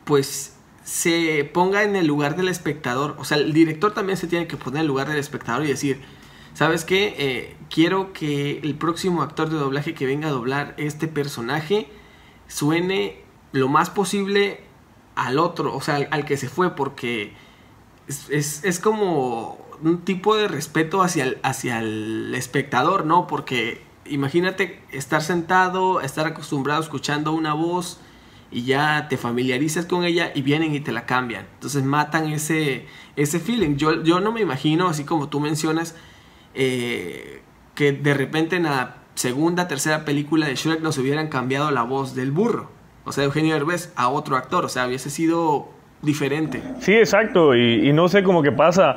pues 0.04 0.58
se 0.84 1.50
ponga 1.54 1.84
en 1.84 1.96
el 1.96 2.08
lugar 2.08 2.36
del 2.36 2.50
espectador. 2.50 3.15
O 3.20 3.24
sea, 3.24 3.38
el 3.38 3.54
director 3.54 3.94
también 3.94 4.17
se 4.17 4.28
tiene 4.28 4.48
que 4.48 4.58
poner 4.58 4.80
en 4.80 4.82
el 4.82 4.88
lugar 4.88 5.08
del 5.08 5.17
espectador 5.17 5.63
y 5.63 5.70
decir, 5.70 6.02
¿Sabes 6.54 6.84
qué? 6.84 7.15
Eh, 7.17 7.56
quiero 7.70 8.12
que 8.12 8.60
el 8.60 8.76
próximo 8.76 9.22
actor 9.22 9.50
de 9.50 9.56
doblaje 9.58 9.94
que 9.94 10.06
venga 10.06 10.28
a 10.28 10.32
doblar 10.32 10.74
este 10.76 11.08
personaje 11.08 11.88
suene 12.50 13.24
lo 13.54 13.70
más 13.70 13.89
posible 13.89 14.65
al 15.15 15.39
otro, 15.39 15.74
o 15.74 15.80
sea, 15.80 15.96
al, 16.12 16.26
que 16.26 16.36
se 16.36 16.50
fue, 16.50 16.76
porque 16.76 17.34
es, 18.30 18.80
como 18.80 19.58
un 19.82 20.02
tipo 20.02 20.36
de 20.36 20.47
respeto 20.47 21.02
hacia 21.02 21.24
el, 21.24 21.39
hacia 21.43 21.80
el 21.80 22.34
espectador, 22.36 23.06
¿no? 23.06 23.28
Porque 23.28 23.82
imagínate 24.06 24.84
estar 24.91 25.21
sentado, 25.21 26.02
estar 26.02 26.28
acostumbrado 26.28 26.82
escuchando 26.82 27.32
una 27.32 27.54
voz 27.54 28.00
y 28.52 28.63
ya 28.63 29.08
te 29.08 29.17
familiarizas 29.17 29.86
con 29.86 30.04
ella 30.04 30.32
y 30.36 30.41
vienen 30.41 30.76
y 30.76 30.82
te 30.82 30.91
la 30.91 31.06
cambian. 31.06 31.47
Entonces 31.54 31.84
matan 31.84 32.30
ese, 32.30 32.86
ese 33.15 33.39
feeling. 33.39 33.78
Yo, 33.78 34.04
yo 34.04 34.19
no 34.19 34.32
me 34.32 34.41
imagino, 34.41 34.88
así 34.88 35.06
como 35.06 35.30
tú 35.30 35.39
mencionas, 35.39 35.95
eh, 36.54 37.41
que 37.76 37.93
de 37.93 38.13
repente 38.13 38.58
en 38.58 38.63
la 38.63 38.97
segunda, 39.15 39.67
tercera 39.67 40.04
película 40.04 40.47
de 40.47 40.56
Shrek 40.56 40.82
nos 40.82 40.97
hubieran 40.97 41.30
cambiado 41.30 41.71
la 41.71 41.84
voz 41.84 42.13
del 42.15 42.32
burro. 42.32 42.69
O 43.06 43.12
sea, 43.12 43.24
Eugenio 43.24 43.54
Derbez 43.54 43.91
a 43.95 44.10
otro 44.10 44.36
actor. 44.36 44.65
O 44.65 44.69
sea, 44.69 44.88
hubiese 44.88 45.10
sido 45.10 45.69
diferente. 46.02 46.62
Sí, 46.80 46.94
exacto. 46.94 47.56
Y, 47.56 47.92
no 47.94 48.08
sé 48.08 48.24
cómo 48.24 48.42
que 48.42 48.52
pasa. 48.52 48.96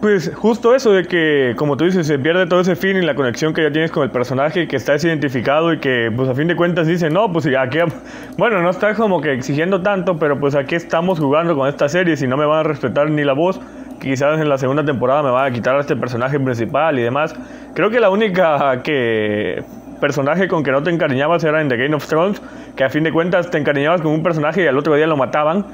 Pues 0.00 0.32
justo 0.34 0.74
eso 0.74 0.90
de 0.90 1.04
que, 1.04 1.54
como 1.56 1.76
tú 1.76 1.84
dices, 1.84 2.08
se 2.08 2.18
pierde 2.18 2.46
todo 2.46 2.60
ese 2.60 2.74
feeling, 2.74 3.06
la 3.06 3.14
conexión 3.14 3.54
que 3.54 3.62
ya 3.62 3.70
tienes 3.70 3.92
con 3.92 4.02
el 4.02 4.10
personaje, 4.10 4.66
que 4.66 4.74
está 4.74 4.96
identificado 4.96 5.72
y 5.72 5.78
que, 5.78 6.10
pues 6.14 6.28
a 6.28 6.34
fin 6.34 6.48
de 6.48 6.56
cuentas 6.56 6.88
dice, 6.88 7.08
no, 7.08 7.32
pues 7.32 7.46
aquí, 7.46 7.78
bueno, 8.36 8.60
no 8.62 8.70
está 8.70 8.94
como 8.94 9.20
que 9.20 9.32
exigiendo 9.32 9.80
tanto, 9.80 10.18
pero 10.18 10.40
pues 10.40 10.56
aquí 10.56 10.74
estamos 10.74 11.20
jugando 11.20 11.54
con 11.54 11.68
esta 11.68 11.88
serie, 11.88 12.16
si 12.16 12.26
no 12.26 12.36
me 12.36 12.44
van 12.46 12.58
a 12.58 12.62
respetar 12.64 13.10
ni 13.10 13.22
la 13.22 13.32
voz, 13.32 13.60
quizás 14.00 14.40
en 14.40 14.48
la 14.48 14.58
segunda 14.58 14.84
temporada 14.84 15.22
me 15.22 15.30
van 15.30 15.52
a 15.52 15.54
quitar 15.54 15.76
a 15.76 15.80
este 15.80 15.94
personaje 15.94 16.40
principal 16.40 16.98
y 16.98 17.02
demás. 17.02 17.36
Creo 17.72 17.88
que 17.88 18.00
la 18.00 18.10
única 18.10 18.82
que 18.82 19.62
personaje 20.02 20.48
con 20.48 20.64
que 20.64 20.72
no 20.72 20.82
te 20.82 20.90
encariñabas 20.90 21.44
era 21.44 21.60
en 21.60 21.68
The 21.68 21.76
Game 21.76 21.94
of 21.94 22.04
Thrones, 22.08 22.42
que 22.74 22.82
a 22.82 22.90
fin 22.90 23.04
de 23.04 23.12
cuentas 23.12 23.48
te 23.50 23.56
encariñabas 23.56 24.00
con 24.02 24.10
un 24.10 24.22
personaje 24.24 24.64
y 24.64 24.66
al 24.66 24.76
otro 24.76 24.96
día 24.96 25.06
lo 25.06 25.16
mataban, 25.16 25.64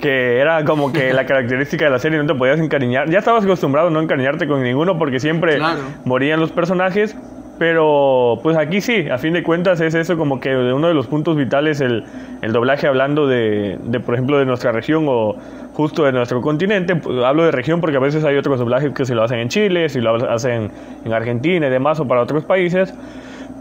que 0.00 0.38
era 0.38 0.64
como 0.64 0.92
que 0.92 1.12
la 1.12 1.26
característica 1.30 1.84
de 1.86 1.90
la 1.90 1.98
serie, 1.98 2.16
no 2.18 2.24
te 2.24 2.38
podías 2.38 2.60
encariñar. 2.60 3.10
Ya 3.10 3.18
estabas 3.18 3.44
acostumbrado 3.44 3.88
a 3.88 3.90
no 3.90 4.00
encariñarte 4.00 4.46
con 4.46 4.62
ninguno 4.62 4.96
porque 4.96 5.18
siempre 5.18 5.58
morían 6.04 6.38
los 6.38 6.52
personajes. 6.52 7.16
Pero 7.56 8.40
pues 8.42 8.56
aquí 8.56 8.80
sí, 8.80 9.08
a 9.08 9.16
fin 9.16 9.32
de 9.32 9.44
cuentas 9.44 9.80
es 9.80 9.94
eso 9.94 10.16
como 10.16 10.40
que 10.40 10.56
uno 10.56 10.88
de 10.88 10.94
los 10.94 11.06
puntos 11.06 11.36
vitales 11.36 11.80
el, 11.80 12.02
el 12.42 12.52
doblaje 12.52 12.88
hablando 12.88 13.28
de, 13.28 13.78
de, 13.80 14.00
por 14.00 14.14
ejemplo, 14.14 14.38
de 14.38 14.44
nuestra 14.44 14.72
región 14.72 15.06
o 15.08 15.36
justo 15.72 16.04
de 16.04 16.10
nuestro 16.10 16.40
continente. 16.40 16.96
Pues, 16.96 17.24
hablo 17.24 17.44
de 17.44 17.52
región 17.52 17.80
porque 17.80 17.96
a 17.96 18.00
veces 18.00 18.24
hay 18.24 18.36
otros 18.36 18.58
doblajes 18.58 18.92
que 18.92 19.04
se 19.04 19.14
lo 19.14 19.22
hacen 19.22 19.38
en 19.38 19.48
Chile, 19.50 19.88
si 19.88 20.00
lo 20.00 20.16
hacen 20.28 20.70
en 21.04 21.12
Argentina 21.12 21.68
y 21.68 21.70
demás 21.70 22.00
o 22.00 22.08
para 22.08 22.22
otros 22.22 22.44
países. 22.44 22.92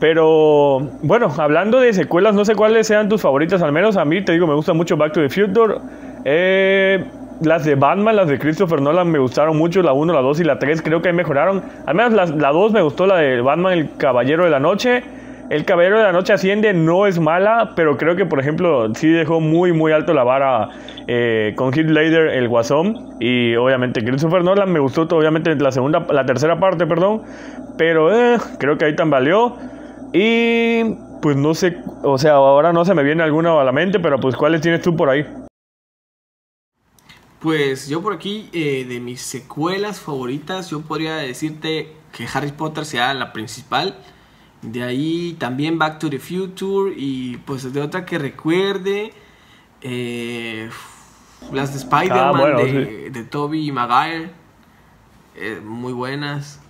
Pero 0.03 0.81
bueno, 1.01 1.31
hablando 1.37 1.79
de 1.79 1.93
secuelas, 1.93 2.35
no 2.35 2.43
sé 2.43 2.55
cuáles 2.55 2.87
sean 2.87 3.07
tus 3.07 3.21
favoritas, 3.21 3.61
al 3.61 3.71
menos 3.71 3.95
a 3.95 4.03
mí 4.03 4.21
te 4.21 4.33
digo, 4.33 4.45
me 4.45 4.53
gusta 4.53 4.73
mucho 4.73 4.97
Back 4.97 5.13
to 5.13 5.21
the 5.21 5.29
Future. 5.29 5.75
Eh, 6.25 7.05
las 7.39 7.63
de 7.63 7.75
Batman, 7.75 8.17
las 8.17 8.27
de 8.27 8.37
Christopher 8.37 8.81
Nolan 8.81 9.09
me 9.09 9.17
gustaron 9.17 9.55
mucho, 9.55 9.81
la 9.81 9.93
1, 9.93 10.11
la 10.11 10.19
2 10.19 10.41
y 10.41 10.43
la 10.43 10.59
3 10.59 10.81
creo 10.81 11.01
que 11.01 11.13
mejoraron. 11.13 11.63
Al 11.85 11.95
menos 11.95 12.11
la, 12.11 12.25
la 12.25 12.51
2 12.51 12.73
me 12.73 12.81
gustó, 12.81 13.07
la 13.07 13.15
de 13.15 13.39
Batman, 13.39 13.71
el 13.71 13.95
Caballero 13.95 14.43
de 14.43 14.49
la 14.49 14.59
Noche. 14.59 15.05
El 15.49 15.63
Caballero 15.63 15.97
de 15.97 16.03
la 16.03 16.11
Noche 16.11 16.33
Asciende 16.33 16.73
no 16.73 17.07
es 17.07 17.17
mala, 17.17 17.71
pero 17.73 17.95
creo 17.95 18.17
que, 18.17 18.25
por 18.25 18.41
ejemplo, 18.41 18.93
sí 18.95 19.07
dejó 19.07 19.39
muy, 19.39 19.71
muy 19.71 19.93
alto 19.93 20.13
la 20.13 20.25
vara 20.25 20.67
eh, 21.07 21.53
con 21.55 21.73
Heath 21.73 21.87
Ledger, 21.87 22.27
el 22.27 22.49
Guasón. 22.49 23.15
Y 23.21 23.55
obviamente 23.55 24.03
Christopher 24.03 24.43
Nolan 24.43 24.69
me 24.69 24.81
gustó, 24.81 25.03
obviamente, 25.03 25.55
la 25.55 25.71
segunda, 25.71 26.05
la 26.09 26.25
tercera 26.25 26.59
parte, 26.59 26.85
perdón. 26.85 27.21
Pero 27.77 28.13
eh, 28.13 28.37
creo 28.59 28.77
que 28.77 28.83
ahí 28.83 28.95
valió 29.05 29.55
Y 30.13 30.83
pues 31.21 31.35
no 31.35 31.55
sé, 31.55 31.77
o 32.03 32.17
sea, 32.19 32.33
ahora 32.33 32.71
no 32.71 32.85
se 32.85 32.93
me 32.93 33.03
viene 33.03 33.23
alguna 33.23 33.59
a 33.59 33.63
la 33.63 33.71
mente, 33.71 33.99
pero 33.99 34.19
pues 34.19 34.35
¿cuáles 34.35 34.61
tienes 34.61 34.81
tú 34.81 34.95
por 34.95 35.09
ahí? 35.09 35.25
Pues 37.39 37.89
yo 37.89 38.01
por 38.01 38.13
aquí, 38.13 38.47
eh, 38.53 38.85
de 38.87 38.99
mis 38.99 39.21
secuelas 39.21 39.99
favoritas, 39.99 40.69
yo 40.69 40.81
podría 40.81 41.15
decirte 41.17 41.91
que 42.13 42.25
Harry 42.31 42.51
Potter 42.51 42.85
sea 42.85 43.13
la 43.13 43.33
principal. 43.33 43.97
De 44.61 44.83
ahí 44.83 45.35
también 45.39 45.77
Back 45.77 45.99
to 45.99 46.09
the 46.09 46.19
Future 46.19 46.93
y 46.95 47.37
pues 47.37 47.73
de 47.73 47.81
otra 47.81 48.05
que 48.05 48.17
recuerde. 48.17 49.11
Eh, 49.81 50.69
las 51.51 51.73
de 51.73 51.79
Spider-Man 51.79 52.53
ah, 52.55 52.61
de, 52.61 53.27
Toby 53.29 53.71
Maguire. 53.73 54.31
Eh, 55.35 55.59
muy 55.61 55.91
buenas. 55.91 56.62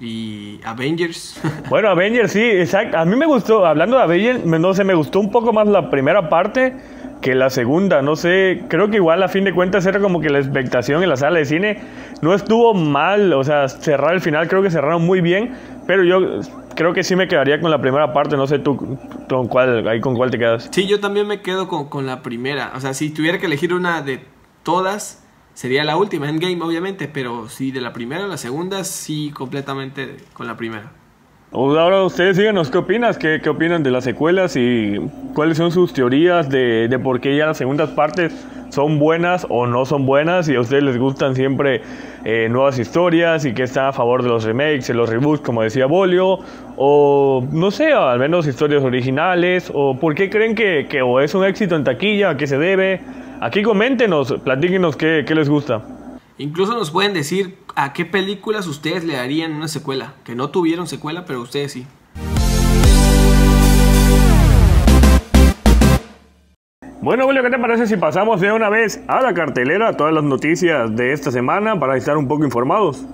Y 0.00 0.60
Avengers. 0.64 1.40
bueno, 1.70 1.88
Avengers 1.88 2.32
sí, 2.32 2.42
exacto. 2.42 2.98
A 2.98 3.04
mí 3.04 3.16
me 3.16 3.26
gustó, 3.26 3.66
hablando 3.66 3.96
de 3.96 4.02
Avengers, 4.02 4.44
no 4.44 4.74
sé, 4.74 4.84
me 4.84 4.94
gustó 4.94 5.20
un 5.20 5.30
poco 5.30 5.52
más 5.52 5.66
la 5.66 5.90
primera 5.90 6.28
parte 6.28 6.74
que 7.20 7.34
la 7.34 7.50
segunda. 7.50 8.02
No 8.02 8.16
sé, 8.16 8.64
creo 8.68 8.90
que 8.90 8.96
igual 8.96 9.22
a 9.22 9.28
fin 9.28 9.44
de 9.44 9.52
cuentas 9.52 9.86
era 9.86 10.00
como 10.00 10.20
que 10.20 10.30
la 10.30 10.38
expectación 10.38 11.02
en 11.02 11.08
la 11.08 11.16
sala 11.16 11.38
de 11.38 11.44
cine 11.44 11.80
no 12.22 12.34
estuvo 12.34 12.74
mal. 12.74 13.32
O 13.32 13.44
sea, 13.44 13.68
cerrar 13.68 14.14
el 14.14 14.20
final 14.20 14.48
creo 14.48 14.62
que 14.62 14.70
cerraron 14.70 15.04
muy 15.04 15.20
bien. 15.20 15.54
Pero 15.86 16.04
yo 16.04 16.40
creo 16.74 16.92
que 16.92 17.02
sí 17.02 17.16
me 17.16 17.28
quedaría 17.28 17.60
con 17.60 17.70
la 17.70 17.80
primera 17.80 18.12
parte. 18.12 18.36
No 18.36 18.46
sé 18.46 18.58
tú, 18.58 18.98
con 19.28 19.48
cuál, 19.48 19.86
ahí 19.88 20.00
con 20.00 20.16
cuál 20.16 20.30
te 20.30 20.38
quedas. 20.38 20.68
Sí, 20.70 20.86
yo 20.86 21.00
también 21.00 21.26
me 21.26 21.40
quedo 21.40 21.68
con, 21.68 21.88
con 21.88 22.06
la 22.06 22.22
primera. 22.22 22.72
O 22.74 22.80
sea, 22.80 22.94
si 22.94 23.10
tuviera 23.10 23.38
que 23.38 23.46
elegir 23.46 23.74
una 23.74 24.02
de 24.02 24.24
todas, 24.62 25.24
sería 25.58 25.82
la 25.82 25.96
última, 25.96 26.28
Endgame 26.28 26.62
obviamente, 26.62 27.10
pero 27.12 27.48
sí, 27.48 27.72
de 27.72 27.80
la 27.80 27.92
primera 27.92 28.22
a 28.22 28.28
la 28.28 28.36
segunda, 28.36 28.84
sí, 28.84 29.32
completamente 29.34 30.18
con 30.32 30.46
la 30.46 30.56
primera. 30.56 30.92
Ahora 31.50 32.04
ustedes 32.04 32.36
díganos 32.36 32.70
qué 32.70 32.78
opinas, 32.78 33.18
qué, 33.18 33.40
qué 33.42 33.48
opinan 33.48 33.82
de 33.82 33.90
las 33.90 34.04
secuelas 34.04 34.54
y 34.54 34.98
cuáles 35.34 35.56
son 35.56 35.72
sus 35.72 35.92
teorías 35.92 36.48
de, 36.48 36.86
de, 36.86 36.98
por 37.00 37.20
qué 37.20 37.36
ya 37.36 37.46
las 37.46 37.56
segundas 37.56 37.90
partes 37.90 38.32
son 38.68 39.00
buenas 39.00 39.48
o 39.50 39.66
no 39.66 39.84
son 39.84 40.06
buenas 40.06 40.48
y 40.48 40.54
a 40.54 40.60
ustedes 40.60 40.84
les 40.84 40.96
gustan 40.96 41.34
siempre 41.34 41.80
eh, 42.24 42.46
nuevas 42.48 42.78
historias 42.78 43.44
y 43.44 43.52
que 43.52 43.64
están 43.64 43.86
a 43.86 43.92
favor 43.92 44.22
de 44.22 44.28
los 44.28 44.44
remakes, 44.44 44.86
de 44.86 44.94
los 44.94 45.10
reboots 45.10 45.40
como 45.40 45.62
decía 45.62 45.86
Bolio 45.86 46.38
o 46.76 47.44
no 47.50 47.72
sé, 47.72 47.92
al 47.92 48.20
menos 48.20 48.46
historias 48.46 48.84
originales 48.84 49.72
o 49.74 49.98
por 49.98 50.14
qué 50.14 50.30
creen 50.30 50.54
que, 50.54 50.86
que 50.88 51.02
o 51.02 51.18
es 51.18 51.34
un 51.34 51.44
éxito 51.44 51.74
en 51.74 51.82
taquilla, 51.82 52.30
a 52.30 52.36
qué 52.36 52.46
se 52.46 52.58
debe. 52.58 53.00
Aquí 53.40 53.62
coméntenos, 53.62 54.34
platíquenos 54.42 54.96
qué, 54.96 55.24
qué 55.26 55.34
les 55.34 55.48
gusta. 55.48 55.84
Incluso 56.38 56.74
nos 56.74 56.90
pueden 56.90 57.14
decir 57.14 57.58
a 57.76 57.92
qué 57.92 58.04
películas 58.04 58.66
ustedes 58.66 59.04
le 59.04 59.14
darían 59.14 59.52
una 59.52 59.68
secuela. 59.68 60.14
Que 60.24 60.34
no 60.34 60.50
tuvieron 60.50 60.88
secuela, 60.88 61.24
pero 61.24 61.42
ustedes 61.42 61.72
sí. 61.72 61.86
Bueno, 67.00 67.26
Julio, 67.26 67.42
¿qué 67.44 67.50
te 67.50 67.58
parece 67.58 67.86
si 67.86 67.96
pasamos 67.96 68.40
de 68.40 68.50
una 68.50 68.68
vez 68.68 69.02
a 69.06 69.20
la 69.20 69.32
cartelera 69.32 69.96
todas 69.96 70.12
las 70.12 70.24
noticias 70.24 70.94
de 70.96 71.12
esta 71.12 71.30
semana 71.30 71.78
para 71.78 71.96
estar 71.96 72.16
un 72.16 72.26
poco 72.26 72.44
informados? 72.44 73.04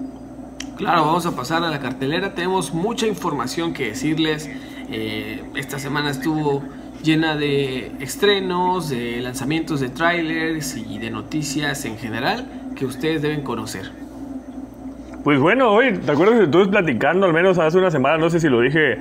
Claro, 0.77 1.05
vamos 1.05 1.27
a 1.27 1.37
pasar 1.37 1.63
a 1.63 1.69
la 1.69 1.81
cartelera. 1.81 2.35
Tenemos 2.35 2.73
mucha 2.73 3.07
información 3.07 3.75
que 3.75 3.89
decirles. 3.89 4.51
Eh, 4.91 5.45
esta 5.55 5.79
semana 5.79 6.11
estuvo 6.11 6.63
llena 7.05 7.37
de 7.37 7.93
estrenos, 8.01 8.89
de 8.89 9.21
lanzamientos 9.21 9.81
de 9.81 9.91
trailers 9.91 10.77
y 10.77 10.99
de 10.99 11.11
noticias 11.11 11.85
en 11.85 11.99
general 11.99 12.47
que 12.75 12.87
ustedes 12.87 13.21
deben 13.23 13.43
conocer. 13.43 13.91
Pues 15.23 15.39
bueno, 15.39 15.71
hoy, 15.71 15.99
¿te 15.99 16.11
acuerdas 16.11 16.39
que 16.39 16.45
estuve 16.45 16.67
platicando 16.67 17.27
al 17.27 17.33
menos 17.33 17.59
hace 17.59 17.79
una 17.79 17.91
semana? 17.91 18.19
No 18.19 18.31
sé 18.31 18.41
si 18.41 18.49
lo 18.49 18.61
dije 18.61 18.99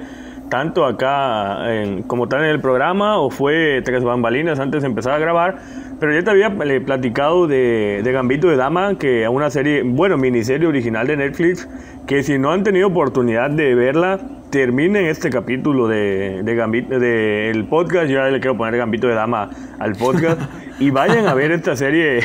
tanto 0.49 0.85
acá 0.85 1.73
en, 1.73 2.03
como 2.03 2.27
tal 2.27 2.43
en 2.43 2.49
el 2.49 2.59
programa 2.59 3.17
o 3.17 3.29
fue 3.29 3.81
tres 3.83 4.03
bambalinas 4.03 4.59
antes 4.59 4.83
de 4.83 4.87
empezar 4.87 5.13
a 5.13 5.17
grabar, 5.17 5.57
pero 6.03 6.15
ya 6.15 6.21
te 6.21 6.31
había 6.31 6.53
platicado 6.85 7.47
de, 7.47 8.01
de 8.03 8.11
Gambito 8.11 8.49
de 8.49 8.57
Dama, 8.57 8.97
que 8.97 9.23
es 9.23 9.29
una 9.29 9.49
serie, 9.49 9.83
bueno, 9.83 10.17
miniserie 10.17 10.67
original 10.67 11.07
de 11.07 11.15
Netflix, 11.15 11.65
que 12.07 12.23
si 12.23 12.37
no 12.37 12.51
han 12.51 12.65
tenido 12.65 12.89
oportunidad 12.89 13.49
de 13.49 13.73
verla, 13.73 14.19
terminen 14.49 15.05
este 15.05 15.29
capítulo 15.29 15.87
de, 15.87 16.41
de 16.43 16.55
Gambito, 16.55 16.99
del 16.99 17.63
podcast, 17.69 18.09
yo 18.09 18.21
le 18.21 18.41
quiero 18.41 18.57
poner 18.57 18.75
Gambito 18.75 19.07
de 19.07 19.13
Dama 19.13 19.49
al 19.79 19.95
podcast, 19.95 20.41
y 20.79 20.89
vayan 20.89 21.25
a 21.25 21.33
ver 21.35 21.53
esta 21.53 21.77
serie, 21.77 22.19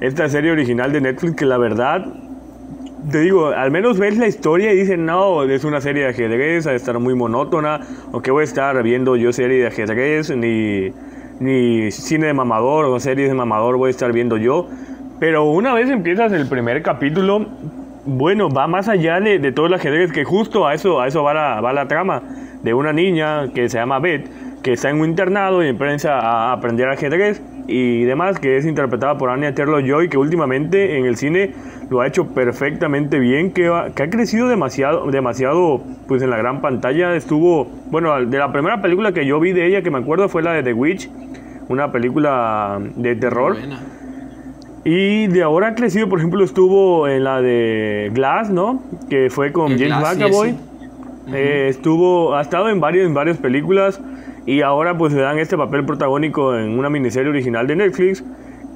esta 0.00 0.28
serie 0.28 0.50
original 0.50 0.90
de 0.90 1.00
Netflix, 1.00 1.36
que 1.36 1.46
la 1.46 1.56
verdad 1.56 2.04
te 3.12 3.20
digo, 3.20 3.50
al 3.50 3.70
menos 3.70 3.96
ves 3.96 4.18
la 4.18 4.26
historia 4.26 4.72
y 4.72 4.76
dices, 4.76 4.98
no, 4.98 5.44
es 5.44 5.62
una 5.62 5.80
serie 5.80 6.02
de 6.02 6.08
ajedrez, 6.08 6.66
a 6.66 6.74
estar 6.74 6.98
muy 6.98 7.14
monótona, 7.14 7.80
o 8.10 8.22
que 8.22 8.32
voy 8.32 8.40
a 8.40 8.44
estar 8.44 8.82
viendo 8.82 9.14
yo 9.14 9.32
serie 9.32 9.60
de 9.60 9.68
ajedrez, 9.68 10.36
ni, 10.36 10.92
ni 11.40 11.90
cine 11.90 12.26
de 12.26 12.34
mamador 12.34 12.84
o 12.84 13.00
series 13.00 13.28
de 13.28 13.34
mamador 13.34 13.76
voy 13.76 13.88
a 13.88 13.90
estar 13.90 14.12
viendo 14.12 14.36
yo. 14.36 14.68
Pero 15.18 15.44
una 15.44 15.74
vez 15.74 15.90
empiezas 15.90 16.32
el 16.32 16.46
primer 16.46 16.82
capítulo, 16.82 17.46
bueno, 18.04 18.48
va 18.48 18.66
más 18.66 18.88
allá 18.88 19.20
de, 19.20 19.38
de 19.38 19.52
todo 19.52 19.66
el 19.66 19.74
ajedrez, 19.74 20.12
que 20.12 20.24
justo 20.24 20.66
a 20.66 20.74
eso, 20.74 21.00
a 21.00 21.08
eso 21.08 21.22
va 21.22 21.34
la, 21.34 21.60
va 21.60 21.72
la 21.72 21.88
trama, 21.88 22.22
de 22.62 22.74
una 22.74 22.92
niña 22.92 23.52
que 23.52 23.68
se 23.68 23.78
llama 23.78 23.98
Beth, 23.98 24.28
que 24.62 24.74
está 24.74 24.90
en 24.90 25.00
un 25.00 25.10
internado 25.10 25.64
y 25.64 25.68
empieza 25.68 26.18
a 26.18 26.52
aprender 26.52 26.88
ajedrez 26.88 27.42
y 27.66 28.04
demás, 28.04 28.38
que 28.38 28.56
es 28.56 28.66
interpretada 28.66 29.16
por 29.16 29.30
Anya 29.30 29.54
Taylor-Joy, 29.54 30.08
que 30.08 30.18
últimamente 30.18 30.98
en 30.98 31.06
el 31.06 31.16
cine 31.16 31.52
lo 31.90 32.00
ha 32.00 32.06
hecho 32.06 32.28
perfectamente 32.28 33.18
bien, 33.18 33.50
que 33.52 33.66
ha, 33.66 33.90
que 33.94 34.04
ha, 34.04 34.10
crecido 34.10 34.48
demasiado, 34.48 35.10
demasiado, 35.10 35.82
pues 36.06 36.22
en 36.22 36.30
la 36.30 36.36
gran 36.36 36.60
pantalla 36.60 37.16
estuvo, 37.16 37.66
bueno, 37.90 38.24
de 38.24 38.38
la 38.38 38.52
primera 38.52 38.80
película 38.80 39.12
que 39.12 39.26
yo 39.26 39.40
vi 39.40 39.52
de 39.52 39.66
ella, 39.66 39.82
que 39.82 39.90
me 39.90 39.98
acuerdo, 39.98 40.28
fue 40.28 40.42
la 40.42 40.52
de 40.52 40.62
The 40.62 40.72
Witch, 40.72 41.10
una 41.68 41.90
película 41.90 42.78
de 42.96 43.16
terror. 43.16 43.54
Buena. 43.54 43.80
Y 44.84 45.26
de 45.26 45.42
ahora 45.42 45.68
ha 45.68 45.74
crecido, 45.74 46.08
por 46.08 46.20
ejemplo, 46.20 46.42
estuvo 46.42 47.06
en 47.06 47.24
la 47.24 47.42
de 47.42 48.10
Glass, 48.14 48.50
¿no? 48.50 48.82
Que 49.10 49.28
fue 49.28 49.52
con 49.52 49.78
James 49.78 50.00
McAvoy. 50.00 50.50
Sí, 50.50 50.56
sí. 51.26 51.32
eh, 51.34 51.66
estuvo, 51.68 52.34
ha 52.34 52.40
estado 52.40 52.70
en 52.70 52.80
varios, 52.80 53.06
en 53.06 53.12
varias 53.12 53.36
películas 53.36 54.00
y 54.46 54.62
ahora 54.62 54.96
pues 54.96 55.12
le 55.12 55.20
dan 55.20 55.38
este 55.38 55.56
papel 55.58 55.84
protagónico 55.84 56.56
en 56.56 56.78
una 56.78 56.88
miniserie 56.88 57.28
original 57.28 57.66
de 57.66 57.76
Netflix 57.76 58.24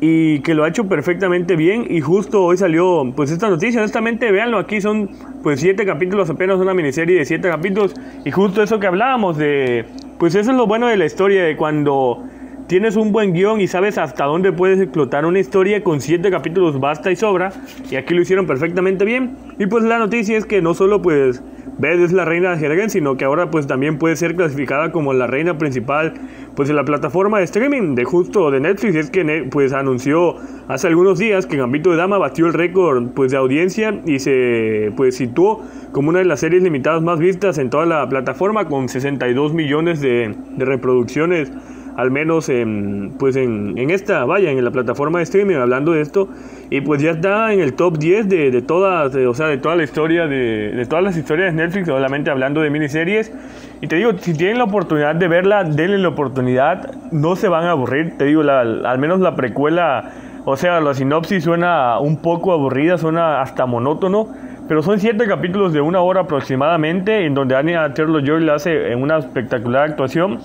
y 0.06 0.40
que 0.40 0.52
lo 0.52 0.64
ha 0.64 0.68
hecho 0.68 0.86
perfectamente 0.86 1.56
bien 1.56 1.86
y 1.88 2.02
justo 2.02 2.44
hoy 2.44 2.58
salió 2.58 3.10
pues 3.16 3.30
esta 3.30 3.48
noticia, 3.48 3.80
honestamente 3.80 4.30
véanlo 4.30 4.58
aquí 4.58 4.82
son 4.82 5.08
pues 5.42 5.60
siete 5.60 5.86
capítulos 5.86 6.28
apenas 6.28 6.58
una 6.58 6.74
miniserie 6.74 7.18
de 7.18 7.24
siete 7.24 7.48
capítulos 7.48 7.94
y 8.22 8.30
justo 8.30 8.62
eso 8.62 8.78
que 8.78 8.86
hablábamos 8.86 9.38
de 9.38 9.86
pues 10.18 10.34
eso 10.34 10.50
es 10.50 10.56
lo 10.58 10.66
bueno 10.66 10.88
de 10.88 10.98
la 10.98 11.06
historia 11.06 11.42
de 11.42 11.56
cuando 11.56 12.22
tienes 12.66 12.96
un 12.96 13.12
buen 13.12 13.32
guion 13.32 13.62
y 13.62 13.66
sabes 13.66 13.96
hasta 13.96 14.24
dónde 14.24 14.52
puedes 14.52 14.78
explotar 14.78 15.24
una 15.24 15.38
historia 15.38 15.82
con 15.82 16.02
siete 16.02 16.30
capítulos 16.30 16.78
basta 16.78 17.10
y 17.10 17.16
sobra 17.16 17.52
y 17.90 17.96
aquí 17.96 18.14
lo 18.14 18.22
hicieron 18.22 18.46
perfectamente 18.46 19.04
bien. 19.04 19.36
Y 19.58 19.66
pues 19.66 19.84
la 19.84 19.98
noticia 19.98 20.36
es 20.36 20.46
que 20.46 20.62
no 20.62 20.74
solo 20.74 21.02
pues 21.02 21.42
Beth 21.78 22.00
es 22.00 22.12
la 22.12 22.24
reina 22.24 22.50
de 22.50 22.54
ajedrez, 22.56 22.92
sino 22.92 23.16
que 23.16 23.24
ahora 23.24 23.50
pues 23.50 23.66
también 23.66 23.98
puede 23.98 24.16
ser 24.16 24.36
clasificada 24.36 24.92
como 24.92 25.12
la 25.12 25.26
reina 25.26 25.58
principal 25.58 26.14
pues 26.54 26.70
en 26.70 26.76
la 26.76 26.84
plataforma 26.84 27.38
de 27.38 27.44
streaming 27.44 27.94
de 27.94 28.04
justo 28.04 28.50
de 28.50 28.60
Netflix. 28.60 28.94
Es 28.94 29.10
que 29.10 29.48
pues 29.50 29.72
anunció 29.72 30.36
hace 30.68 30.86
algunos 30.86 31.18
días 31.18 31.46
que 31.46 31.56
Gambito 31.56 31.90
de 31.90 31.96
Dama 31.96 32.18
batió 32.18 32.46
el 32.46 32.52
récord 32.52 33.08
pues 33.08 33.32
de 33.32 33.38
audiencia 33.38 34.00
y 34.06 34.20
se 34.20 34.92
pues 34.96 35.16
situó 35.16 35.62
como 35.92 36.10
una 36.10 36.20
de 36.20 36.24
las 36.26 36.40
series 36.40 36.62
limitadas 36.62 37.02
más 37.02 37.18
vistas 37.18 37.58
en 37.58 37.70
toda 37.70 37.86
la 37.86 38.08
plataforma 38.08 38.66
con 38.66 38.88
62 38.88 39.52
millones 39.52 40.00
de 40.00 40.34
reproducciones 40.58 41.50
al 41.96 42.10
menos 42.10 42.48
en, 42.48 43.14
pues 43.18 43.36
en, 43.36 43.78
en, 43.78 43.90
esta, 43.90 44.24
vaya, 44.24 44.50
en 44.50 44.64
la 44.64 44.70
plataforma 44.70 45.18
de 45.18 45.24
streaming, 45.24 45.56
hablando 45.56 45.92
de 45.92 46.00
esto, 46.00 46.28
y 46.70 46.80
pues 46.80 47.00
ya 47.00 47.12
está 47.12 47.52
en 47.52 47.60
el 47.60 47.74
top 47.74 47.98
10 47.98 48.28
de, 48.28 48.50
de 48.50 48.62
todas, 48.62 49.14
o 49.14 49.34
sea, 49.34 49.46
de 49.46 49.58
toda 49.58 49.76
la 49.76 49.84
historia, 49.84 50.26
de, 50.26 50.72
de, 50.72 50.86
todas 50.86 51.04
las 51.04 51.16
historias 51.16 51.54
de 51.54 51.62
Netflix, 51.62 51.86
solamente 51.86 52.30
hablando 52.30 52.60
de 52.60 52.70
miniseries, 52.70 53.32
y 53.80 53.86
te 53.86 53.96
digo, 53.96 54.12
si 54.18 54.34
tienen 54.34 54.58
la 54.58 54.64
oportunidad 54.64 55.14
de 55.14 55.28
verla, 55.28 55.64
denle 55.64 55.98
la 55.98 56.08
oportunidad, 56.08 56.94
no 57.12 57.36
se 57.36 57.48
van 57.48 57.64
a 57.64 57.72
aburrir, 57.72 58.16
te 58.18 58.24
digo, 58.24 58.42
la, 58.42 58.60
al 58.60 58.98
menos 58.98 59.20
la 59.20 59.36
precuela, 59.36 60.10
o 60.44 60.56
sea, 60.56 60.80
la 60.80 60.94
sinopsis 60.94 61.44
suena 61.44 61.98
un 62.00 62.16
poco 62.16 62.52
aburrida, 62.52 62.98
suena 62.98 63.40
hasta 63.40 63.66
monótono, 63.66 64.28
pero 64.66 64.82
son 64.82 64.98
siete 64.98 65.26
capítulos 65.26 65.72
de 65.72 65.80
una 65.80 66.00
hora 66.00 66.22
aproximadamente, 66.22 67.26
en 67.26 67.34
donde 67.34 67.54
Anya 67.54 67.92
Taylor-Joy 67.92 68.44
le 68.44 68.52
hace 68.52 68.92
en 68.92 69.02
una 69.02 69.18
espectacular 69.18 69.90
actuación, 69.90 70.40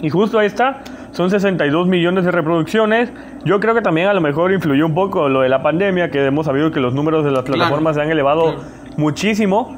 y 0.00 0.10
justo 0.10 0.38
ahí 0.38 0.46
está, 0.46 0.80
son 1.12 1.30
62 1.30 1.88
millones 1.88 2.24
de 2.24 2.30
reproducciones. 2.30 3.12
Yo 3.44 3.60
creo 3.60 3.74
que 3.74 3.82
también 3.82 4.08
a 4.08 4.14
lo 4.14 4.20
mejor 4.20 4.52
influyó 4.52 4.86
un 4.86 4.94
poco 4.94 5.28
lo 5.28 5.40
de 5.40 5.48
la 5.48 5.62
pandemia, 5.62 6.10
que 6.10 6.24
hemos 6.24 6.46
sabido 6.46 6.70
que 6.70 6.80
los 6.80 6.94
números 6.94 7.24
de 7.24 7.30
las 7.30 7.42
plataformas 7.42 7.94
claro, 7.94 7.94
se 7.94 8.00
han 8.02 8.10
elevado 8.10 8.54
claro. 8.54 8.60
muchísimo, 8.96 9.76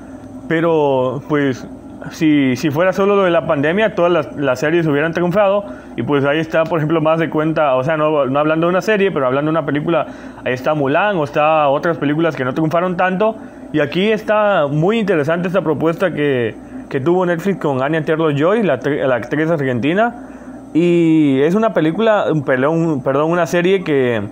pero 0.49 1.23
pues 1.29 1.67
si, 2.13 2.57
si 2.57 2.71
fuera 2.71 2.93
solo 2.93 3.17
lo 3.17 3.25
de 3.25 3.31
la 3.31 3.47
pandemia, 3.47 3.95
todas 3.95 4.11
las, 4.11 4.37
las, 4.37 4.59
series 4.61 4.87
hubieran 4.87 5.13
triunfado. 5.13 5.65
Y 5.97 6.03
pues 6.03 6.25
ahí 6.25 6.39
está, 6.39 6.65
por 6.65 6.79
ejemplo, 6.79 7.01
más 7.01 7.19
de 7.19 7.31
cuenta, 7.31 7.77
o 7.77 7.85
sea, 7.85 7.97
no, 7.97 8.27
no 8.27 8.39
hablando 8.39 8.67
de 8.67 8.71
una 8.71 8.81
serie, 8.81 9.11
pero 9.11 9.27
hablando 9.27 9.51
de 9.51 9.59
una 9.59 9.67
película, 9.67 10.07
ahí 10.45 10.53
está 10.53 10.75
Mulan 10.75 11.17
o 11.17 11.25
está 11.25 11.69
otras 11.69 11.99
películas 11.99 12.37
que 12.37 12.45
no 12.45 12.55
triunfaron 12.55 12.97
tanto. 12.97 13.37
Y 13.73 13.81
aquí 13.81 14.11
está 14.11 14.67
muy 14.67 14.99
interesante 14.99 15.49
esta 15.49 15.63
propuesta 15.63 16.13
que, 16.13 16.55
que 16.91 17.01
tuvo 17.01 17.25
Netflix 17.25 17.61
con 17.61 17.83
Anya 17.83 18.05
Taylor-Joy, 18.05 18.65
la, 18.65 18.77
la, 18.77 19.15
actriz 19.15 19.49
argentina. 19.49 20.29
Y 20.75 21.41
es 21.41 21.55
una 21.55 21.73
película, 21.73 22.27
perdón, 22.45 23.03
perdón 23.03 23.31
una 23.31 23.47
serie 23.47 23.83
que, 23.83 24.23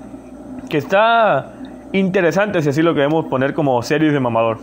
que 0.68 0.76
está 0.76 1.54
interesante, 1.92 2.60
si 2.60 2.68
así 2.68 2.82
lo 2.82 2.94
queremos 2.94 3.26
poner 3.26 3.54
como 3.54 3.80
series 3.82 4.12
de 4.12 4.20
mamador. 4.20 4.58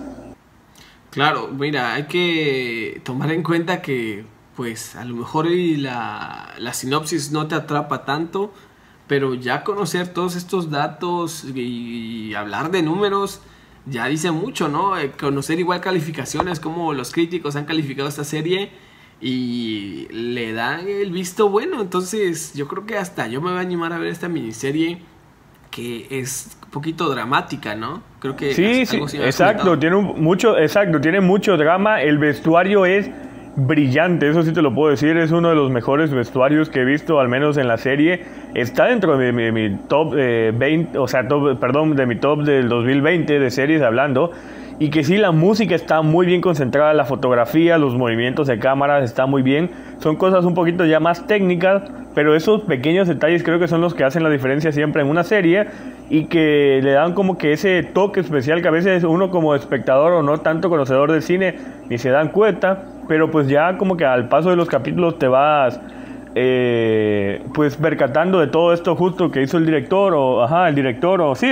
Claro, 1.10 1.48
mira, 1.48 1.94
hay 1.94 2.04
que 2.04 3.02
tomar 3.04 3.32
en 3.32 3.42
cuenta 3.42 3.82
que 3.82 4.26
pues 4.56 4.96
a 4.96 5.04
lo 5.06 5.16
mejor 5.16 5.48
la, 5.50 6.50
la 6.58 6.74
sinopsis 6.74 7.32
no 7.32 7.48
te 7.48 7.56
atrapa 7.56 8.04
tanto, 8.06 8.54
pero 9.08 9.34
ya 9.34 9.64
conocer 9.64 10.10
todos 10.10 10.36
estos 10.36 10.70
datos 10.70 11.46
y, 11.46 12.30
y 12.30 12.36
hablar 12.36 12.72
de 12.72 12.82
números 12.82 13.42
ya 13.86 14.08
dice 14.08 14.32
mucho, 14.32 14.68
¿no? 14.68 14.98
Eh, 14.98 15.12
conocer 15.12 15.60
igual 15.60 15.82
calificaciones, 15.82 16.60
como 16.60 16.94
los 16.94 17.12
críticos 17.12 17.56
han 17.56 17.66
calificado 17.66 18.08
esta 18.10 18.24
serie 18.24 18.72
y 19.22 20.08
le 20.12 20.54
dan 20.54 20.88
el 20.88 21.12
visto 21.12 21.50
bueno. 21.50 21.82
Entonces, 21.82 22.54
yo 22.54 22.68
creo 22.68 22.86
que 22.86 22.98
hasta 22.98 23.28
yo 23.28 23.42
me 23.42 23.52
voy 23.52 23.60
a 23.60 23.62
animar 23.62 23.94
a 23.94 23.98
ver 23.98 24.10
esta 24.10 24.28
miniserie 24.28 25.00
que 25.72 26.08
es 26.10 26.58
un 26.64 26.70
poquito 26.72 27.10
dramática, 27.10 27.76
¿no? 27.76 28.02
Creo 28.20 28.38
que 28.38 28.54
sí, 28.54 28.86
sí, 28.86 28.98
exacto, 29.18 29.78
tiene 29.78 29.98
un, 29.98 30.22
mucho, 30.22 30.58
exacto, 30.58 31.02
tiene 31.02 31.20
mucho 31.20 31.58
drama. 31.58 32.02
El 32.02 32.18
vestuario 32.18 32.86
es 32.86 33.10
brillante, 33.56 34.30
eso 34.30 34.44
sí 34.44 34.52
te 34.52 34.62
lo 34.62 34.74
puedo 34.74 34.92
decir, 34.92 35.16
es 35.18 35.32
uno 35.32 35.50
de 35.50 35.56
los 35.56 35.72
mejores 35.72 36.12
vestuarios 36.12 36.70
que 36.70 36.82
he 36.82 36.86
visto, 36.86 37.20
al 37.20 37.30
menos 37.30 37.58
en 37.58 37.68
la 37.68 37.78
serie. 37.78 38.24
Está 38.54 38.86
dentro 38.86 39.18
de 39.18 39.32
mi, 39.32 39.78
top 39.88 40.14
20, 40.14 40.98
o 40.98 41.08
sea, 41.08 41.28
perdón, 41.60 41.96
de 41.96 42.06
mi 42.06 42.16
top 42.16 42.44
del 42.44 42.68
2020 42.68 43.40
de 43.40 43.52
series 43.52 43.82
hablando. 43.82 44.32
Y 44.78 44.90
que 44.90 45.06
sí, 45.06 45.16
la 45.16 45.32
música 45.32 45.74
está 45.74 46.02
muy 46.02 46.26
bien 46.26 46.42
concentrada, 46.42 46.94
la 46.94 47.06
fotografía, 47.06 47.78
los 47.78 47.96
movimientos 47.96 48.48
de 48.48 48.60
cámaras 48.60 49.06
está 49.06 49.26
muy 49.26 49.42
bien. 49.42 49.70
Son 50.00 50.18
cosas 50.18 50.44
un 50.44 50.54
poquito 50.54 50.84
ya 50.84 51.00
más 51.00 51.26
técnicas, 51.28 51.84
pero 52.14 52.36
esos 52.36 52.62
pequeños 52.64 53.08
detalles 53.08 53.42
creo 53.42 53.58
que 53.58 53.70
son 53.70 53.80
los 53.80 53.94
que 53.94 54.04
hacen 54.04 54.22
la 54.24 54.30
diferencia 54.30 54.74
siempre 54.74 55.02
en 55.02 55.08
una 55.08 55.24
serie 55.24 55.68
y 56.10 56.26
que 56.26 56.82
le 56.84 56.92
dan 56.92 57.14
como 57.14 57.38
que 57.38 57.54
ese 57.54 57.84
toque 57.84 58.20
especial 58.20 58.62
que 58.62 58.68
a 58.68 58.72
veces 58.72 59.06
uno 59.06 59.32
como 59.32 59.56
espectador 59.56 60.12
o 60.12 60.24
no 60.24 60.40
tanto 60.40 60.70
conocedor 60.70 61.10
del 61.10 61.22
cine 61.22 61.56
ni 61.90 61.98
se 61.98 62.10
dan 62.10 62.30
cuenta 62.30 62.84
pero 63.08 63.32
pues 63.32 63.48
ya 63.48 63.78
como 63.78 63.98
que 63.98 64.06
al 64.06 64.28
paso 64.28 64.50
de 64.50 64.56
los 64.56 64.68
capítulos 64.68 65.20
te 65.20 65.28
vas 65.28 65.80
eh, 66.36 67.42
pues 67.54 67.78
percatando 67.78 68.40
de 68.40 68.48
todo 68.48 68.74
esto 68.74 68.96
justo 68.96 69.32
que 69.32 69.42
hizo 69.42 69.58
el 69.58 69.66
director 69.66 70.14
o 70.14 70.44
ajá, 70.44 70.70
el 70.70 70.76
director 70.76 71.22
o 71.22 71.36
sí, 71.36 71.52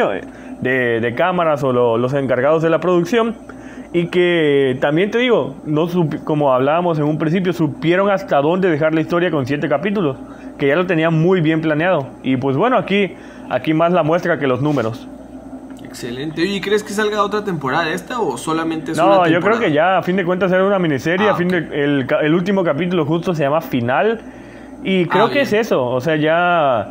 de, 0.62 1.00
de 1.00 1.16
cámaras 1.16 1.64
o 1.64 1.98
los 1.98 2.14
encargados 2.14 2.62
de 2.62 2.70
la 2.70 2.80
producción 2.80 3.36
y 3.94 4.08
que 4.08 4.76
también 4.82 5.12
te 5.12 5.20
digo, 5.20 5.56
no 5.66 5.88
como 6.24 6.52
hablábamos 6.52 6.98
en 6.98 7.06
un 7.06 7.20
principio, 7.20 7.54
supieron 7.54 8.10
hasta 8.10 8.42
dónde 8.42 8.70
dejar 8.70 8.96
la 8.96 9.02
historia 9.02 9.30
con 9.30 9.46
siete 9.46 9.70
capítulos, 9.70 10.18
que 10.58 10.68
ya 10.68 10.76
lo 10.76 10.88
tenían 10.88 11.14
muy 11.14 11.42
bien 11.42 11.62
planeado. 11.62 12.08
Y 12.24 12.38
pues 12.38 12.58
bueno, 12.58 12.76
aquí, 12.76 13.14
aquí 13.52 13.76
más 13.76 13.94
la 13.94 14.02
muestra 14.02 14.40
que 14.40 14.48
los 14.48 14.64
números. 14.64 15.08
Excelente. 15.94 16.44
¿Y 16.44 16.60
crees 16.60 16.84
que 16.84 16.92
salga 16.92 17.22
otra 17.22 17.44
temporada 17.44 17.88
esta 17.92 18.20
o 18.20 18.36
solamente 18.36 18.94
es 18.94 18.98
no, 18.98 19.20
una 19.20 19.30
yo 19.30 19.40
creo 19.42 19.60
que 19.60 19.72
ya, 19.72 20.00
a 20.00 20.02
fin 20.02 20.16
de 20.16 20.26
cuentas, 20.26 20.52
era 20.52 20.66
una 20.66 20.80
miniserie. 20.80 21.28
a 21.28 21.34
ah, 21.34 21.36
fin 21.36 21.50
de, 21.50 21.58
el, 21.58 22.08
el, 22.24 22.34
último 22.34 22.64
capítulo 22.64 23.06
justo 23.06 23.36
se 23.36 23.44
llama 23.44 23.62
Final. 23.62 24.20
Y 24.84 25.06
creo 25.06 25.26
ah, 25.26 25.30
que 25.30 25.42
es 25.42 25.54
eso. 25.54 25.86
O 25.86 26.02
sea, 26.02 26.16
ya, 26.16 26.90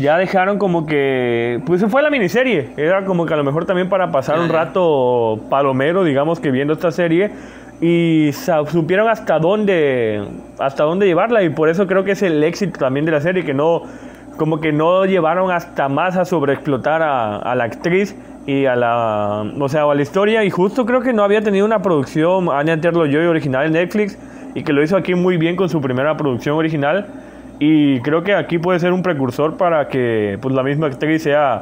ya 0.00 0.16
dejaron 0.16 0.58
como 0.58 0.86
que. 0.86 1.60
Pues 1.66 1.82
se 1.82 1.88
fue 1.88 2.00
la 2.00 2.08
miniserie. 2.08 2.70
Era 2.78 3.04
como 3.04 3.26
que 3.26 3.34
a 3.34 3.36
lo 3.36 3.44
mejor 3.44 3.66
también 3.66 3.90
para 3.90 4.10
pasar 4.10 4.40
un 4.40 4.48
rato 4.48 5.38
palomero, 5.50 6.02
digamos, 6.02 6.40
que 6.40 6.50
viendo 6.50 6.72
esta 6.72 6.90
serie. 6.92 7.30
Y 7.82 8.30
supieron 8.32 9.10
hasta 9.10 9.38
dónde, 9.38 10.24
hasta 10.58 10.84
dónde 10.84 11.04
llevarla. 11.04 11.42
Y 11.42 11.50
por 11.50 11.68
eso 11.68 11.86
creo 11.86 12.04
que 12.04 12.12
es 12.12 12.22
el 12.22 12.42
éxito 12.42 12.78
también 12.78 13.04
de 13.04 13.12
la 13.12 13.20
serie, 13.20 13.44
que 13.44 13.52
no 13.52 13.82
como 14.40 14.58
que 14.58 14.72
no 14.72 15.04
llevaron 15.04 15.50
hasta 15.50 15.90
más 15.90 16.16
a 16.16 16.24
sobreexplotar 16.24 17.02
a, 17.02 17.54
la 17.54 17.64
actriz 17.64 18.16
y 18.46 18.64
a 18.64 18.74
la, 18.74 19.44
o 19.60 19.68
sea, 19.68 19.82
a 19.82 19.94
la 19.94 20.00
historia. 20.00 20.42
Y 20.44 20.48
justo 20.48 20.86
creo 20.86 21.02
que 21.02 21.12
no 21.12 21.22
había 21.22 21.42
tenido 21.42 21.66
una 21.66 21.82
producción 21.82 22.48
Anya 22.50 22.80
Terlo 22.80 23.04
Joy 23.04 23.26
original 23.26 23.66
en 23.66 23.72
Netflix 23.74 24.18
y 24.54 24.62
que 24.62 24.72
lo 24.72 24.82
hizo 24.82 24.96
aquí 24.96 25.14
muy 25.14 25.36
bien 25.36 25.56
con 25.56 25.68
su 25.68 25.82
primera 25.82 26.16
producción 26.16 26.56
original. 26.56 27.06
Y 27.58 28.00
creo 28.00 28.22
que 28.22 28.32
aquí 28.32 28.56
puede 28.56 28.80
ser 28.80 28.94
un 28.94 29.02
precursor 29.02 29.58
para 29.58 29.88
que 29.88 30.38
pues, 30.40 30.54
la 30.54 30.62
misma 30.62 30.86
actriz 30.86 31.22
sea 31.22 31.60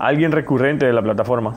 alguien 0.00 0.32
recurrente 0.32 0.84
de 0.84 0.92
la 0.92 1.02
plataforma. 1.02 1.54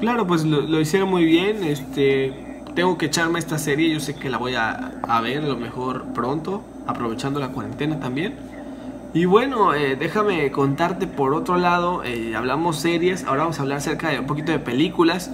Claro, 0.00 0.26
pues 0.26 0.46
lo, 0.46 0.80
hicieron 0.80 1.10
muy 1.10 1.26
bien. 1.26 1.64
Este, 1.64 2.32
tengo 2.74 2.96
que 2.96 3.04
echarme 3.04 3.40
esta 3.40 3.58
serie. 3.58 3.92
Yo 3.92 4.00
sé 4.00 4.14
que 4.14 4.30
la 4.30 4.38
voy 4.38 4.54
a, 4.54 4.92
a 5.02 5.20
ver 5.20 5.44
lo 5.44 5.58
mejor 5.58 6.14
pronto, 6.14 6.62
aprovechando 6.86 7.40
la 7.40 7.48
cuarentena 7.48 8.00
también. 8.00 8.47
Y 9.14 9.24
bueno, 9.24 9.74
eh, 9.74 9.96
déjame 9.96 10.50
contarte 10.52 11.06
por 11.06 11.32
otro 11.32 11.56
lado, 11.56 12.04
eh, 12.04 12.36
hablamos 12.36 12.78
series, 12.78 13.24
ahora 13.24 13.42
vamos 13.42 13.58
a 13.58 13.62
hablar 13.62 13.78
acerca 13.78 14.10
de 14.10 14.20
un 14.20 14.26
poquito 14.26 14.52
de 14.52 14.58
películas, 14.58 15.30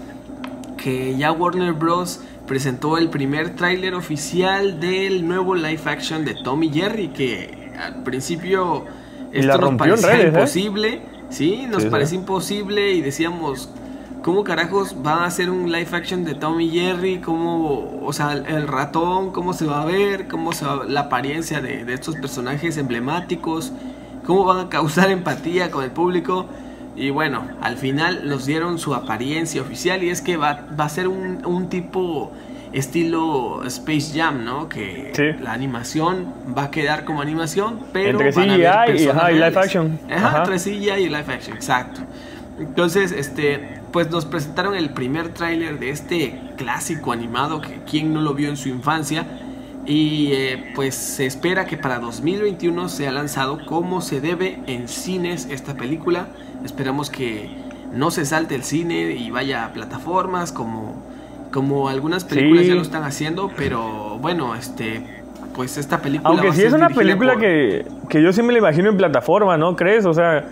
que 0.77 1.17
ya 1.17 1.33
Warner 1.33 1.73
Bros. 1.73 2.21
presentó 2.47 2.99
el 2.99 3.11
primer 3.11 3.57
tráiler 3.57 3.95
oficial 3.95 4.79
del 4.79 5.27
nuevo 5.27 5.57
live 5.57 5.81
action 5.87 6.25
de 6.25 6.35
Tommy 6.35 6.71
Jerry, 6.71 7.09
que 7.09 7.73
al 7.77 8.05
principio 8.05 8.85
esto 9.33 9.59
nos 9.59 9.75
parecía 9.75 10.21
¿eh? 10.21 10.29
imposible, 10.29 11.03
sí, 11.31 11.67
nos 11.69 11.87
parecía 11.87 12.19
imposible 12.19 12.93
y 12.93 13.01
decíamos, 13.01 13.71
¿Cómo 14.25 14.43
carajos 14.43 15.03
van 15.03 15.19
a 15.19 15.25
hacer 15.27 15.51
un 15.51 15.71
live 15.71 15.89
action 15.93 16.25
de 16.25 16.35
Tommy 16.35 16.71
Jerry? 16.71 17.19
¿Cómo, 17.19 18.01
o 18.03 18.11
sea, 18.15 18.33
el 18.33 18.67
ratón, 18.67 19.33
cómo 19.33 19.53
se 19.53 19.67
va 19.67 19.83
a 19.83 19.85
ver? 19.85 20.29
¿Cómo 20.29 20.55
se 20.55 20.65
va 20.65 20.85
la 20.89 21.01
apariencia 21.01 21.61
de, 21.61 21.85
estos 21.93 22.17
personajes 22.17 22.79
emblemáticos? 22.79 23.75
¿Cómo 24.25 24.47
van 24.47 24.61
a 24.61 24.69
causar 24.71 25.11
empatía 25.11 25.71
con 25.71 25.85
el 25.85 25.91
público? 25.91 26.47
Y 26.97 27.11
bueno, 27.11 27.47
al 27.61 27.77
final 27.77 28.27
nos 28.27 28.47
dieron 28.47 28.79
su 28.79 28.95
apariencia 28.95 29.61
oficial 29.61 30.03
y 30.03 30.09
es 30.09 30.23
que 30.23 30.39
va, 30.39 30.69
va 30.81 30.87
a 30.87 30.89
ser 30.89 31.07
un, 31.07 31.69
tipo 31.69 32.33
estilo 32.73 33.63
Space 33.67 34.19
Jam, 34.19 34.43
¿no? 34.43 34.71
Que 34.71 35.37
la 35.43 35.53
animación 35.53 36.33
va 36.57 36.65
a 36.65 36.71
quedar 36.71 37.05
como 37.05 37.21
animación, 37.21 37.81
pero 37.93 38.19
entre 38.19 38.33
CGI 38.33 39.03
y, 39.03 39.35
live 39.35 39.59
action. 39.59 40.01
Ajá, 40.11 40.39
entre 40.39 40.57
CGI 40.57 40.93
y 40.93 41.09
live 41.11 41.27
action, 41.29 41.55
exacto. 41.55 42.01
Entonces, 42.59 43.13
este, 43.13 43.84
pues 43.95 44.11
nos 44.11 44.25
presentaron 44.27 44.75
el 44.75 44.91
primer 44.91 45.29
tráiler 45.29 45.79
de 45.79 45.91
este 45.91 46.41
clásico 46.57 47.13
animado 47.13 47.61
que 47.61 47.79
quien 47.89 48.13
no 48.13 48.21
lo 48.23 48.35
vio 48.35 48.49
en 48.49 48.57
su 48.57 48.69
infancia 48.69 49.25
y 49.87 50.33
eh, 50.33 50.73
pues 50.75 50.97
se 50.97 51.27
espera 51.27 51.65
que 51.65 51.77
para 51.77 52.01
2021 52.01 52.89
sea 52.89 53.13
lanzado 53.13 53.65
como 53.65 54.01
se 54.01 54.21
debe 54.21 54.59
en 54.67 54.89
cines 54.89 55.47
esta 55.49 55.75
película. 55.75 56.27
Esperamos 56.65 57.09
que 57.09 57.49
no 57.93 58.11
se 58.11 58.25
salte 58.25 58.57
el 58.57 58.65
cine 58.65 59.13
y 59.13 59.31
vaya 59.31 59.65
a 59.65 59.73
plataformas 59.73 60.51
como, 60.51 61.01
como 61.53 61.89
algunas 61.89 62.25
películas 62.25 62.67
ya 62.67 62.75
lo 62.75 62.83
están 62.83 63.05
haciendo, 63.05 63.53
pero 63.57 64.19
bueno, 64.19 64.57
este 64.57 65.23
pues 65.55 65.77
esta 65.77 66.03
película... 66.03 66.31
Aunque 66.31 66.53
sí 66.53 66.65
es 66.65 66.73
una 66.73 66.89
película 66.89 67.37
que, 67.37 67.87
que 68.09 68.21
yo 68.21 68.33
sí 68.33 68.43
me 68.43 68.53
la 68.53 68.59
imagino 68.59 68.91
en 68.91 68.97
plataforma, 68.97 69.57
¿no 69.57 69.77
crees? 69.77 70.05
O 70.05 70.15
sea 70.15 70.45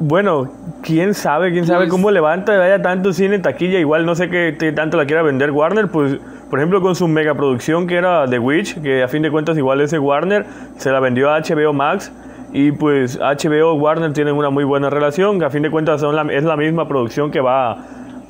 bueno, 0.00 0.50
quién 0.82 1.14
sabe, 1.14 1.52
quién 1.52 1.66
sabe 1.66 1.84
pues 1.84 1.90
cómo 1.90 2.10
levanta 2.10 2.54
y 2.54 2.58
vaya 2.58 2.82
tanto 2.82 3.12
cine 3.12 3.36
en 3.36 3.42
taquilla. 3.42 3.78
Igual 3.78 4.04
no 4.06 4.14
sé 4.14 4.28
qué, 4.28 4.72
tanto 4.74 4.96
la 4.96 5.06
quiera 5.06 5.22
vender 5.22 5.50
Warner. 5.50 5.88
Pues, 5.88 6.18
por 6.50 6.58
ejemplo, 6.58 6.80
con 6.80 6.94
su 6.94 7.06
megaproducción 7.08 7.86
que 7.86 7.96
era 7.96 8.26
The 8.28 8.38
Witch, 8.38 8.80
que 8.82 9.02
a 9.02 9.08
fin 9.08 9.22
de 9.22 9.30
cuentas 9.30 9.56
igual 9.56 9.80
ese 9.80 9.98
Warner, 9.98 10.46
se 10.76 10.90
la 10.90 11.00
vendió 11.00 11.30
a 11.30 11.40
HBO 11.40 11.72
Max. 11.72 12.12
Y 12.52 12.70
pues 12.70 13.18
HBO 13.18 13.74
Warner 13.74 14.12
tienen 14.12 14.36
una 14.36 14.48
muy 14.50 14.62
buena 14.62 14.88
relación, 14.88 15.40
que 15.40 15.44
a 15.44 15.50
fin 15.50 15.62
de 15.62 15.70
cuentas 15.70 16.00
son 16.00 16.30
es 16.30 16.44
la 16.44 16.56
misma 16.56 16.86
producción 16.86 17.32
que 17.32 17.40
va 17.40 17.78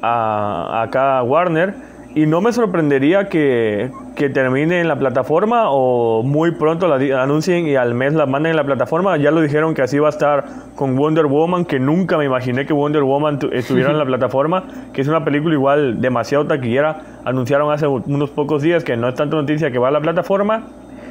a, 0.00 0.82
acá 0.82 1.18
a 1.18 1.22
Warner. 1.22 1.74
Y 2.16 2.26
no 2.26 2.40
me 2.40 2.52
sorprendería 2.52 3.28
que, 3.28 3.90
que, 4.14 4.30
termine 4.30 4.80
en 4.80 4.86
la 4.86 4.96
plataforma 4.96 5.64
o 5.70 6.22
muy 6.22 6.52
pronto 6.52 6.86
la 6.86 7.22
anuncien 7.22 7.66
y 7.66 7.74
al 7.74 7.94
mes 7.94 8.14
la 8.14 8.24
manden 8.26 8.50
en 8.50 8.56
la 8.56 8.62
plataforma. 8.62 9.16
Ya 9.16 9.32
lo 9.32 9.40
dijeron 9.40 9.74
que 9.74 9.82
así 9.82 9.98
va 9.98 10.06
a 10.06 10.10
estar 10.10 10.44
con 10.76 10.94
Wonder 10.94 11.26
Woman, 11.26 11.64
que 11.64 11.80
nunca 11.80 12.16
me 12.16 12.24
imaginé 12.24 12.66
que 12.66 12.72
Wonder 12.72 13.02
Woman 13.02 13.40
estuviera 13.50 13.90
en 13.90 13.98
la 13.98 14.04
plataforma, 14.06 14.62
que 14.92 15.00
es 15.00 15.08
una 15.08 15.24
película 15.24 15.54
igual 15.54 16.00
demasiado 16.00 16.46
taquillera. 16.46 17.00
Anunciaron 17.24 17.72
hace 17.72 17.88
unos 17.88 18.30
pocos 18.30 18.62
días 18.62 18.84
que 18.84 18.96
no 18.96 19.08
es 19.08 19.16
tanta 19.16 19.34
noticia 19.34 19.72
que 19.72 19.78
va 19.78 19.88
a 19.88 19.90
la 19.90 20.00
plataforma. 20.00 20.68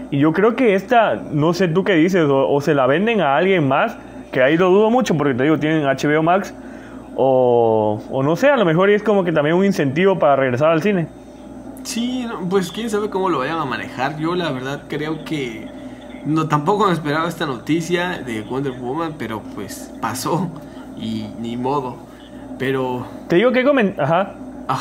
Y 0.10 0.20
yo 0.20 0.32
creo 0.32 0.56
que 0.56 0.74
esta, 0.74 1.16
no 1.16 1.54
sé 1.54 1.68
tú 1.68 1.84
qué 1.84 1.96
dices, 1.96 2.24
o, 2.30 2.50
o 2.50 2.62
se 2.62 2.74
la 2.74 2.88
venden 2.88 3.20
a 3.20 3.36
alguien 3.36 3.68
más, 3.68 3.98
que 4.32 4.42
ahí 4.42 4.56
lo 4.56 4.70
dudo 4.70 4.90
mucho 4.90 5.18
porque 5.18 5.34
te 5.34 5.44
digo, 5.44 5.60
tienen 5.60 5.84
HBO 5.84 6.24
Max 6.24 6.54
o, 7.16 8.02
o, 8.10 8.24
no 8.24 8.36
sé, 8.36 8.50
a 8.50 8.58
lo 8.58 8.66
mejor 8.66 8.90
es 8.90 9.04
como 9.04 9.24
que 9.24 9.32
también 9.32 9.56
un 9.56 9.66
incentivo 9.66 10.18
para 10.18 10.36
regresar 10.36 10.70
al 10.72 10.82
cine. 10.82 11.08
Sí, 11.84 12.28
pues 12.50 12.72
quién 12.72 12.90
sabe 12.90 13.10
cómo 13.10 13.30
lo 13.30 13.40
vayan 13.40 13.60
a 13.60 13.66
manejar. 13.66 14.18
Yo 14.18 14.36
la 14.36 14.52
verdad 14.52 14.84
creo 14.88 15.26
que 15.26 15.68
no 16.26 16.48
tampoco 16.48 16.88
me 16.88 16.94
esperaba 16.94 17.28
esta 17.28 17.46
noticia 17.46 18.20
de 18.26 18.42
Wonder 18.42 18.74
Woman, 18.74 19.16
pero 19.18 19.42
pues 19.54 19.94
pasó 20.02 20.50
y 20.98 21.26
ni 21.40 21.58
modo. 21.58 21.98
Pero 22.58 23.06
te 23.28 23.36
digo 23.36 23.52
que 23.52 23.64
comen, 23.64 23.96
ajá. 23.98 24.36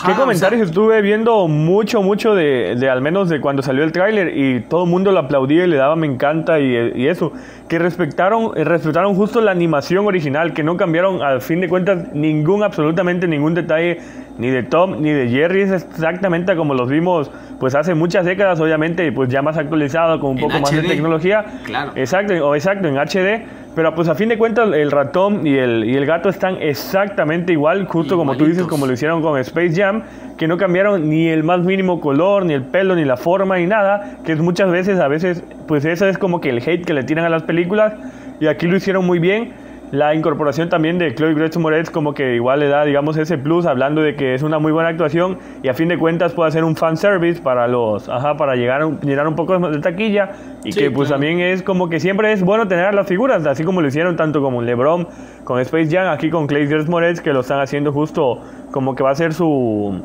¿Qué 0.06 0.12
comentarios 0.14 0.68
estuve 0.68 1.02
viendo 1.02 1.48
mucho, 1.48 2.02
mucho 2.02 2.36
de, 2.36 2.76
de, 2.78 2.88
al 2.88 3.00
menos 3.00 3.28
de 3.28 3.40
cuando 3.40 3.62
salió 3.62 3.82
el 3.82 3.90
tráiler 3.90 4.36
y 4.36 4.60
todo 4.60 4.84
el 4.84 4.90
mundo 4.90 5.10
lo 5.10 5.18
aplaudía 5.18 5.64
y 5.64 5.66
le 5.66 5.76
daba 5.76 5.96
me 5.96 6.06
encanta 6.06 6.60
y, 6.60 6.92
y, 6.94 7.08
eso? 7.08 7.32
Que 7.68 7.80
respetaron, 7.80 8.54
respetaron 8.54 9.16
justo 9.16 9.40
la 9.40 9.50
animación 9.50 10.06
original, 10.06 10.54
que 10.54 10.62
no 10.62 10.76
cambiaron 10.76 11.20
al 11.22 11.40
fin 11.40 11.60
de 11.60 11.68
cuentas 11.68 12.12
ningún, 12.14 12.62
absolutamente 12.62 13.26
ningún 13.26 13.54
detalle 13.54 13.98
ni 14.38 14.50
de 14.50 14.62
Tom 14.62 15.02
ni 15.02 15.10
de 15.10 15.28
Jerry, 15.28 15.62
es 15.62 15.72
exactamente 15.72 16.54
como 16.56 16.74
los 16.74 16.88
vimos 16.88 17.30
pues 17.58 17.74
hace 17.74 17.94
muchas 17.94 18.24
décadas, 18.24 18.58
obviamente, 18.60 19.12
pues 19.12 19.28
ya 19.28 19.40
más 19.40 19.56
actualizado, 19.56 20.18
con 20.18 20.30
un 20.30 20.38
poco 20.38 20.58
más 20.58 20.72
de 20.72 20.82
tecnología. 20.82 21.44
Claro. 21.64 21.92
Exacto, 21.94 22.34
o 22.48 22.56
exacto, 22.56 22.88
en 22.88 22.96
HD 22.96 23.44
pero 23.74 23.94
pues 23.94 24.08
a 24.08 24.14
fin 24.14 24.28
de 24.28 24.38
cuentas 24.38 24.68
el 24.72 24.90
ratón 24.90 25.46
y 25.46 25.56
el, 25.56 25.84
y 25.84 25.96
el 25.96 26.04
gato 26.04 26.28
están 26.28 26.58
exactamente 26.60 27.52
igual, 27.52 27.86
justo 27.86 28.16
como 28.16 28.36
tú 28.36 28.44
dices, 28.44 28.66
como 28.66 28.86
lo 28.86 28.92
hicieron 28.92 29.22
con 29.22 29.38
Space 29.38 29.74
Jam, 29.74 30.02
que 30.36 30.46
no 30.46 30.56
cambiaron 30.56 31.08
ni 31.08 31.28
el 31.28 31.42
más 31.42 31.60
mínimo 31.60 32.00
color, 32.00 32.44
ni 32.44 32.52
el 32.52 32.62
pelo, 32.64 32.94
ni 32.94 33.04
la 33.04 33.16
forma, 33.16 33.56
ni 33.56 33.66
nada, 33.66 34.18
que 34.24 34.32
es 34.32 34.40
muchas 34.40 34.70
veces, 34.70 35.00
a 35.00 35.08
veces, 35.08 35.42
pues 35.66 35.84
eso 35.84 36.06
es 36.06 36.18
como 36.18 36.40
que 36.40 36.50
el 36.50 36.58
hate 36.58 36.84
que 36.84 36.92
le 36.92 37.04
tiran 37.04 37.24
a 37.24 37.28
las 37.28 37.44
películas, 37.44 37.94
y 38.40 38.46
aquí 38.46 38.66
lo 38.66 38.76
hicieron 38.76 39.06
muy 39.06 39.18
bien. 39.18 39.52
La 39.92 40.14
incorporación 40.14 40.70
también 40.70 40.96
de 40.96 41.14
Chloe 41.14 41.34
Grace 41.34 41.58
Moretz 41.58 41.90
como 41.90 42.14
que 42.14 42.34
igual 42.34 42.60
le 42.60 42.68
da, 42.68 42.82
digamos, 42.84 43.18
ese 43.18 43.36
plus, 43.36 43.66
hablando 43.66 44.00
de 44.00 44.16
que 44.16 44.34
es 44.34 44.42
una 44.42 44.58
muy 44.58 44.72
buena 44.72 44.88
actuación 44.88 45.36
y 45.62 45.68
a 45.68 45.74
fin 45.74 45.88
de 45.88 45.98
cuentas 45.98 46.32
puede 46.32 46.50
ser 46.50 46.64
un 46.64 46.76
fan 46.76 46.96
service 46.96 47.42
para 47.42 47.68
los, 47.68 48.08
ajá, 48.08 48.38
para 48.38 48.56
llegar 48.56 48.80
a 48.80 48.88
llenar 49.02 49.28
un 49.28 49.36
poco 49.36 49.58
de 49.58 49.78
taquilla 49.80 50.30
y 50.64 50.72
que 50.72 50.90
pues 50.90 51.10
también 51.10 51.40
es 51.40 51.62
como 51.62 51.90
que 51.90 52.00
siempre 52.00 52.32
es 52.32 52.42
bueno 52.42 52.66
tener 52.66 52.94
las 52.94 53.06
figuras, 53.06 53.44
así 53.44 53.64
como 53.64 53.82
lo 53.82 53.88
hicieron 53.88 54.16
tanto 54.16 54.40
como 54.40 54.62
LeBron 54.62 55.06
con 55.44 55.60
Space 55.60 55.90
Jam, 55.94 56.08
aquí 56.08 56.30
con 56.30 56.48
Chloe 56.48 56.64
Grace 56.64 56.88
Moretz, 56.88 57.20
que 57.20 57.34
lo 57.34 57.40
están 57.40 57.60
haciendo 57.60 57.92
justo 57.92 58.40
como 58.70 58.94
que 58.94 59.02
va 59.02 59.10
a 59.10 59.14
ser 59.14 59.34
su... 59.34 60.02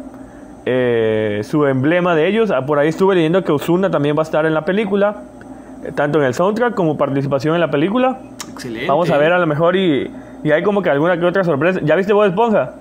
Eh, 0.69 1.43
su 1.45 1.65
emblema 1.65 2.13
de 2.13 2.27
ellos. 2.27 2.51
Ah, 2.51 2.65
por 2.65 2.77
ahí 2.77 2.89
estuve 2.89 3.15
leyendo 3.15 3.41
que 3.41 3.53
Osuna 3.53 3.89
también 3.89 4.17
va 4.17 4.23
a 4.23 4.23
estar 4.23 4.45
en 4.45 4.53
la 4.53 4.65
película, 4.65 5.23
eh, 5.85 5.93
tanto 5.95 6.19
en 6.19 6.25
el 6.25 6.33
soundtrack 6.33 6.73
como 6.73 6.97
participación 6.97 7.55
en 7.55 7.61
la 7.61 7.71
película. 7.71 8.19
Excelente. 8.57 8.87
Vamos 8.87 9.09
a 9.09 9.17
ver 9.17 9.31
a 9.33 9.39
lo 9.39 9.47
mejor 9.47 9.75
y, 9.75 10.11
y 10.43 10.51
hay 10.51 10.63
como 10.63 10.81
que 10.81 10.89
alguna 10.89 11.17
que 11.19 11.25
otra 11.25 11.43
sorpresa. 11.43 11.79
¿Ya 11.83 11.95
viste 11.95 12.13
Bob 12.13 12.25
Esponja? 12.25 12.73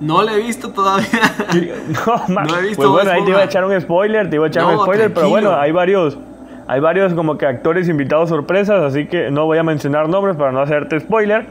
No 0.00 0.22
la 0.22 0.34
he 0.34 0.38
visto 0.40 0.70
todavía. 0.70 1.06
no, 2.06 2.34
ma- 2.34 2.44
Pues 2.74 2.88
bueno, 2.88 3.10
ahí 3.10 3.22
te 3.24 3.30
iba 3.30 3.40
a 3.40 3.44
echar 3.44 3.64
un 3.64 3.78
spoiler, 3.80 4.30
te 4.30 4.36
iba 4.36 4.46
a 4.46 4.48
echar 4.48 4.62
No, 4.64 4.70
un 4.72 4.78
spoiler, 4.82 5.08
pero 5.12 5.26
tranquilo. 5.28 5.50
bueno, 5.50 5.60
hay 5.60 5.72
varios, 5.72 6.18
hay 6.66 6.80
varios 6.80 7.12
como 7.14 7.36
que 7.36 7.46
actores 7.46 7.88
invitados 7.88 8.30
sorpresas, 8.30 8.82
así 8.82 9.06
que 9.06 9.30
no 9.30 9.44
voy 9.44 9.58
a 9.58 9.62
mencionar 9.62 10.08
nombres 10.08 10.36
para 10.36 10.52
no 10.52 10.60
hacerte 10.60 10.98
spoiler. 11.00 11.44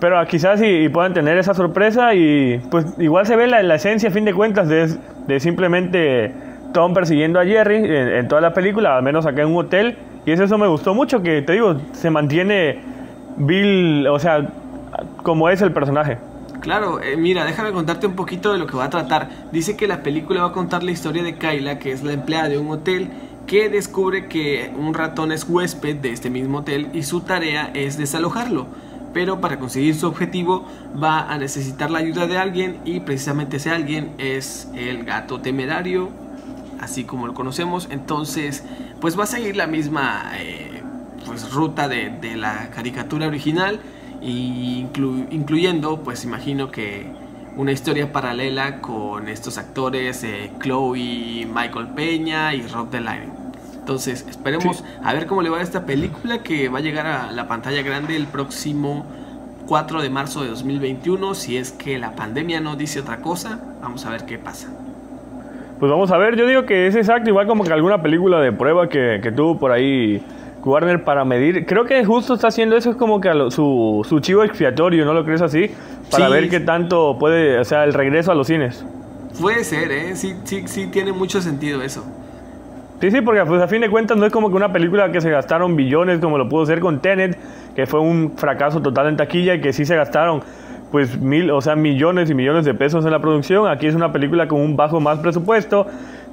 Pero 0.00 0.22
quizás 0.26 0.60
y, 0.60 0.66
y 0.66 0.88
puedan 0.88 1.14
tener 1.14 1.38
esa 1.38 1.54
sorpresa 1.54 2.14
y 2.14 2.58
pues 2.70 2.84
igual 2.98 3.26
se 3.26 3.36
ve 3.36 3.46
la, 3.46 3.62
la 3.62 3.76
esencia 3.76 4.08
a 4.08 4.12
fin 4.12 4.24
de 4.24 4.34
cuentas 4.34 4.68
de, 4.68 4.88
de 5.28 5.38
simplemente 5.40 6.32
Tom 6.72 6.92
persiguiendo 6.94 7.38
a 7.38 7.44
Jerry 7.44 7.76
en, 7.76 8.08
en 8.08 8.28
toda 8.28 8.40
la 8.40 8.52
película, 8.52 8.96
al 8.96 9.02
menos 9.04 9.24
acá 9.24 9.42
en 9.42 9.48
un 9.48 9.58
hotel. 9.58 9.96
Y 10.26 10.32
eso, 10.32 10.42
eso 10.44 10.58
me 10.58 10.66
gustó 10.66 10.94
mucho, 10.94 11.22
que 11.22 11.42
te 11.42 11.52
digo, 11.52 11.76
se 11.92 12.10
mantiene 12.10 12.80
Bill, 13.36 14.06
o 14.06 14.18
sea, 14.18 14.48
como 15.22 15.48
es 15.48 15.60
el 15.62 15.72
personaje. 15.72 16.18
Claro, 16.60 17.02
eh, 17.02 17.16
mira, 17.16 17.44
déjame 17.44 17.72
contarte 17.72 18.06
un 18.06 18.14
poquito 18.14 18.52
de 18.52 18.58
lo 18.58 18.66
que 18.66 18.76
va 18.76 18.84
a 18.84 18.90
tratar. 18.90 19.28
Dice 19.52 19.76
que 19.76 19.86
la 19.86 20.02
película 20.02 20.42
va 20.42 20.48
a 20.48 20.52
contar 20.52 20.82
la 20.82 20.92
historia 20.92 21.22
de 21.22 21.36
Kyla, 21.36 21.78
que 21.78 21.92
es 21.92 22.02
la 22.02 22.12
empleada 22.12 22.48
de 22.48 22.56
un 22.56 22.70
hotel, 22.70 23.10
que 23.46 23.68
descubre 23.68 24.28
que 24.28 24.72
un 24.76 24.94
ratón 24.94 25.32
es 25.32 25.44
huésped 25.46 25.96
de 25.96 26.12
este 26.12 26.30
mismo 26.30 26.58
hotel 26.58 26.88
y 26.94 27.02
su 27.02 27.20
tarea 27.20 27.70
es 27.74 27.98
desalojarlo. 27.98 28.66
Pero 29.12 29.40
para 29.40 29.58
conseguir 29.58 29.94
su 29.94 30.06
objetivo 30.06 30.66
va 31.00 31.30
a 31.30 31.36
necesitar 31.38 31.90
la 31.90 31.98
ayuda 31.98 32.26
de 32.26 32.38
alguien 32.38 32.78
y 32.84 33.00
precisamente 33.00 33.58
ese 33.58 33.70
alguien 33.70 34.12
es 34.18 34.68
el 34.74 35.04
gato 35.04 35.40
temerario, 35.40 36.08
así 36.80 37.04
como 37.04 37.26
lo 37.26 37.34
conocemos. 37.34 37.88
Entonces, 37.90 38.64
pues 39.00 39.18
va 39.18 39.24
a 39.24 39.26
seguir 39.26 39.56
la 39.56 39.66
misma 39.66 40.32
eh, 40.38 40.82
pues, 41.26 41.52
ruta 41.52 41.88
de, 41.88 42.10
de 42.10 42.36
la 42.36 42.70
caricatura 42.70 43.26
original 43.26 43.80
y 44.22 44.84
inclu- 44.84 45.26
incluyendo, 45.30 46.00
pues 46.02 46.24
imagino 46.24 46.70
que 46.70 47.06
una 47.56 47.72
historia 47.72 48.12
paralela 48.12 48.80
con 48.80 49.28
estos 49.28 49.58
actores 49.58 50.24
eh, 50.24 50.50
Chloe, 50.60 51.46
Michael 51.46 51.88
Peña 51.94 52.54
y 52.54 52.62
Rob 52.66 52.90
Delaney. 52.90 53.28
Entonces, 53.78 54.24
esperemos 54.28 54.82
a 55.04 55.12
ver 55.12 55.26
cómo 55.26 55.42
le 55.42 55.50
va 55.50 55.58
a 55.58 55.62
esta 55.62 55.84
película 55.84 56.42
que 56.42 56.68
va 56.68 56.78
a 56.78 56.82
llegar 56.82 57.06
a 57.06 57.30
la 57.32 57.46
pantalla 57.46 57.82
grande 57.82 58.16
el 58.16 58.26
próximo 58.26 59.04
4 59.66 60.00
de 60.00 60.08
marzo 60.10 60.42
de 60.42 60.48
2021. 60.48 61.34
Si 61.34 61.58
es 61.58 61.70
que 61.70 61.98
la 61.98 62.16
pandemia 62.16 62.60
no 62.60 62.76
dice 62.76 63.00
otra 63.00 63.18
cosa, 63.18 63.60
vamos 63.82 64.06
a 64.06 64.10
ver 64.10 64.24
qué 64.24 64.38
pasa. 64.38 64.68
Pues 65.78 65.90
vamos 65.90 66.10
a 66.12 66.16
ver, 66.16 66.34
yo 66.36 66.46
digo 66.46 66.64
que 66.64 66.86
es 66.86 66.94
exacto, 66.96 67.28
igual 67.28 67.46
como 67.46 67.62
que 67.62 67.72
alguna 67.72 68.00
película 68.00 68.40
de 68.40 68.52
prueba 68.52 68.88
que, 68.88 69.20
que 69.22 69.30
tuvo 69.32 69.58
por 69.58 69.70
ahí 69.70 70.22
Warner 70.64 71.04
para 71.04 71.24
medir. 71.24 71.66
Creo 71.66 71.84
que 71.84 72.04
justo 72.04 72.34
está 72.34 72.48
haciendo 72.48 72.76
eso, 72.76 72.90
es 72.90 72.96
como 72.96 73.20
que 73.20 73.28
a 73.28 73.34
lo- 73.34 73.50
su, 73.50 74.04
su 74.08 74.20
chivo 74.20 74.42
expiatorio, 74.44 75.04
¿no 75.04 75.12
lo 75.14 75.24
crees 75.24 75.42
así? 75.42 75.70
Para 76.10 76.26
Sí. 76.26 76.32
ver 76.32 76.48
qué 76.48 76.60
tanto 76.60 77.16
puede, 77.18 77.58
o 77.58 77.64
sea, 77.64 77.84
el 77.84 77.92
regreso 77.94 78.32
a 78.32 78.34
los 78.34 78.46
cines. 78.46 78.84
Puede 79.40 79.64
ser, 79.64 79.90
¿eh? 79.92 80.16
Sí, 80.16 80.34
sí, 80.44 80.62
sí 80.66 80.86
tiene 80.88 81.12
mucho 81.12 81.40
sentido 81.40 81.82
eso. 81.82 82.04
Sí, 83.00 83.10
sí, 83.10 83.20
porque 83.20 83.44
pues 83.44 83.60
a 83.60 83.68
fin 83.68 83.80
de 83.82 83.90
cuentas 83.90 84.16
no 84.16 84.24
es 84.24 84.32
como 84.32 84.48
que 84.48 84.56
una 84.56 84.72
película 84.72 85.10
que 85.12 85.20
se 85.20 85.28
gastaron 85.30 85.76
billones 85.76 86.20
como 86.20 86.38
lo 86.38 86.48
pudo 86.48 86.64
ser 86.64 86.80
con 86.80 87.00
Tenet, 87.00 87.36
que 87.74 87.86
fue 87.86 88.00
un 88.00 88.32
fracaso 88.36 88.80
total 88.80 89.08
en 89.08 89.16
taquilla 89.16 89.54
y 89.54 89.60
que 89.60 89.72
sí 89.72 89.84
se 89.84 89.96
gastaron 89.96 90.40
pues 90.92 91.18
mil, 91.20 91.50
o 91.50 91.60
sea, 91.60 91.74
millones 91.74 92.30
y 92.30 92.34
millones 92.34 92.64
de 92.64 92.72
pesos 92.72 93.04
en 93.04 93.10
la 93.10 93.18
producción. 93.18 93.66
Aquí 93.68 93.86
es 93.88 93.96
una 93.96 94.12
película 94.12 94.46
con 94.46 94.60
un 94.60 94.76
bajo 94.76 95.00
más 95.00 95.18
presupuesto, 95.18 95.86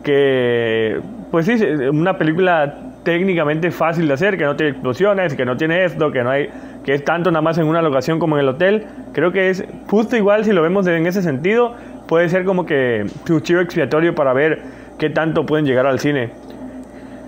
que 0.04 1.02
pues 1.32 1.48
sí, 1.48 1.54
una 1.92 2.18
película 2.18 2.76
técnicamente 3.04 3.72
fácil 3.72 4.08
de 4.08 4.14
hacer, 4.14 4.38
que 4.38 4.46
no 4.46 4.56
tiene 4.56 4.72
explosiones, 4.72 5.36
que 5.36 5.46
no 5.46 5.58
tiene 5.58 5.86
esto, 5.86 6.12
que 6.12 6.24
no 6.24 6.30
hay 6.30 6.50
que 6.84 6.94
es 6.96 7.06
tanto 7.06 7.32
nada 7.32 7.42
más 7.42 7.58
en 7.58 7.66
una 7.66 7.82
locación 7.82 8.20
como 8.20 8.38
en 8.38 8.42
el 8.42 8.50
hotel. 8.50 8.88
Creo 9.14 9.32
que 9.32 9.50
es 9.50 9.64
justo 9.88 10.18
igual 10.18 10.46
si 10.46 10.52
lo 10.52 10.62
vemos 10.62 10.88
en 10.88 11.06
ese 11.06 11.22
sentido, 11.22 11.76
puede 12.08 12.30
ser 12.30 12.44
como 12.44 12.66
que 12.66 13.06
su 13.26 13.40
chivo 13.42 13.62
expiatorio 13.62 14.16
para 14.16 14.34
ver 14.34 14.62
qué 14.98 15.10
tanto 15.10 15.46
pueden 15.46 15.66
llegar 15.66 15.86
al 15.86 16.00
cine. 16.00 16.32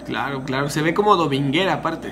Claro, 0.06 0.44
claro. 0.44 0.70
Se 0.70 0.82
ve 0.82 0.94
como 0.94 1.16
dominguera 1.16 1.74
aparte. 1.74 2.10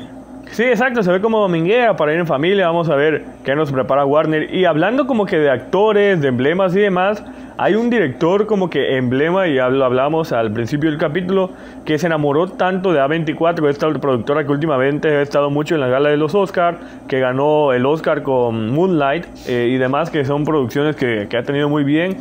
Sí, 0.51 0.63
exacto, 0.63 1.01
se 1.01 1.11
ve 1.11 1.21
como 1.21 1.39
dominguera 1.39 1.95
para 1.95 2.13
ir 2.13 2.19
en 2.19 2.27
familia, 2.27 2.67
vamos 2.67 2.89
a 2.89 2.95
ver 2.95 3.23
qué 3.45 3.55
nos 3.55 3.71
prepara 3.71 4.05
Warner. 4.05 4.53
Y 4.53 4.65
hablando 4.65 5.07
como 5.07 5.25
que 5.25 5.37
de 5.37 5.49
actores, 5.49 6.19
de 6.19 6.27
emblemas 6.27 6.75
y 6.75 6.79
demás, 6.79 7.23
hay 7.61 7.75
un 7.75 7.91
director 7.91 8.47
como 8.47 8.71
que 8.71 8.97
emblema, 8.97 9.47
y 9.47 9.57
lo 9.57 9.85
hablamos 9.85 10.31
al 10.31 10.51
principio 10.51 10.89
del 10.89 10.97
capítulo, 10.97 11.51
que 11.85 11.99
se 11.99 12.07
enamoró 12.07 12.47
tanto 12.47 12.91
de 12.91 12.99
A24, 12.99 13.69
esta 13.69 13.87
productora 13.93 14.43
que 14.43 14.51
últimamente 14.51 15.09
ha 15.09 15.21
estado 15.21 15.51
mucho 15.51 15.75
en 15.75 15.81
la 15.81 15.87
gala 15.87 16.09
de 16.09 16.17
los 16.17 16.33
Oscar, 16.33 16.79
que 17.07 17.19
ganó 17.19 17.71
el 17.71 17.85
Oscar 17.85 18.23
con 18.23 18.71
Moonlight 18.71 19.27
eh, 19.47 19.69
y 19.71 19.77
demás, 19.77 20.09
que 20.09 20.25
son 20.25 20.43
producciones 20.43 20.95
que 20.95 21.37
ha 21.37 21.43
tenido 21.43 21.69
muy 21.69 21.83
bien. 21.83 22.17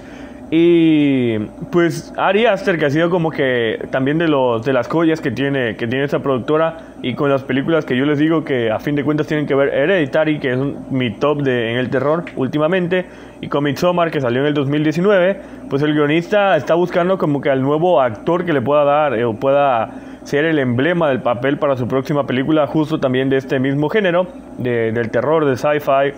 Y 0.53 1.39
pues 1.71 2.13
Ari 2.17 2.47
Aster, 2.47 2.77
que 2.77 2.87
ha 2.87 2.91
sido 2.91 3.09
como 3.09 3.31
que 3.31 3.87
también 3.93 4.19
de 4.19 4.27
los 4.27 4.65
de 4.65 4.73
las 4.73 4.89
joyas 4.89 5.21
que 5.21 5.31
tiene, 5.31 5.77
que 5.77 5.87
tiene 5.87 6.05
esta 6.05 6.19
productora, 6.19 6.79
y 7.03 7.15
con 7.15 7.31
las 7.31 7.45
películas 7.45 7.85
que 7.85 7.97
yo 7.97 8.05
les 8.05 8.19
digo 8.19 8.43
que 8.43 8.69
a 8.71 8.81
fin 8.81 8.97
de 8.97 9.05
cuentas 9.05 9.29
tienen 9.29 9.47
que 9.47 9.55
ver 9.55 9.69
Hereditary, 9.69 10.41
que 10.41 10.53
es 10.53 10.59
mi 10.91 11.13
top 11.13 11.43
de, 11.43 11.71
en 11.73 11.79
el 11.79 11.89
terror 11.89 12.25
últimamente, 12.35 13.07
y 13.41 13.47
con 13.47 13.63
Midsommar, 13.63 14.11
que 14.11 14.21
salió 14.21 14.41
en 14.41 14.47
el 14.49 14.55
2019, 14.55 15.41
pues 15.71 15.83
el 15.83 15.95
guionista 15.95 16.57
está 16.57 16.75
buscando 16.75 17.17
como 17.17 17.41
que 17.41 17.49
al 17.51 17.63
nuevo 17.63 18.01
actor 18.01 18.45
que 18.45 18.53
le 18.53 18.61
pueda 18.61 18.83
dar 18.85 19.15
eh, 19.15 19.25
o 19.25 19.35
pueda 19.35 19.91
ser 20.25 20.45
el 20.45 20.59
emblema 20.59 21.09
del 21.09 21.21
papel 21.23 21.59
para 21.59 21.77
su 21.77 21.87
próxima 21.87 22.27
película, 22.27 22.67
justo 22.67 22.99
también 22.99 23.31
de 23.31 23.37
este 23.37 23.61
mismo 23.61 23.89
género, 23.89 24.27
de- 24.59 24.91
del 24.91 25.11
terror, 25.11 25.45
del 25.45 25.57
sci-fi, 25.59 26.13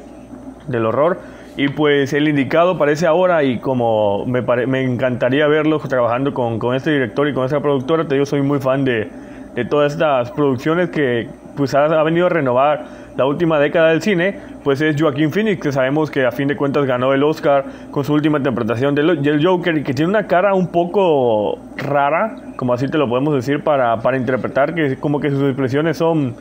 del 0.69 0.87
horror. 0.87 1.19
Y 1.57 1.69
pues 1.69 2.13
el 2.15 2.29
indicado 2.29 2.79
parece 2.79 3.07
ahora 3.07 3.45
y 3.45 3.59
como 3.59 4.25
me, 4.27 4.43
pare- 4.43 4.67
me 4.67 4.83
encantaría 4.83 5.47
verlo 5.49 5.79
trabajando 5.81 6.33
con, 6.33 6.59
con 6.59 6.75
este 6.75 6.91
director 6.93 7.29
y 7.29 7.35
con 7.35 7.45
esta 7.45 7.61
productora, 7.61 8.07
te 8.07 8.15
digo, 8.15 8.25
soy 8.25 8.41
muy 8.41 8.59
fan 8.59 8.85
de, 8.85 9.11
de 9.55 9.65
todas 9.67 9.93
estas 9.93 10.31
producciones 10.31 10.89
que 10.89 11.29
pues 11.55 11.75
ha, 11.75 11.85
ha 11.85 12.03
venido 12.05 12.25
a 12.25 12.31
renovar 12.31 12.85
la 13.19 13.27
última 13.27 13.59
década 13.59 13.91
del 13.91 14.01
cine, 14.01 14.39
pues 14.65 14.81
es 14.81 14.99
Joaquín 14.99 15.31
Phoenix, 15.31 15.61
que 15.61 15.71
sabemos 15.73 16.11
que 16.11 16.25
a 16.25 16.33
fin 16.33 16.49
de 16.49 16.57
cuentas 16.57 16.87
ganó 16.87 17.13
el 17.13 17.23
Oscar 17.23 17.67
con 17.91 18.03
su 18.03 18.15
última 18.15 18.39
interpretación 18.39 18.95
del, 18.95 19.21
del 19.23 19.45
Joker 19.47 19.77
y 19.77 19.83
que 19.83 19.93
tiene 19.93 20.09
una 20.09 20.27
cara 20.27 20.55
un 20.55 20.69
poco 20.69 21.59
rara, 21.77 22.35
como 22.57 22.73
así 22.73 22.89
te 22.89 22.97
lo 22.97 23.07
podemos 23.07 23.35
decir, 23.35 23.63
para, 23.63 23.99
para 23.99 24.17
interpretar, 24.17 24.75
que 24.75 24.97
como 24.97 25.21
que 25.21 25.29
sus 25.29 25.43
expresiones 25.43 25.99
son 25.99 26.35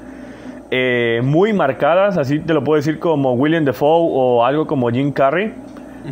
eh, 0.72 1.20
muy 1.24 1.52
marcadas, 1.52 2.18
así 2.18 2.40
te 2.40 2.54
lo 2.54 2.64
puedo 2.64 2.78
decir 2.78 2.98
como 2.98 3.34
William 3.34 3.66
Defoe 3.66 4.10
o 4.12 4.46
algo 4.46 4.66
como 4.66 4.90
Jim 4.90 5.12
Carrey. 5.12 5.54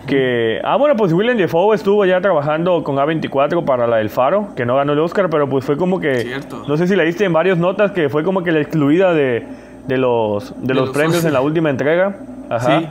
Que, 0.05 0.59
ah, 0.63 0.75
bueno, 0.77 0.95
pues 0.95 1.11
William 1.13 1.35
Defoe 1.35 1.73
estuvo 1.73 2.05
ya 2.05 2.21
trabajando 2.21 2.83
con 2.83 2.97
A24 2.97 3.65
para 3.65 3.87
la 3.87 3.97
del 3.97 4.09
Faro, 4.11 4.49
que 4.55 4.65
no 4.65 4.75
ganó 4.75 4.93
el 4.93 4.99
Oscar, 4.99 5.29
pero 5.31 5.49
pues 5.49 5.65
fue 5.65 5.77
como 5.77 5.99
que, 5.99 6.17
Cierto. 6.19 6.63
no 6.67 6.77
sé 6.77 6.87
si 6.87 6.95
leíste 6.95 7.25
en 7.25 7.33
varias 7.33 7.57
notas 7.57 7.91
que 7.91 8.07
fue 8.07 8.23
como 8.23 8.43
que 8.43 8.51
la 8.51 8.59
excluida 8.59 9.13
de, 9.13 9.47
de 9.87 9.97
los, 9.97 10.53
de 10.61 10.67
De 10.67 10.73
los 10.75 10.87
los 10.87 10.95
premios 10.95 11.25
en 11.25 11.33
la 11.33 11.41
última 11.41 11.69
entrega. 11.71 12.17
Ajá. 12.49 12.81
Sí. 12.81 12.87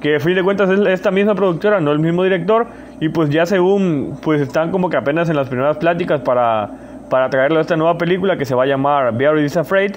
Que 0.00 0.16
a 0.16 0.20
fin 0.20 0.34
de 0.34 0.42
cuentas 0.42 0.70
es 0.70 0.80
esta 0.86 1.10
misma 1.10 1.34
productora, 1.34 1.80
no 1.80 1.92
el 1.92 1.98
mismo 1.98 2.24
director. 2.24 2.66
Y 3.00 3.10
pues 3.10 3.30
ya 3.30 3.46
según, 3.46 4.18
pues 4.22 4.40
están 4.40 4.70
como 4.72 4.90
que 4.90 4.96
apenas 4.96 5.28
en 5.28 5.36
las 5.36 5.48
primeras 5.48 5.76
pláticas 5.76 6.20
para, 6.20 6.70
para 7.10 7.30
traerle 7.30 7.58
a 7.58 7.60
esta 7.60 7.76
nueva 7.76 7.96
película 7.96 8.36
que 8.36 8.44
se 8.44 8.54
va 8.54 8.64
a 8.64 8.66
llamar 8.66 9.16
Bear 9.16 9.38
is 9.38 9.56
Afraid. 9.56 9.92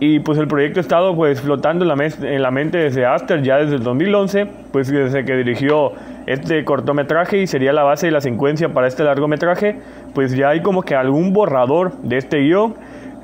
Y 0.00 0.18
pues 0.20 0.38
el 0.38 0.48
proyecto 0.48 0.80
ha 0.80 0.82
estado 0.82 1.14
pues 1.14 1.40
flotando 1.40 1.84
en 1.84 1.88
la, 1.88 1.96
mes- 1.96 2.20
en 2.22 2.42
la 2.42 2.50
mente 2.50 2.78
desde 2.78 3.06
Aster 3.06 3.42
ya 3.42 3.56
desde 3.58 3.76
el 3.76 3.82
2011, 3.84 4.46
pues 4.72 4.90
desde 4.90 5.24
que 5.24 5.34
dirigió 5.36 5.92
este 6.26 6.64
cortometraje 6.64 7.38
y 7.38 7.46
sería 7.46 7.72
la 7.72 7.84
base 7.84 8.06
de 8.06 8.12
la 8.12 8.20
secuencia 8.20 8.68
para 8.70 8.86
este 8.88 9.04
largometraje, 9.04 9.76
pues 10.14 10.34
ya 10.36 10.48
hay 10.50 10.62
como 10.62 10.82
que 10.82 10.94
algún 10.96 11.32
borrador 11.32 11.92
de 12.02 12.16
este 12.18 12.38
guion 12.40 12.74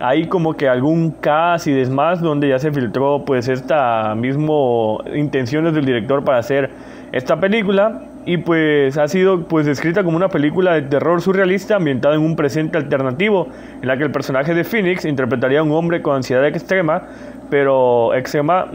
hay 0.03 0.29
como 0.29 0.55
que 0.55 0.69
algún 0.69 1.11
cast 1.11 1.67
y 1.67 1.73
demás 1.73 2.23
donde 2.23 2.49
ya 2.49 2.59
se 2.59 2.71
filtró 2.73 3.25
pues 3.27 3.49
esta 3.49 4.15
mismo 4.15 5.01
intenciones 5.15 5.75
del 5.75 5.85
director 5.85 6.25
para 6.25 6.39
hacer 6.39 6.71
esta 7.13 7.39
película 7.39 8.03
y 8.27 8.37
pues 8.37 8.99
ha 8.99 9.09
sido 9.09 9.45
pues 9.45 9.67
descrita 9.67 10.05
como 10.05 10.17
una 10.17 10.29
película 10.29 10.75
de 10.75 10.83
terror 10.83 11.23
surrealista 11.23 11.77
ambientada 11.77 12.15
en 12.15 12.21
un 12.21 12.37
presente 12.37 12.77
alternativo 12.77 13.49
en 13.81 13.89
la 13.89 13.97
que 13.97 14.05
el 14.05 14.11
personaje 14.11 14.55
de 14.55 14.65
Phoenix 14.65 15.05
interpretaría 15.05 15.61
a 15.61 15.63
un 15.63 15.73
hombre 15.73 16.03
con 16.03 16.17
ansiedad 16.17 16.45
extrema 16.47 17.03
pero 17.51 18.15
extrema, 18.15 18.67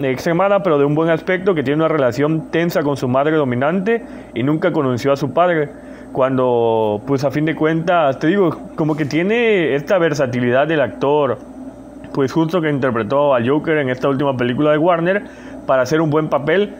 pero 0.63 0.77
de 0.77 0.85
un 0.85 0.93
buen 0.95 1.09
aspecto 1.09 1.55
que 1.55 1.63
tiene 1.63 1.77
una 1.77 1.87
relación 1.87 2.51
tensa 2.51 2.83
con 2.83 2.97
su 2.97 3.07
madre 3.07 3.37
dominante 3.37 4.03
y 4.33 4.43
nunca 4.43 4.73
conoció 4.73 5.13
a 5.13 5.15
su 5.15 5.33
padre. 5.33 5.69
Cuando 6.11 7.01
pues 7.07 7.23
a 7.23 7.31
fin 7.31 7.45
de 7.45 7.55
cuentas 7.55 8.19
te 8.19 8.27
digo 8.27 8.57
como 8.75 8.95
que 8.95 9.05
tiene 9.05 9.75
esta 9.75 9.97
versatilidad 9.97 10.67
del 10.67 10.81
actor 10.81 11.37
pues 12.13 12.31
justo 12.31 12.61
que 12.61 12.69
interpretó 12.69 13.35
a 13.35 13.45
Joker 13.45 13.77
en 13.77 13.89
esta 13.89 14.07
última 14.07 14.37
película 14.37 14.71
de 14.71 14.77
Warner 14.77 15.23
para 15.65 15.81
hacer 15.81 15.99
un 15.99 16.09
buen 16.09 16.29
papel 16.29 16.73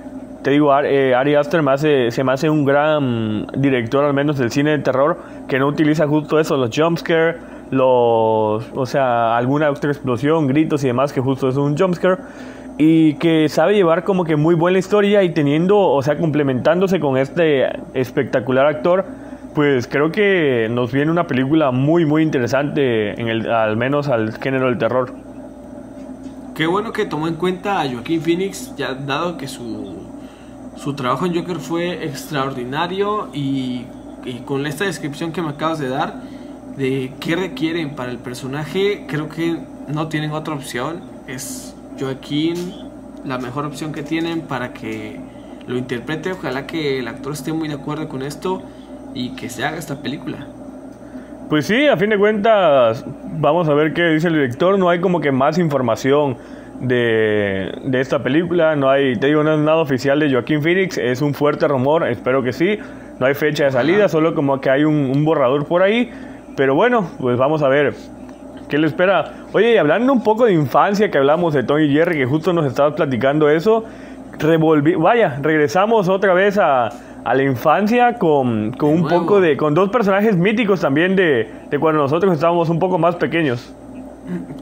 te 0.45 0.51
digo, 0.51 0.79
eh, 0.79 1.15
Ari 1.15 1.33
Aster 1.33 1.63
se 2.11 2.23
me 2.23 2.31
hace 2.31 2.51
un 2.51 2.65
gran 2.65 3.47
director, 3.57 4.05
al 4.05 4.13
menos 4.13 4.37
del 4.37 4.51
cine 4.51 4.69
de 4.69 4.77
terror, 4.77 5.17
que 5.47 5.57
no 5.57 5.65
utiliza 5.65 6.05
justo 6.05 6.39
eso, 6.39 6.55
los 6.55 6.69
jumpscares, 6.71 7.37
los, 7.71 8.63
o 8.75 8.85
sea, 8.85 9.35
alguna 9.37 9.71
otra 9.71 9.89
explosión, 9.89 10.45
gritos 10.45 10.83
y 10.83 10.87
demás, 10.87 11.13
que 11.13 11.19
justo 11.19 11.49
es 11.49 11.57
un 11.57 11.75
jumpscare, 11.75 12.17
y 12.77 13.15
que 13.15 13.49
sabe 13.49 13.73
llevar 13.73 14.03
como 14.03 14.23
que 14.23 14.35
muy 14.35 14.53
buena 14.53 14.77
historia 14.77 15.23
y 15.23 15.29
teniendo, 15.29 15.79
o 15.79 16.03
sea, 16.03 16.15
complementándose 16.19 16.99
con 16.99 17.17
este 17.17 17.65
espectacular 17.95 18.67
actor, 18.67 19.03
pues 19.55 19.87
creo 19.87 20.11
que 20.11 20.67
nos 20.69 20.91
viene 20.91 21.09
una 21.09 21.25
película 21.25 21.71
muy, 21.71 22.05
muy 22.05 22.21
interesante, 22.21 23.15
al 23.49 23.77
menos 23.77 24.09
al 24.09 24.31
género 24.33 24.67
del 24.67 24.77
terror. 24.77 25.11
Qué 26.53 26.67
bueno 26.67 26.91
que 26.91 27.05
tomó 27.05 27.27
en 27.27 27.33
cuenta 27.33 27.81
a 27.81 27.89
Joaquín 27.89 28.21
Phoenix, 28.21 28.75
ya 28.77 28.93
dado 28.93 29.37
que 29.37 29.47
su 29.47 29.94
su 30.75 30.93
trabajo 30.93 31.25
en 31.25 31.35
Joker 31.35 31.57
fue 31.57 32.05
extraordinario 32.05 33.29
y, 33.33 33.85
con 34.45 34.65
esta 34.65 34.85
descripción 34.85 35.31
que 35.31 35.41
me 35.41 35.49
acabas 35.49 35.79
de 35.79 35.89
dar 35.89 36.21
de 36.77 37.13
qué 37.19 37.35
requieren 37.35 37.95
para 37.95 38.11
el 38.11 38.17
personaje, 38.17 39.05
creo 39.07 39.29
que 39.29 39.57
no 39.87 40.07
tienen 40.07 40.31
otra 40.31 40.53
opción. 40.53 41.01
Es 41.27 41.75
Joaquín 41.99 42.73
la 43.23 43.37
mejor 43.37 43.65
opción 43.65 43.91
que 43.93 44.03
tienen 44.03 44.41
para 44.41 44.73
que 44.73 45.19
lo 45.67 45.77
interprete. 45.77 46.33
Ojalá 46.33 46.67
que 46.67 46.99
el 46.99 47.07
actor 47.07 47.33
esté 47.33 47.53
muy 47.53 47.67
de 47.67 47.75
acuerdo 47.75 48.09
con 48.09 48.21
esto 48.21 48.61
y 49.13 49.35
que 49.35 49.49
se 49.49 49.63
haga 49.63 49.77
esta 49.77 50.01
película. 50.01 50.47
Pues 51.49 51.67
sí, 51.67 51.87
a 51.87 51.95
fin 51.95 52.09
de 52.09 52.17
cuentas, 52.17 53.05
vamos 53.39 53.69
a 53.69 53.73
ver 53.73 53.93
qué 53.93 54.09
dice 54.09 54.27
el 54.27 54.33
director. 54.33 54.77
No 54.77 54.89
hay 54.89 54.99
como 54.99 55.21
que 55.21 55.31
más 55.31 55.57
información 55.57 56.37
de, 56.79 57.71
esta 57.93 58.21
película. 58.23 58.75
No 58.75 58.89
hay, 58.89 59.15
te 59.15 59.27
digo, 59.27 59.43
no 59.43 59.53
es 59.53 59.59
nada 59.59 59.77
oficial 59.77 60.19
de 60.19 60.31
Joaquín 60.31 60.61
Phoenix, 60.61 60.97
es 60.97 61.21
un 61.21 61.33
fuerte 61.33 61.67
rumor, 61.67 62.07
espero 62.07 62.43
que 62.43 62.53
sí. 62.53 62.77
No 63.19 63.25
hay 63.25 63.33
fecha 63.33 63.65
de 63.65 63.71
salida, 63.71 64.09
solo 64.09 64.35
como 64.35 64.59
que 64.59 64.69
hay 64.69 64.83
un, 64.83 65.23
borrador 65.23 65.65
por 65.65 65.81
ahí. 65.81 66.11
Pero 66.55 66.75
bueno, 66.75 67.09
pues 67.19 67.37
vamos 67.37 67.61
a 67.61 67.67
ver 67.67 67.93
qué 68.69 68.77
le 68.77 68.87
espera. 68.87 69.31
Oye, 69.53 69.73
y 69.73 69.77
hablando 69.77 70.11
un 70.11 70.23
poco 70.23 70.45
de 70.45 70.53
infancia, 70.53 71.09
que 71.09 71.17
hablamos 71.17 71.53
de 71.53 71.63
Tony 71.63 71.89
Jerry, 71.89 72.17
que 72.17 72.25
justo 72.25 72.53
nos 72.53 72.65
estabas 72.65 72.93
platicando 72.93 73.49
eso, 73.49 73.85
revolví, 74.37 74.95
vaya, 74.95 75.37
regresamos 75.41 76.09
otra 76.09 76.33
vez 76.33 76.57
a, 76.57 76.89
a 77.23 77.33
la 77.33 77.43
infancia 77.43 78.17
con, 78.17 78.71
con 78.73 78.89
un 78.89 79.07
poco 79.07 79.39
de, 79.39 79.55
con 79.57 79.73
dos 79.73 79.89
personajes 79.89 80.35
míticos 80.35 80.81
también 80.81 81.15
de, 81.15 81.49
de 81.69 81.79
cuando 81.79 82.01
nosotros 82.01 82.33
estábamos 82.33 82.69
un 82.69 82.79
poco 82.79 82.97
más 82.97 83.15
pequeños. 83.15 83.73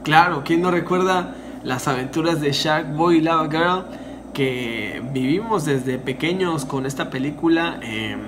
Claro, 0.02 0.42
¿quién 0.44 0.62
no 0.62 0.70
recuerda 0.70 1.34
las 1.64 1.88
aventuras 1.88 2.40
de 2.40 2.52
Shark 2.52 2.94
Boy 2.94 3.20
Lava 3.20 3.48
Girl 3.48 3.84
que 4.34 5.02
vivimos 5.12 5.64
desde 5.64 5.98
pequeños 5.98 6.64
con 6.64 6.84
esta 6.84 7.08
película. 7.08 7.78
Em, 7.82 8.20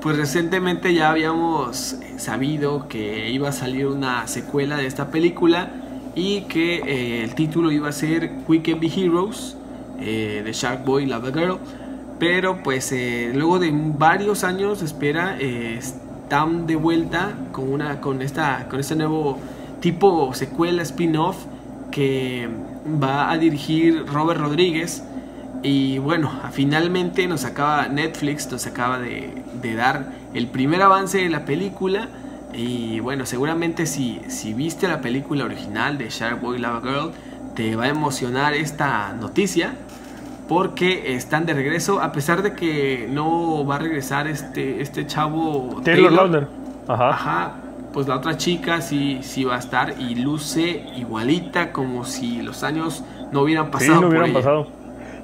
pues 0.00 0.16
recientemente 0.16 0.94
ya 0.94 1.10
habíamos 1.10 1.96
sabido 2.18 2.88
que 2.88 3.30
iba 3.30 3.48
a 3.48 3.52
salir 3.52 3.86
una 3.86 4.26
secuela 4.26 4.76
de 4.76 4.86
esta 4.86 5.10
película 5.10 5.70
y 6.14 6.42
que 6.42 6.76
eh, 6.76 7.24
el 7.24 7.34
título 7.34 7.72
iba 7.72 7.88
a 7.88 7.92
ser 7.92 8.30
Quick 8.46 8.68
and 8.68 8.80
Be 8.80 8.86
Heroes 8.86 9.56
eh, 10.00 10.42
de 10.44 10.52
Shark 10.52 10.84
Boy 10.84 11.06
Lava 11.06 11.32
Girl. 11.32 11.58
Pero 12.18 12.62
pues 12.62 12.92
eh, 12.92 13.32
luego 13.34 13.58
de 13.58 13.70
varios 13.72 14.44
años 14.44 14.80
de 14.80 14.86
espera 14.86 15.36
están 15.40 16.66
de 16.66 16.76
vuelta 16.76 17.32
con, 17.52 17.72
una, 17.72 18.00
con, 18.00 18.22
esta, 18.22 18.68
con 18.70 18.80
este 18.80 18.94
nuevo 18.94 19.38
tipo 19.80 20.32
secuela 20.32 20.82
spin-off 20.82 21.36
que 21.94 22.48
va 23.00 23.30
a 23.30 23.38
dirigir 23.38 24.04
Robert 24.06 24.40
Rodríguez. 24.40 25.04
Y 25.62 25.98
bueno, 25.98 26.30
finalmente 26.50 27.26
nos 27.28 27.44
acaba 27.44 27.86
Netflix, 27.86 28.50
nos 28.50 28.66
acaba 28.66 28.98
de, 28.98 29.32
dar 29.76 30.06
el 30.34 30.48
primer 30.48 30.82
avance 30.82 31.18
de 31.18 31.30
la 31.30 31.44
película. 31.44 32.08
Y 32.52 32.98
bueno, 32.98 33.26
seguramente 33.26 33.86
si, 33.86 34.20
si 34.26 34.54
viste 34.54 34.88
la 34.88 35.00
película 35.00 35.44
original 35.44 35.96
de 35.96 36.10
Shark 36.10 36.40
Boy 36.40 36.58
Lava 36.58 36.80
Girl, 36.80 37.12
te 37.54 37.76
va 37.76 37.84
a 37.84 37.88
emocionar 37.88 38.54
esta 38.54 39.12
noticia. 39.12 39.74
Porque 40.48 41.14
están 41.14 41.46
de 41.46 41.54
regreso, 41.54 42.02
a 42.02 42.12
pesar 42.12 42.42
de 42.42 42.54
que 42.54 43.08
no 43.08 43.64
va 43.64 43.76
a 43.76 43.78
regresar 43.78 44.26
este, 44.26 44.82
este 44.82 45.06
chavo 45.06 45.80
Taylor, 45.82 46.14
Taylor 46.14 46.48
Ajá. 46.86 47.08
Ajá 47.08 47.63
pues 47.94 48.08
la 48.08 48.16
otra 48.16 48.36
chica 48.36 48.80
sí, 48.80 49.20
sí 49.22 49.44
va 49.44 49.54
a 49.54 49.58
estar 49.60 49.94
y 50.00 50.16
luce 50.16 50.84
igualita 50.96 51.70
como 51.70 52.04
si 52.04 52.42
los 52.42 52.64
años 52.64 53.04
no 53.30 53.42
hubieran 53.42 53.70
pasado. 53.70 53.94
Sí, 53.94 54.00
no 54.00 54.08
hubieran 54.08 54.32
pasado. 54.32 54.66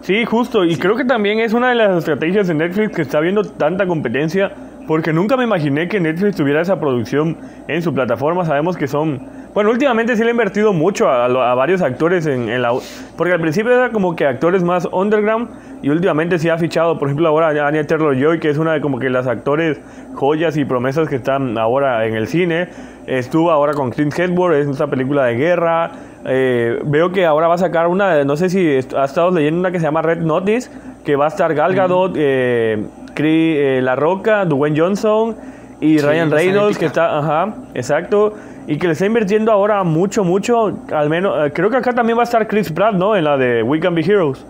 Sí, 0.02 0.24
justo. 0.24 0.64
Y 0.64 0.76
creo 0.76 0.96
que 0.96 1.04
también 1.04 1.40
es 1.40 1.52
una 1.52 1.70
de 1.70 1.74
las 1.74 1.98
estrategias 1.98 2.46
de 2.46 2.54
Netflix 2.54 2.94
que 2.94 3.02
está 3.02 3.18
viendo 3.18 3.42
tanta 3.42 3.86
competencia. 3.86 4.52
Porque 4.86 5.12
nunca 5.12 5.36
me 5.36 5.44
imaginé 5.44 5.88
que 5.88 6.00
Netflix 6.00 6.36
tuviera 6.36 6.62
esa 6.62 6.80
producción 6.80 7.36
en 7.68 7.82
su 7.82 7.92
plataforma. 7.92 8.44
Sabemos 8.44 8.76
que 8.76 8.88
son. 8.88 9.20
Bueno, 9.54 9.70
últimamente 9.70 10.16
sí 10.16 10.22
le 10.22 10.28
ha 10.28 10.30
invertido 10.30 10.72
mucho 10.72 11.08
a, 11.08 11.54
varios 11.54 11.82
actores 11.82 12.26
en, 12.26 12.48
en, 12.48 12.62
la. 12.62 12.72
Porque 13.16 13.34
al 13.34 13.40
principio 13.40 13.72
era 13.72 13.90
como 13.90 14.16
que 14.16 14.26
actores 14.26 14.64
más 14.64 14.88
underground. 14.90 15.48
Y 15.82 15.88
últimamente 15.88 16.38
sí 16.38 16.48
ha 16.48 16.58
fichado, 16.58 16.98
por 16.98 17.08
ejemplo, 17.08 17.26
ahora 17.28 17.48
a 17.48 17.68
Anya 17.68 17.86
Taylor 17.86 18.14
Joy, 18.14 18.38
que 18.38 18.50
es 18.50 18.58
una 18.58 18.74
de 18.74 18.80
como 18.80 18.98
que 18.98 19.08
las 19.08 19.26
actores 19.26 19.80
joyas 20.14 20.56
y 20.56 20.64
promesas 20.64 21.08
que 21.08 21.16
están 21.16 21.56
ahora 21.56 22.04
en 22.06 22.14
el 22.14 22.26
cine. 22.26 22.68
Estuvo 23.06 23.50
ahora 23.50 23.72
con 23.72 23.90
Clint 23.90 24.18
Eastwood, 24.18 24.54
es 24.54 24.66
una 24.66 24.86
película 24.88 25.24
de 25.24 25.36
guerra. 25.36 25.90
Eh, 26.26 26.80
veo 26.84 27.12
que 27.12 27.24
ahora 27.24 27.48
va 27.48 27.54
a 27.54 27.58
sacar 27.58 27.86
una, 27.86 28.24
no 28.24 28.36
sé 28.36 28.50
si 28.50 28.78
ha 28.94 29.04
estado 29.04 29.30
leyendo 29.30 29.60
una 29.60 29.70
que 29.70 29.78
se 29.78 29.84
llama 29.84 30.02
Red 30.02 30.18
Notice, 30.18 30.70
que 31.02 31.16
va 31.16 31.24
a 31.24 31.28
estar 31.28 31.54
Gal 31.54 31.74
Gadot, 31.74 32.12
eh, 32.16 32.84
eh, 33.16 33.80
La 33.82 33.96
Roca, 33.96 34.44
Dwayne 34.44 34.78
Johnson 34.78 35.34
y 35.80 35.96
Ryan 35.96 36.30
Reynolds, 36.30 36.76
que 36.76 36.86
está, 36.86 37.18
ajá, 37.18 37.54
exacto. 37.72 38.34
Y 38.66 38.76
que 38.76 38.86
le 38.86 38.92
está 38.92 39.06
invirtiendo 39.06 39.50
ahora 39.50 39.82
mucho, 39.82 40.24
mucho, 40.24 40.78
al 40.92 41.08
menos, 41.08 41.50
creo 41.54 41.70
que 41.70 41.78
acá 41.78 41.94
también 41.94 42.18
va 42.18 42.22
a 42.22 42.24
estar 42.24 42.46
Chris 42.46 42.70
Pratt, 42.70 42.94
¿no? 42.94 43.16
En 43.16 43.24
la 43.24 43.38
de 43.38 43.62
We 43.62 43.80
Can 43.80 43.94
Be 43.94 44.02
Heroes 44.02 44.44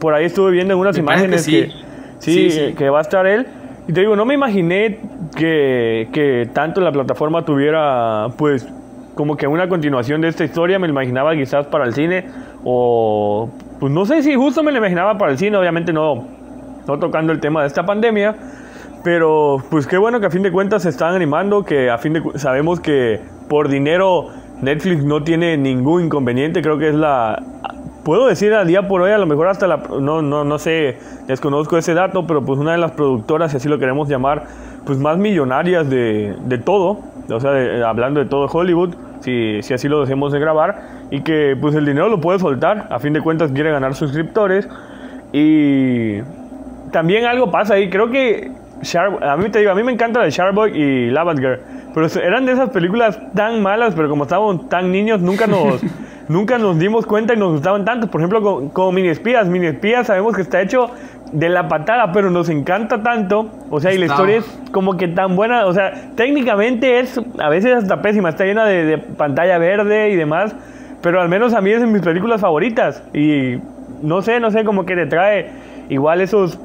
por 0.00 0.14
ahí 0.14 0.24
estuve 0.26 0.50
viendo 0.50 0.74
en 0.74 0.80
unas 0.80 0.98
imágenes 0.98 1.46
que, 1.46 1.72
sí. 2.18 2.74
que, 2.76 2.90
va 2.90 2.98
a 2.98 3.02
estar 3.02 3.26
él. 3.26 3.46
Y 3.88 3.92
te 3.92 4.00
digo, 4.00 4.16
no 4.16 4.24
me 4.24 4.34
imaginé 4.34 4.98
que, 5.36 6.08
que 6.12 6.48
tanto 6.52 6.80
la 6.80 6.92
plataforma 6.92 7.44
tuviera, 7.44 8.28
pues, 8.36 8.66
como 9.14 9.36
que 9.36 9.46
una 9.46 9.68
continuación 9.68 10.20
de 10.20 10.28
esta 10.28 10.44
historia. 10.44 10.78
Me 10.78 10.88
imaginaba 10.88 11.34
quizás 11.34 11.66
para 11.66 11.84
el 11.86 11.94
cine. 11.94 12.26
O, 12.64 13.48
pues 13.80 13.92
no 13.92 14.04
sé 14.04 14.22
si 14.22 14.34
justo 14.34 14.62
me 14.62 14.72
lo 14.72 14.78
imaginaba 14.78 15.16
para 15.18 15.32
el 15.32 15.38
cine. 15.38 15.56
Obviamente 15.56 15.92
no, 15.92 16.26
no 16.86 16.98
tocando 16.98 17.32
el 17.32 17.40
tema 17.40 17.62
de 17.62 17.68
esta 17.68 17.86
pandemia. 17.86 18.34
Pero, 19.02 19.62
pues 19.70 19.86
qué 19.86 19.98
bueno 19.98 20.20
que 20.20 20.26
a 20.26 20.30
fin 20.30 20.42
de 20.42 20.52
cuentas 20.52 20.82
se 20.82 20.90
están 20.90 21.14
animando. 21.14 21.64
Que 21.64 21.90
a 21.90 21.98
fin 21.98 22.12
de 22.12 22.22
sabemos 22.34 22.80
que 22.80 23.20
por 23.48 23.68
dinero 23.68 24.28
Netflix 24.60 25.04
no 25.04 25.22
tiene 25.22 25.56
ningún 25.56 26.04
inconveniente. 26.04 26.60
Creo 26.60 26.76
que 26.76 26.88
es 26.88 26.94
la 26.94 27.42
puedo 28.06 28.28
decir 28.28 28.54
a 28.54 28.64
día 28.64 28.86
por 28.86 29.02
hoy, 29.02 29.10
a 29.10 29.18
lo 29.18 29.26
mejor 29.26 29.48
hasta 29.48 29.66
la, 29.66 29.78
no, 29.78 30.22
no, 30.22 30.44
no 30.44 30.58
sé, 30.60 30.96
desconozco 31.26 31.76
ese 31.76 31.92
dato, 31.92 32.24
pero 32.24 32.44
pues 32.44 32.60
una 32.60 32.70
de 32.70 32.78
las 32.78 32.92
productoras, 32.92 33.50
si 33.50 33.56
así 33.56 33.68
lo 33.68 33.80
queremos 33.80 34.08
llamar, 34.08 34.44
pues 34.84 34.96
más 35.00 35.18
millonarias 35.18 35.90
de, 35.90 36.36
de 36.44 36.58
todo, 36.58 37.00
o 37.28 37.40
sea, 37.40 37.50
hablando 37.88 38.20
de 38.20 38.26
todo 38.26 38.46
Hollywood, 38.46 38.94
si, 39.18 39.60
si 39.60 39.74
así 39.74 39.88
lo 39.88 40.02
dejemos 40.02 40.32
de 40.32 40.38
grabar, 40.38 40.82
y 41.10 41.22
que 41.22 41.56
pues 41.60 41.74
el 41.74 41.84
dinero 41.84 42.08
lo 42.08 42.20
puede 42.20 42.38
soltar, 42.38 42.86
a 42.92 43.00
fin 43.00 43.12
de 43.12 43.20
cuentas 43.20 43.50
quiere 43.50 43.72
ganar 43.72 43.96
suscriptores, 43.96 44.68
y 45.32 46.20
también 46.92 47.24
algo 47.24 47.50
pasa 47.50 47.74
ahí, 47.74 47.90
creo 47.90 48.08
que 48.08 48.52
a 49.20 49.36
mí 49.36 49.48
te 49.48 49.58
digo, 49.58 49.72
a 49.72 49.74
mí 49.74 49.82
me 49.82 49.90
encanta 49.90 50.22
de 50.22 50.30
Sharkboy 50.30 50.80
y 50.80 51.10
Lavender, 51.10 51.60
pero 51.92 52.06
eran 52.22 52.46
de 52.46 52.52
esas 52.52 52.70
películas 52.70 53.18
tan 53.34 53.60
malas, 53.62 53.96
pero 53.96 54.08
como 54.08 54.22
estábamos 54.22 54.68
tan 54.68 54.92
niños, 54.92 55.20
nunca 55.20 55.48
nos... 55.48 55.82
nunca 56.28 56.58
nos 56.58 56.78
dimos 56.78 57.06
cuenta 57.06 57.34
y 57.34 57.36
nos 57.36 57.52
gustaban 57.52 57.84
tanto. 57.84 58.08
Por 58.08 58.20
ejemplo, 58.20 58.70
como, 58.72 58.92
Mini 58.92 59.08
Espías. 59.08 59.46
Mini 59.48 59.66
Espías 59.66 60.06
sabemos 60.06 60.34
que 60.34 60.42
está 60.42 60.60
hecho 60.60 60.90
de 61.32 61.48
la 61.48 61.68
patada, 61.68 62.12
pero 62.12 62.30
nos 62.30 62.48
encanta 62.48 63.02
tanto. 63.02 63.50
O 63.70 63.80
sea, 63.80 63.92
y 63.92 63.98
la 63.98 64.06
historia 64.06 64.38
es 64.38 64.60
como 64.72 64.96
que 64.96 65.08
tan 65.08 65.36
buena. 65.36 65.66
O 65.66 65.72
sea, 65.72 65.92
técnicamente 66.14 67.00
es 67.00 67.20
a 67.38 67.48
veces 67.48 67.74
hasta 67.74 68.02
pésima. 68.02 68.30
Está 68.30 68.44
llena 68.44 68.64
de, 68.64 68.98
pantalla 68.98 69.58
verde 69.58 70.10
y 70.10 70.16
demás. 70.16 70.54
Pero 71.02 71.20
al 71.20 71.28
menos 71.28 71.54
a 71.54 71.60
mí 71.60 71.70
es 71.70 71.80
de 71.80 71.86
mis 71.86 72.02
películas 72.02 72.40
favoritas. 72.40 73.02
Y 73.12 73.56
no 74.02 74.22
sé, 74.22 74.40
no 74.40 74.50
sé, 74.50 74.64
como 74.64 74.84
que 74.84 74.96
te 74.96 75.06
trae 75.06 75.50
igual 75.88 76.20
esos 76.20 76.58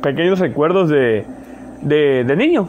pequeños 0.00 0.38
recuerdos 0.38 0.88
de, 0.88 1.24
de, 1.82 2.24
de 2.24 2.36
niño. 2.36 2.68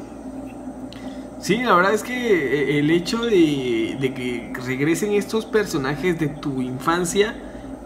Sí, 1.44 1.58
la 1.58 1.76
verdad 1.76 1.94
es 1.94 2.04
que 2.04 2.14
eh, 2.14 2.80
el 2.80 2.90
hecho 2.90 3.26
de, 3.26 3.98
de, 4.00 4.14
que 4.14 4.54
regresen 4.66 5.12
estos 5.12 5.46
personajes 5.46 6.18
de 6.18 6.30
tu 6.30 6.62
infancia, 6.62 7.36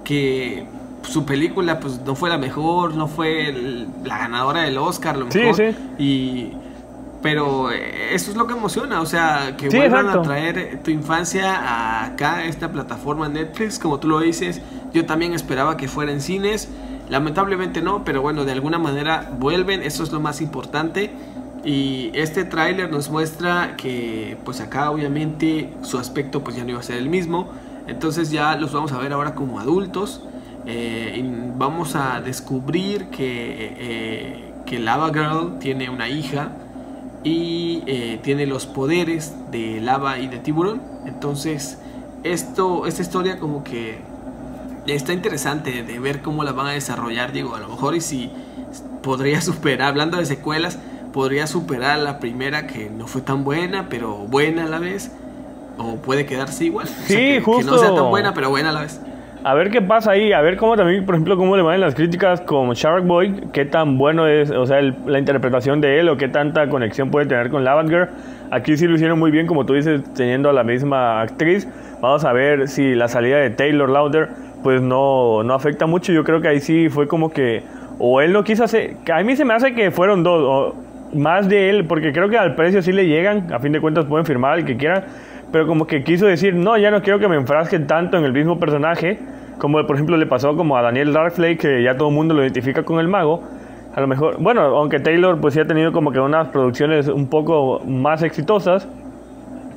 que 0.03 0.64
su 1.01 1.26
película 1.26 1.80
pues 1.80 1.99
no 2.05 2.14
fue 2.14 2.30
la 2.30 2.38
mejor, 2.38 2.93
no 2.93 3.08
fue 3.08 3.51
la 4.05 4.20
ganadora 4.20 4.62
del 4.62 4.78
Oscar, 4.78 5.18
lo 5.18 5.26
mejor. 5.26 5.55
Sí, 5.55 5.74
sí. 5.74 5.76
Y, 5.97 6.51
pero 7.24 7.72
eh, 7.72 8.14
eso 8.14 8.30
es 8.30 8.38
lo 8.38 8.45
que 8.45 8.53
emociona, 8.53 9.01
o 9.01 9.08
sea, 9.08 9.58
que 9.58 9.70
vuelvan 9.70 10.08
a 10.08 10.22
traer 10.22 10.80
tu 10.84 10.91
infancia 10.91 12.05
acá, 12.05 12.36
a 12.36 12.45
esta 12.45 12.72
plataforma 12.72 13.28
Netflix, 13.28 13.80
como 13.80 13.99
tú 13.99 14.08
lo 14.08 14.20
dices. 14.20 14.62
Yo 14.93 15.08
también 15.08 15.34
esperaba 15.34 15.78
que 15.78 15.88
fuera 15.88 16.12
en 16.12 16.22
cines, 16.22 16.70
lamentablemente 17.10 17.82
no, 17.82 18.05
pero 18.05 18.22
bueno, 18.22 18.45
de 18.45 18.51
alguna 18.51 18.78
manera 18.78 19.32
vuelven, 19.39 19.82
eso 19.82 20.03
es 20.03 20.12
lo 20.12 20.20
más 20.20 20.41
importante. 20.41 21.10
Y 21.64 22.12
este 22.14 22.45
tráiler 22.45 22.91
nos 22.91 23.10
muestra 23.10 23.76
que 23.78 24.38
pues 24.45 24.62
acá 24.62 24.91
obviamente 24.91 25.74
su 25.82 25.97
aspecto 25.97 26.43
pues 26.43 26.55
ya 26.55 26.64
no 26.64 26.72
iba 26.72 26.80
a 26.80 26.84
ser 26.84 26.97
el 26.97 27.10
mismo. 27.10 27.49
Entonces 27.88 28.32
ya 28.32 28.55
los 28.55 28.74
vamos 28.74 28.91
a 28.91 28.97
ver 28.97 29.14
ahora 29.14 29.36
como 29.36 29.60
adultos. 29.60 30.22
Eh, 30.66 31.24
vamos 31.55 31.95
a 31.95 32.22
descubrir 32.22 33.08
que, 33.08 33.76
eh, 33.80 34.53
que 34.66 34.80
Lava 34.80 35.10
Girl 35.10 35.60
tiene 35.60 35.89
una 35.89 36.10
hija 36.10 36.51
y 37.24 37.84
eh, 37.88 38.20
tiene 38.22 38.45
los 38.45 38.66
poderes 38.66 39.34
de 39.51 39.82
lava 39.82 40.20
y 40.20 40.28
de 40.28 40.39
tiburón. 40.39 40.82
Entonces 41.05 41.80
esto, 42.24 42.86
esta 42.86 43.01
historia 43.01 43.39
como 43.39 43.64
que 43.64 43.99
está 44.86 45.14
interesante 45.14 45.84
de 45.84 45.99
ver 45.99 46.22
cómo 46.22 46.43
la 46.43 46.51
van 46.51 46.68
a 46.68 46.72
desarrollar. 46.72 47.32
Digo, 47.32 47.55
a 47.55 47.60
lo 47.60 47.68
mejor 47.68 47.95
y 47.95 48.01
si 48.01 48.32
podría 49.01 49.41
superar, 49.41 49.89
hablando 49.89 50.18
de 50.18 50.26
secuelas, 50.26 50.80
podría 51.18 51.47
superar 51.47 51.97
la 51.97 52.20
primera 52.20 52.68
que 52.68 52.91
no 52.91 53.07
fue 53.07 53.22
tan 53.22 53.43
buena, 53.43 53.88
pero 53.89 54.18
buena 54.18 54.65
a 54.65 54.68
la 54.68 54.78
vez. 54.78 55.11
O 55.80 55.95
puede 55.95 56.28
quedarse 56.28 56.65
igual. 56.65 56.88
Sí, 56.88 57.39
justo. 57.43 57.65
Que 57.65 57.72
no 57.72 57.78
sea 57.80 57.95
tan 57.95 58.11
buena, 58.11 58.36
pero 58.36 58.51
buena 58.51 58.70
a 58.70 58.72
la 58.72 58.82
vez. 58.82 59.01
A 59.43 59.55
ver 59.55 59.72
qué 59.72 59.82
pasa 59.82 60.11
ahí, 60.11 60.32
a 60.32 60.41
ver 60.41 60.57
cómo 60.57 60.78
también, 60.78 61.07
por 61.07 61.15
ejemplo, 61.15 61.36
cómo 61.36 61.57
le 61.57 61.63
van 61.63 61.82
las 61.82 61.95
críticas 61.95 62.41
con 62.41 62.72
Shark 62.74 63.03
Boy, 63.03 63.47
qué 63.51 63.65
tan 63.65 63.97
bueno 63.97 64.28
es, 64.28 64.51
o 64.51 64.68
sea, 64.68 64.80
la 64.80 65.18
interpretación 65.18 65.82
de 65.82 65.99
él 65.99 66.09
o 66.09 66.18
qué 66.18 66.28
tanta 66.28 66.70
conexión 66.70 67.09
puede 67.09 67.26
tener 67.26 67.49
con 67.49 67.63
Lavender. 67.63 68.09
Aquí 68.51 68.78
sí 68.78 68.86
lo 68.86 68.93
hicieron 68.93 69.18
muy 69.18 69.32
bien, 69.32 69.47
como 69.47 69.65
tú 69.65 69.74
dices, 69.74 70.03
teniendo 70.13 70.51
a 70.51 70.53
la 70.53 70.63
misma 70.63 71.20
actriz. 71.22 71.68
Vamos 71.99 72.26
a 72.26 72.32
ver 72.32 72.68
si 72.68 72.93
la 72.93 73.07
salida 73.07 73.38
de 73.38 73.49
Taylor 73.49 73.89
Lauder 73.89 74.30
pues 74.61 74.84
no, 74.84 75.41
no 75.41 75.55
afecta 75.55 75.88
mucho. 75.88 76.13
Yo 76.13 76.24
creo 76.24 76.41
que 76.41 76.47
ahí 76.47 76.59
sí 76.59 76.89
fue 76.89 77.07
como 77.07 77.32
que, 77.32 77.63
o 77.97 78.22
él 78.22 78.34
no 78.34 78.43
quiso 78.43 78.63
hacer, 78.63 78.97
a 79.11 79.24
mí 79.24 79.36
se 79.36 79.45
me 79.45 79.55
hace 79.55 79.74
que 79.74 79.89
fueron 79.89 80.22
dos, 80.22 80.43
o, 80.43 80.87
más 81.14 81.47
de 81.49 81.70
él, 81.70 81.86
porque 81.86 82.12
creo 82.12 82.30
que 82.30 82.38
al 82.38 82.55
precio 82.55 82.82
sí 82.82 82.91
le 82.91 83.08
llegan, 83.08 83.53
a 83.53 83.60
fin 83.60 83.72
de 83.72 83.82
cuentas 83.82 84.05
pueden 84.05 84.26
firmar 84.26 84.53
al 84.53 84.66
que 84.66 84.78
quieran, 84.78 85.05
pero 85.51 85.66
como 85.66 85.88
que 85.88 86.03
quiso 86.03 86.26
decir, 86.26 86.53
no, 86.53 86.78
ya 86.78 86.91
no 86.91 87.01
quiero 87.01 87.20
que 87.20 87.28
me 87.28 87.36
enfrasquen 87.36 87.88
tanto 87.88 88.18
en 88.18 88.26
el 88.26 88.34
mismo 88.34 88.60
personaje, 88.60 89.20
como 89.58 89.86
por 89.86 89.95
ejemplo 89.95 90.18
le 90.18 90.26
pasó 90.26 90.55
como 90.55 90.78
a 90.78 90.82
Daniel 90.82 91.14
Darkflake, 91.14 91.60
que 91.60 91.84
ya 91.84 91.95
todo 91.97 92.10
el 92.10 92.16
mundo 92.16 92.34
lo 92.34 92.43
identifica 92.43 92.84
con 92.84 92.99
el 92.99 93.08
mago. 93.08 93.43
A 93.95 94.01
lo 94.01 94.08
mejor, 94.08 94.38
bueno, 94.39 94.62
aunque 94.62 94.99
Taylor 94.99 95.39
pues 95.39 95.55
sí 95.55 95.60
ha 95.60 95.66
tenido 95.66 95.91
como 95.91 96.12
que 96.12 96.20
unas 96.20 96.49
producciones 96.49 97.08
un 97.08 97.28
poco 97.28 97.82
más 97.86 98.22
exitosas, 98.22 98.88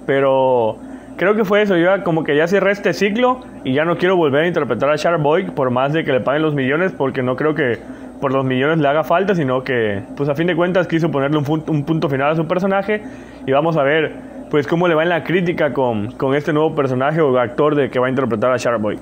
pero 0.06 0.76
creo 1.16 1.34
que 1.34 1.44
fue 1.44 1.62
eso, 1.62 1.76
yo 1.76 2.02
como 2.04 2.24
que 2.24 2.36
ya 2.36 2.46
cerré 2.46 2.72
este 2.72 2.92
ciclo 2.92 3.40
y 3.64 3.72
ya 3.72 3.84
no 3.84 3.96
quiero 3.96 4.16
volver 4.16 4.44
a 4.44 4.48
interpretar 4.48 4.90
a 4.90 4.96
Sharp 4.96 5.22
Boy 5.22 5.44
por 5.44 5.70
más 5.70 5.92
de 5.92 6.04
que 6.04 6.12
le 6.12 6.20
paguen 6.20 6.42
los 6.42 6.54
millones, 6.54 6.92
porque 6.92 7.22
no 7.22 7.36
creo 7.36 7.54
que 7.54 7.78
por 8.20 8.32
los 8.32 8.44
millones 8.44 8.78
le 8.78 8.88
haga 8.88 9.04
falta, 9.04 9.34
sino 9.34 9.64
que, 9.64 10.02
pues 10.16 10.28
a 10.28 10.34
fin 10.34 10.46
de 10.46 10.56
cuentas, 10.56 10.86
quiso 10.86 11.10
ponerle 11.10 11.38
un, 11.38 11.64
un 11.66 11.84
punto 11.84 12.08
final 12.08 12.32
a 12.32 12.36
su 12.36 12.46
personaje 12.46 13.02
y 13.46 13.52
vamos 13.52 13.76
a 13.76 13.82
ver, 13.82 14.14
pues, 14.50 14.66
cómo 14.66 14.88
le 14.88 14.94
va 14.94 15.02
en 15.02 15.08
la 15.08 15.24
crítica 15.24 15.72
con, 15.72 16.12
con 16.12 16.34
este 16.34 16.52
nuevo 16.52 16.74
personaje 16.74 17.20
o 17.20 17.38
actor 17.38 17.74
de 17.74 17.90
que 17.90 17.98
va 17.98 18.06
a 18.06 18.10
interpretar 18.10 18.52
a 18.52 18.56
Sharkboy. 18.56 18.98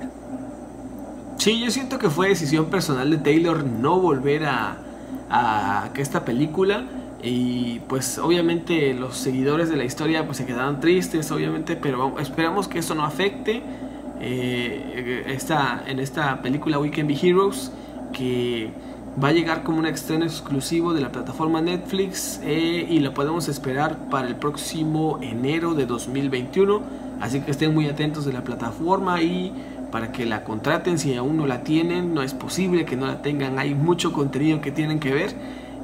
Sí, 1.36 1.60
yo 1.64 1.70
siento 1.70 1.98
que 1.98 2.10
fue 2.10 2.28
decisión 2.28 2.66
personal 2.66 3.10
de 3.10 3.18
Taylor 3.18 3.64
no 3.64 4.00
volver 4.00 4.44
a, 4.44 4.76
a 5.30 5.88
esta 5.96 6.24
película 6.24 6.84
y 7.22 7.80
pues 7.88 8.18
obviamente 8.18 8.94
los 8.94 9.16
seguidores 9.16 9.68
de 9.68 9.76
la 9.76 9.84
historia 9.84 10.24
pues 10.24 10.36
se 10.36 10.46
quedaron 10.46 10.78
tristes 10.78 11.30
obviamente 11.32 11.74
pero 11.74 12.16
esperamos 12.20 12.68
que 12.68 12.78
eso 12.78 12.94
no 12.94 13.04
afecte 13.04 13.62
eh, 14.20 15.24
esta, 15.26 15.82
en 15.86 15.98
esta 15.98 16.40
película 16.42 16.78
We 16.78 16.90
Can 16.90 17.08
Be 17.08 17.16
Heroes 17.20 17.72
que 18.12 18.70
va 19.22 19.28
a 19.28 19.32
llegar 19.32 19.62
como 19.62 19.78
un 19.78 19.86
estreno 19.86 20.24
exclusivo 20.24 20.94
de 20.94 21.00
la 21.00 21.10
plataforma 21.10 21.60
Netflix 21.60 22.40
eh, 22.44 22.86
y 22.88 23.00
lo 23.00 23.12
podemos 23.14 23.48
esperar 23.48 23.96
para 24.10 24.28
el 24.28 24.36
próximo 24.36 25.18
enero 25.22 25.74
de 25.74 25.86
2021. 25.86 26.82
Así 27.20 27.40
que 27.40 27.50
estén 27.50 27.74
muy 27.74 27.88
atentos 27.88 28.24
de 28.24 28.32
la 28.32 28.42
plataforma 28.42 29.20
y 29.22 29.52
para 29.90 30.12
que 30.12 30.26
la 30.26 30.44
contraten 30.44 30.98
si 30.98 31.16
aún 31.16 31.36
no 31.36 31.46
la 31.46 31.62
tienen. 31.62 32.14
No 32.14 32.22
es 32.22 32.34
posible 32.34 32.84
que 32.84 32.96
no 32.96 33.06
la 33.06 33.22
tengan. 33.22 33.58
Hay 33.58 33.74
mucho 33.74 34.12
contenido 34.12 34.60
que 34.60 34.70
tienen 34.70 35.00
que 35.00 35.12
ver 35.12 35.30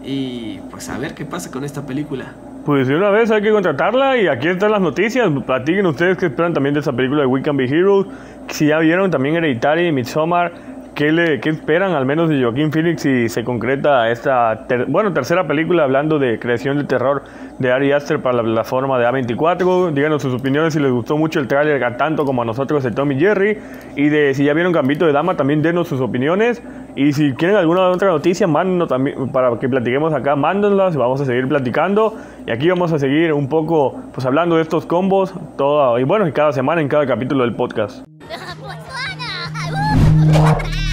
y 0.05 0.59
pues 0.71 0.89
a 0.89 0.99
ver 0.99 1.15
qué 1.15 1.25
pasa 1.25 1.51
con 1.51 1.65
esta 1.65 1.87
película. 1.87 2.35
Pues 2.65 2.89
de 2.89 2.97
una 2.97 3.11
vez 3.11 3.31
hay 3.31 3.43
que 3.43 3.51
contratarla 3.51 4.17
y 4.17 4.27
aquí 4.29 4.49
están 4.49 4.71
las 4.71 4.81
noticias. 4.81 5.29
Platiquen 5.45 5.87
ustedes 5.87 6.17
que 6.17 6.27
esperan 6.27 6.55
también 6.55 6.73
de 6.75 6.81
esa 6.81 6.93
película 6.93 7.23
de 7.23 7.27
We 7.27 7.43
Can 7.43 7.57
Be 7.57 7.65
Heroes. 7.65 8.07
Si 8.49 8.69
ya 8.69 8.79
vieron 8.79 9.11
también 9.11 9.37
Hereditary 9.37 9.89
y 9.89 9.93
Midsommar 9.93 10.53
¿Qué, 10.95 11.11
le, 11.11 11.41
¿Qué 11.41 11.51
esperan 11.51 11.93
al 11.93 12.07
menos 12.07 12.29
de 12.29 12.41
Joaquín 12.41 12.71
Phoenix 12.71 13.03
si 13.03 13.29
se 13.29 13.43
concreta 13.43 14.09
esta 14.11 14.65
bueno, 14.87 15.13
tercera 15.13 15.45
película 15.45 15.83
hablando 15.83 16.21
de 16.21 16.39
creación 16.39 16.79
de 16.79 16.85
terror 16.85 17.25
de 17.59 17.73
Ari 17.73 17.91
Aster 17.91 18.23
para 18.23 18.37
la 18.37 18.43
plataforma 18.45 18.97
de 18.97 19.07
A24? 19.07 19.93
Díganos 19.93 20.23
sus 20.23 20.35
opiniones 20.35 20.75
si 20.75 20.79
les 20.79 20.93
gustó 20.93 21.17
mucho 21.17 21.41
el 21.41 21.49
tráiler 21.49 21.97
tanto 21.97 22.25
como 22.25 22.43
a 22.43 22.45
nosotros 22.45 22.85
de 22.85 22.93
Tommy 22.93 23.19
Jerry. 23.19 23.59
Y 23.97 24.09
de 24.09 24.35
si 24.35 24.45
ya 24.45 24.55
vieron 24.55 24.73
Gambito 24.73 25.05
de 25.05 25.13
Dama 25.13 25.37
también 25.37 25.63
denos 25.63 25.89
sus 25.89 26.01
opiniones. 26.01 26.63
Y 26.95 27.13
si 27.13 27.33
quieren 27.33 27.57
alguna 27.57 27.89
otra 27.89 28.11
noticia 28.11 28.47
mándenos 28.47 28.89
también 28.89 29.33
para 29.33 29.59
que 29.59 29.69
platiquemos 29.69 30.15
acá, 30.15 30.37
mándenlas, 30.37 30.97
vamos 30.97 31.21
a 31.21 31.25
seguir 31.25 31.49
platicando. 31.49 32.15
Y 32.47 32.53
aquí 32.53 32.69
vamos 32.69 32.93
a 32.93 33.01
seguir 33.01 33.33
un 33.33 33.49
poco 33.49 34.01
pues 34.13 34.25
hablando 34.27 34.57
de 34.57 34.63
estos 34.63 34.87
combos 34.87 35.35
todo, 35.59 35.99
y 35.99 36.05
bueno, 36.05 36.25
cada 36.33 36.53
semana 36.53 36.81
en 36.81 36.87
cada 36.87 37.05
capítulo 37.05 37.43
del 37.43 37.57
podcast. 37.57 38.07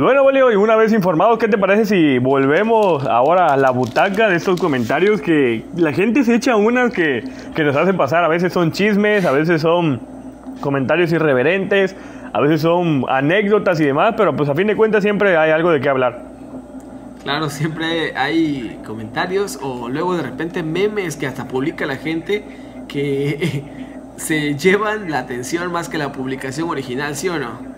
Bueno, 0.00 0.22
Bolio, 0.22 0.50
y 0.50 0.56
una 0.56 0.76
vez 0.76 0.94
informados, 0.94 1.38
¿qué 1.38 1.46
te 1.46 1.58
parece 1.58 1.84
si 1.84 2.18
volvemos 2.18 3.04
ahora 3.04 3.52
a 3.52 3.56
la 3.58 3.70
butaca 3.70 4.30
de 4.30 4.36
estos 4.36 4.58
comentarios 4.58 5.20
que 5.20 5.66
la 5.76 5.92
gente 5.92 6.24
se 6.24 6.36
echa 6.36 6.56
unas 6.56 6.90
que, 6.90 7.22
que 7.54 7.64
nos 7.64 7.76
hacen 7.76 7.98
pasar? 7.98 8.24
A 8.24 8.28
veces 8.28 8.50
son 8.50 8.72
chismes, 8.72 9.26
a 9.26 9.30
veces 9.30 9.60
son 9.60 10.00
comentarios 10.62 11.12
irreverentes, 11.12 11.94
a 12.32 12.40
veces 12.40 12.62
son 12.62 13.04
anécdotas 13.10 13.78
y 13.78 13.84
demás, 13.84 14.14
pero 14.16 14.34
pues 14.34 14.48
a 14.48 14.54
fin 14.54 14.68
de 14.68 14.74
cuentas 14.74 15.02
siempre 15.02 15.36
hay 15.36 15.50
algo 15.50 15.70
de 15.70 15.80
qué 15.82 15.90
hablar. 15.90 16.22
Claro, 17.22 17.50
siempre 17.50 18.16
hay 18.16 18.80
comentarios 18.86 19.58
o 19.60 19.90
luego 19.90 20.16
de 20.16 20.22
repente 20.22 20.62
memes 20.62 21.16
que 21.16 21.26
hasta 21.26 21.46
publica 21.46 21.84
la 21.84 21.96
gente 21.96 22.44
que 22.88 23.64
se 24.16 24.54
llevan 24.54 25.10
la 25.10 25.18
atención 25.18 25.70
más 25.70 25.90
que 25.90 25.98
la 25.98 26.10
publicación 26.10 26.70
original, 26.70 27.14
¿sí 27.16 27.28
o 27.28 27.38
no? 27.38 27.69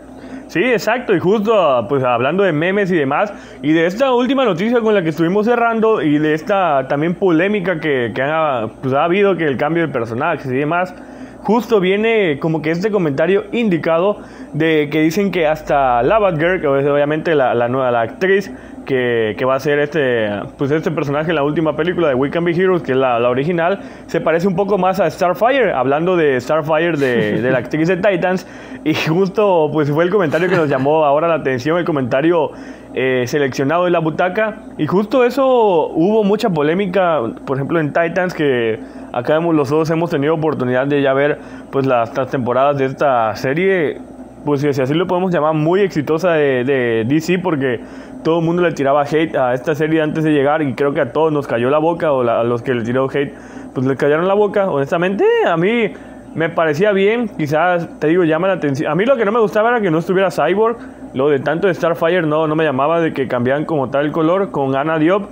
Sí, 0.53 0.63
exacto, 0.63 1.15
y 1.15 1.19
justo 1.19 1.87
pues 1.89 2.05
hablando 2.05 2.43
de 2.43 2.53
memes 2.53 2.91
y 2.91 2.95
demás, 2.95 3.33
y 3.63 3.73
de 3.73 3.87
esta 3.87 4.13
última 4.13 4.45
noticia 4.45 4.83
con 4.83 4.93
la 4.93 5.03
que 5.03 5.09
estuvimos 5.09 5.47
cerrando, 5.47 6.03
y 6.03 6.19
de 6.19 6.35
esta 6.35 6.89
también 6.89 7.15
polémica 7.15 7.81
que, 7.81 8.13
ha, 8.23 8.69
pues, 8.83 8.93
ha 8.93 9.05
habido, 9.05 9.35
que 9.39 9.47
el 9.47 9.57
cambio 9.57 9.87
de 9.87 9.91
personajes 9.91 10.45
y 10.45 10.57
demás, 10.57 10.95
justo 11.39 11.81
viene 11.81 12.39
como 12.39 12.61
que 12.61 12.71
este 12.71 12.91
comentario 12.91 13.45
indicado 13.53 14.19
de 14.53 14.91
que 14.93 15.01
dicen 15.01 15.31
que 15.31 15.47
hasta 15.47 16.03
la 16.03 16.19
Batgirl, 16.19 16.61
que 16.61 16.67
obviamente 16.67 17.35
la, 17.35 17.55
la 17.55 17.69
nueva 17.69 17.91
la 17.91 18.03
actriz, 18.03 18.53
que, 18.85 19.35
que, 19.39 19.45
va 19.45 19.55
a 19.55 19.61
ser 19.61 19.79
este, 19.79 20.29
pues 20.59 20.71
este 20.71 20.91
personaje 20.91 21.31
en 21.31 21.37
la 21.37 21.45
última 21.45 21.77
película 21.77 22.09
de 22.09 22.15
We 22.15 22.31
Can 22.31 22.45
Be 22.45 22.53
Heroes, 22.53 22.83
que 22.83 22.93
es 22.93 22.99
la, 22.99 23.19
la 23.19 23.29
original, 23.31 23.81
se 24.07 24.21
parece 24.21 24.49
un 24.49 24.57
poco 24.57 24.79
más 24.79 25.01
a 25.01 25.11
Starfire, 25.11 25.73
hablando 25.73 26.17
de 26.17 26.41
Starfire 26.41 26.97
de, 26.97 27.41
de 27.41 27.51
la 27.51 27.59
actriz 27.59 27.89
de 27.89 27.97
Titans, 27.97 28.47
y 28.85 28.95
justo 28.95 29.71
pues 29.73 29.91
fue 29.91 30.05
el 30.05 30.11
comentario 30.11 30.49
que 30.49 30.57
nos 30.57 30.69
llamó 30.69 31.05
ahora 31.05 31.29
la 31.29 31.35
atención, 31.35 31.79
el 31.79 31.85
comentario 31.85 32.51
eh, 32.95 33.25
seleccionado 33.27 33.85
de 33.85 33.91
la 33.91 34.01
butaca, 34.01 34.63
y 34.79 34.87
justo 34.87 35.25
eso 35.25 35.89
hubo 35.89 36.25
mucha 36.25 36.51
polémica, 36.51 37.21
por 37.47 37.57
ejemplo 37.57 37.81
en 37.81 37.93
Titans, 37.93 38.35
que 38.35 38.81
acá 39.13 39.39
los 39.39 39.71
dos 39.71 39.91
hemos 39.91 40.11
tenido 40.11 40.35
oportunidad 40.35 40.87
de 40.87 41.03
ya 41.03 41.13
ver 41.13 41.39
pues 41.71 41.87
las, 41.87 42.17
las 42.17 42.31
temporadas 42.31 42.79
de 42.79 42.87
esta 42.87 43.35
serie, 43.37 44.01
pues 44.45 44.61
si 44.61 44.69
así 44.69 44.95
lo 44.95 45.07
podemos 45.07 45.33
llamar, 45.33 45.55
muy 45.55 45.81
exitosa 45.81 46.33
de, 46.33 46.65
de 46.65 47.05
DC, 47.07 47.39
porque 47.39 47.81
todo 48.23 48.41
el 48.41 48.45
mundo 48.45 48.63
le 48.63 48.73
tiraba 48.73 49.03
hate 49.03 49.37
a 49.37 49.55
esta 49.55 49.75
serie 49.75 50.03
antes 50.03 50.25
de 50.25 50.33
llegar 50.33 50.63
y 50.63 50.75
creo 50.75 50.95
que 50.95 51.01
a 51.01 51.13
todos 51.13 51.33
nos 51.33 51.47
cayó 51.47 51.71
la 51.71 51.79
boca 51.79 52.13
o 52.13 52.23
a 52.23 52.45
los 52.45 52.63
que 52.63 52.75
le 52.75 52.83
tiró 52.83 53.09
hate 53.11 53.35
pues 53.75 53.87
le 53.87 53.97
cayeron 53.97 54.29
la 54.29 54.35
boca. 54.35 54.71
Honestamente, 54.71 55.25
a 55.47 55.57
mí 55.57 55.93
me 56.35 56.49
parecía 56.49 56.93
bien, 56.93 57.29
quizás, 57.29 57.89
te 57.99 58.09
digo, 58.09 58.25
llama 58.25 58.49
la 58.49 58.55
atención. 58.55 58.91
A 58.91 58.95
mí 58.95 59.05
lo 59.05 59.17
que 59.17 59.25
no 59.25 59.33
me 59.33 59.41
gustaba 59.41 59.71
era 59.71 59.81
que 59.81 59.91
no 59.91 59.99
estuviera 59.99 60.31
Cyborg, 60.31 60.79
lo 61.15 61.29
de 61.29 61.41
tanto 61.41 61.67
de 61.67 61.75
Starfire 61.75 62.23
no, 62.23 62.47
no 62.47 62.57
me 62.57 62.65
llamaba 62.65 63.01
de 63.01 63.13
que 63.13 63.29
cambiaran 63.29 63.65
como 63.65 63.91
tal 63.91 64.07
el 64.07 64.13
color 64.13 64.51
con 64.51 64.75
Ana 64.77 64.99
Diop, 64.99 65.29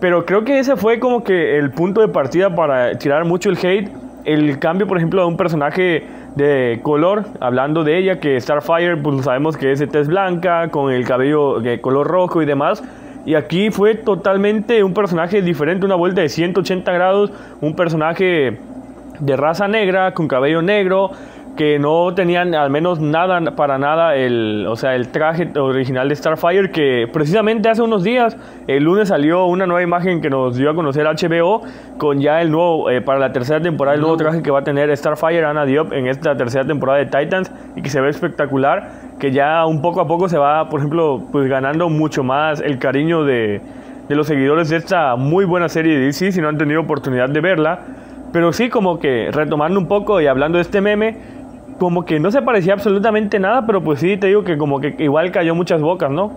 pero 0.00 0.24
creo 0.26 0.44
que 0.44 0.58
ese 0.58 0.76
fue 0.76 0.98
como 0.98 1.24
que 1.24 1.58
el 1.58 1.70
punto 1.70 2.00
de 2.00 2.08
partida 2.08 2.54
para 2.54 2.98
tirar 2.98 3.24
mucho 3.24 3.48
el 3.50 3.56
hate, 3.56 3.90
el 4.24 4.58
cambio, 4.58 4.86
por 4.86 4.96
ejemplo, 4.96 5.22
de 5.22 5.28
un 5.28 5.36
personaje 5.36 6.06
de 6.36 6.80
color, 6.82 7.24
hablando 7.40 7.84
de 7.84 7.98
ella, 7.98 8.20
que 8.20 8.40
Starfire, 8.40 8.96
pues 8.96 9.24
sabemos 9.24 9.56
que 9.56 9.72
es 9.72 9.78
de 9.78 9.86
tez 9.86 10.08
blanca, 10.08 10.68
con 10.68 10.92
el 10.92 11.04
cabello 11.04 11.60
de 11.60 11.80
color 11.80 12.06
rojo 12.06 12.42
y 12.42 12.46
demás. 12.46 12.82
Y 13.24 13.34
aquí 13.34 13.70
fue 13.70 13.94
totalmente 13.94 14.82
un 14.82 14.94
personaje 14.94 15.42
diferente, 15.42 15.86
una 15.86 15.94
vuelta 15.94 16.20
de 16.20 16.28
180 16.28 16.92
grados, 16.92 17.32
un 17.60 17.76
personaje 17.76 18.58
de 19.20 19.36
raza 19.36 19.68
negra, 19.68 20.14
con 20.14 20.26
cabello 20.26 20.62
negro, 20.62 21.10
que 21.56 21.78
no 21.78 22.14
tenían 22.14 22.54
al 22.54 22.70
menos 22.70 22.98
nada 22.98 23.40
para 23.54 23.76
nada 23.78 24.16
el, 24.16 24.66
o 24.68 24.76
sea, 24.76 24.94
el 24.94 25.08
traje 25.08 25.50
original 25.58 26.08
de 26.08 26.16
Starfire 26.16 26.70
que 26.70 27.06
precisamente 27.12 27.68
hace 27.68 27.82
unos 27.82 28.02
días, 28.02 28.36
el 28.66 28.84
lunes 28.84 29.08
salió 29.08 29.44
una 29.46 29.66
nueva 29.66 29.82
imagen 29.82 30.22
que 30.22 30.30
nos 30.30 30.56
dio 30.56 30.70
a 30.70 30.74
conocer 30.74 31.04
HBO 31.04 31.62
con 31.98 32.20
ya 32.20 32.40
el 32.40 32.50
nuevo, 32.50 32.90
eh, 32.90 33.02
para 33.02 33.18
la 33.18 33.32
tercera 33.32 33.60
temporada, 33.60 33.96
el 33.96 34.00
nuevo 34.00 34.16
traje 34.16 34.42
que 34.42 34.50
va 34.50 34.60
a 34.60 34.64
tener 34.64 34.96
Starfire 34.96 35.44
Anna 35.44 35.66
Diop 35.66 35.92
en 35.92 36.06
esta 36.06 36.36
tercera 36.36 36.64
temporada 36.64 36.98
de 36.98 37.06
Titans 37.06 37.52
y 37.76 37.82
que 37.82 37.90
se 37.90 38.00
ve 38.00 38.08
espectacular, 38.08 38.90
que 39.18 39.30
ya 39.30 39.66
un 39.66 39.82
poco 39.82 40.00
a 40.00 40.06
poco 40.06 40.30
se 40.30 40.38
va, 40.38 40.70
por 40.70 40.80
ejemplo, 40.80 41.22
pues 41.32 41.48
ganando 41.48 41.90
mucho 41.90 42.24
más 42.24 42.60
el 42.60 42.78
cariño 42.78 43.24
de, 43.24 43.60
de 44.08 44.16
los 44.16 44.26
seguidores 44.26 44.70
de 44.70 44.76
esta 44.76 45.16
muy 45.16 45.44
buena 45.44 45.68
serie 45.68 45.98
de 45.98 46.06
DC 46.06 46.32
si 46.32 46.40
no 46.40 46.48
han 46.48 46.56
tenido 46.56 46.80
oportunidad 46.80 47.28
de 47.28 47.40
verla. 47.40 47.80
Pero 48.32 48.52
sí, 48.54 48.70
como 48.70 48.98
que 48.98 49.28
retomando 49.30 49.78
un 49.78 49.86
poco 49.86 50.20
y 50.20 50.26
hablando 50.26 50.56
de 50.56 50.62
este 50.62 50.80
meme, 50.80 51.16
como 51.78 52.04
que 52.04 52.20
no 52.20 52.30
se 52.30 52.42
parecía 52.42 52.74
absolutamente 52.74 53.38
nada, 53.38 53.66
pero 53.66 53.82
pues 53.82 54.00
sí, 54.00 54.16
te 54.16 54.28
digo 54.28 54.44
que 54.44 54.56
como 54.56 54.80
que 54.80 54.94
igual 54.98 55.30
cayó 55.32 55.54
muchas 55.54 55.80
bocas, 55.80 56.10
¿no? 56.10 56.36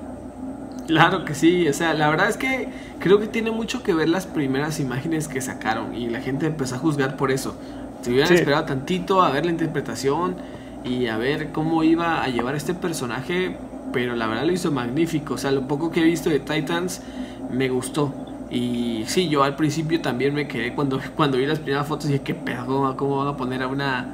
Claro 0.88 1.26
que 1.26 1.34
sí, 1.34 1.68
o 1.68 1.74
sea, 1.74 1.94
la 1.94 2.10
verdad 2.10 2.30
es 2.30 2.38
que 2.38 2.70
creo 3.00 3.20
que 3.20 3.28
tiene 3.28 3.50
mucho 3.52 3.82
que 3.82 3.94
ver 3.94 4.08
las 4.08 4.28
primeras 4.28 4.80
imágenes 4.80 5.28
que 5.28 5.42
sacaron 5.42 5.96
y 5.96 6.10
la 6.10 6.22
gente 6.22 6.46
empezó 6.46 6.76
a 6.76 6.78
juzgar 6.78 7.18
por 7.18 7.32
eso. 7.32 7.56
Se 8.02 8.12
hubieran 8.12 8.32
esperado 8.32 8.66
tantito 8.66 9.24
a 9.24 9.32
ver 9.32 9.46
la 9.46 9.52
interpretación 9.52 10.36
y 10.84 11.08
a 11.08 11.18
ver 11.18 11.52
cómo 11.52 11.84
iba 11.84 12.24
a 12.24 12.28
llevar 12.28 12.54
este 12.54 12.76
personaje, 12.76 13.58
pero 13.92 14.16
la 14.16 14.28
verdad 14.28 14.46
lo 14.46 14.52
hizo 14.52 14.72
magnífico, 14.72 15.34
o 15.34 15.38
sea, 15.38 15.52
lo 15.52 15.68
poco 15.68 15.90
que 15.90 16.02
he 16.02 16.04
visto 16.04 16.30
de 16.30 16.40
Titans 16.40 17.02
me 17.50 17.70
gustó. 17.70 18.14
Y 18.52 19.04
sí, 19.08 19.28
yo 19.28 19.44
al 19.44 19.56
principio 19.56 20.02
también 20.02 20.36
me 20.36 20.48
quedé 20.48 20.74
cuando, 20.76 21.00
cuando 21.16 21.38
vi 21.38 21.48
las 21.48 21.60
primeras 21.60 21.88
fotos 21.88 22.06
y 22.06 22.14
dije, 22.14 22.24
qué 22.24 22.36
pedo, 22.36 22.96
¿cómo 22.96 23.18
van 23.18 23.28
a 23.28 23.38
poner 23.38 23.64
a 23.64 23.68
una 23.68 24.08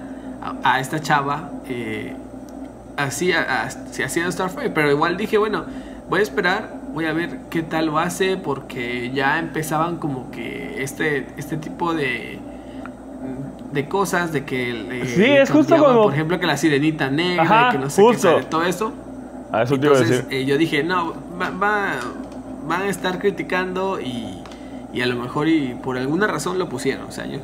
a, 0.63 0.79
esta 0.79 0.99
chava 0.99 1.51
eh, 1.67 2.15
así, 2.97 3.31
haciendo 3.33 4.31
Starfire. 4.31 4.69
Pero 4.69 4.91
igual 4.91 5.17
dije, 5.17 5.37
bueno, 5.37 5.65
voy 6.09 6.19
a 6.19 6.23
esperar, 6.23 6.73
voy 6.93 7.05
a 7.05 7.13
ver 7.13 7.39
qué 7.49 7.63
tal 7.63 7.95
va 7.95 8.03
a 8.03 8.09
ser, 8.09 8.41
porque 8.41 9.11
ya 9.11 9.39
empezaban 9.39 9.97
como 9.97 10.31
que 10.31 10.81
este, 10.83 11.27
este 11.37 11.57
tipo 11.57 11.93
de 11.93 12.39
de 13.71 13.87
cosas, 13.87 14.33
de 14.33 14.43
que 14.43 14.71
eh, 14.71 15.05
sí, 15.05 15.23
es 15.23 15.49
justo 15.49 15.77
como 15.77 16.03
por 16.03 16.13
ejemplo 16.13 16.39
que 16.39 16.45
la 16.45 16.57
sirenita 16.57 17.09
negra, 17.09 17.69
que 17.71 17.77
no 17.77 17.89
sé 17.89 18.03
qué 18.11 18.43
todo 18.49 18.63
eso. 18.63 18.91
A 19.51 19.63
eso 19.63 19.75
Entonces, 19.75 20.25
eh, 20.29 20.45
yo 20.45 20.57
dije, 20.57 20.83
no, 20.83 21.13
va, 21.39 21.99
van 22.67 22.81
a 22.81 22.87
estar 22.87 23.19
criticando 23.19 23.99
y, 23.99 24.41
y 24.93 25.01
a 25.01 25.05
lo 25.05 25.15
mejor 25.15 25.47
y 25.47 25.73
por 25.81 25.97
alguna 25.97 26.27
razón 26.27 26.57
lo 26.57 26.69
pusieron, 26.69 27.05
o 27.07 27.11
sea, 27.11 27.25
yo 27.25 27.39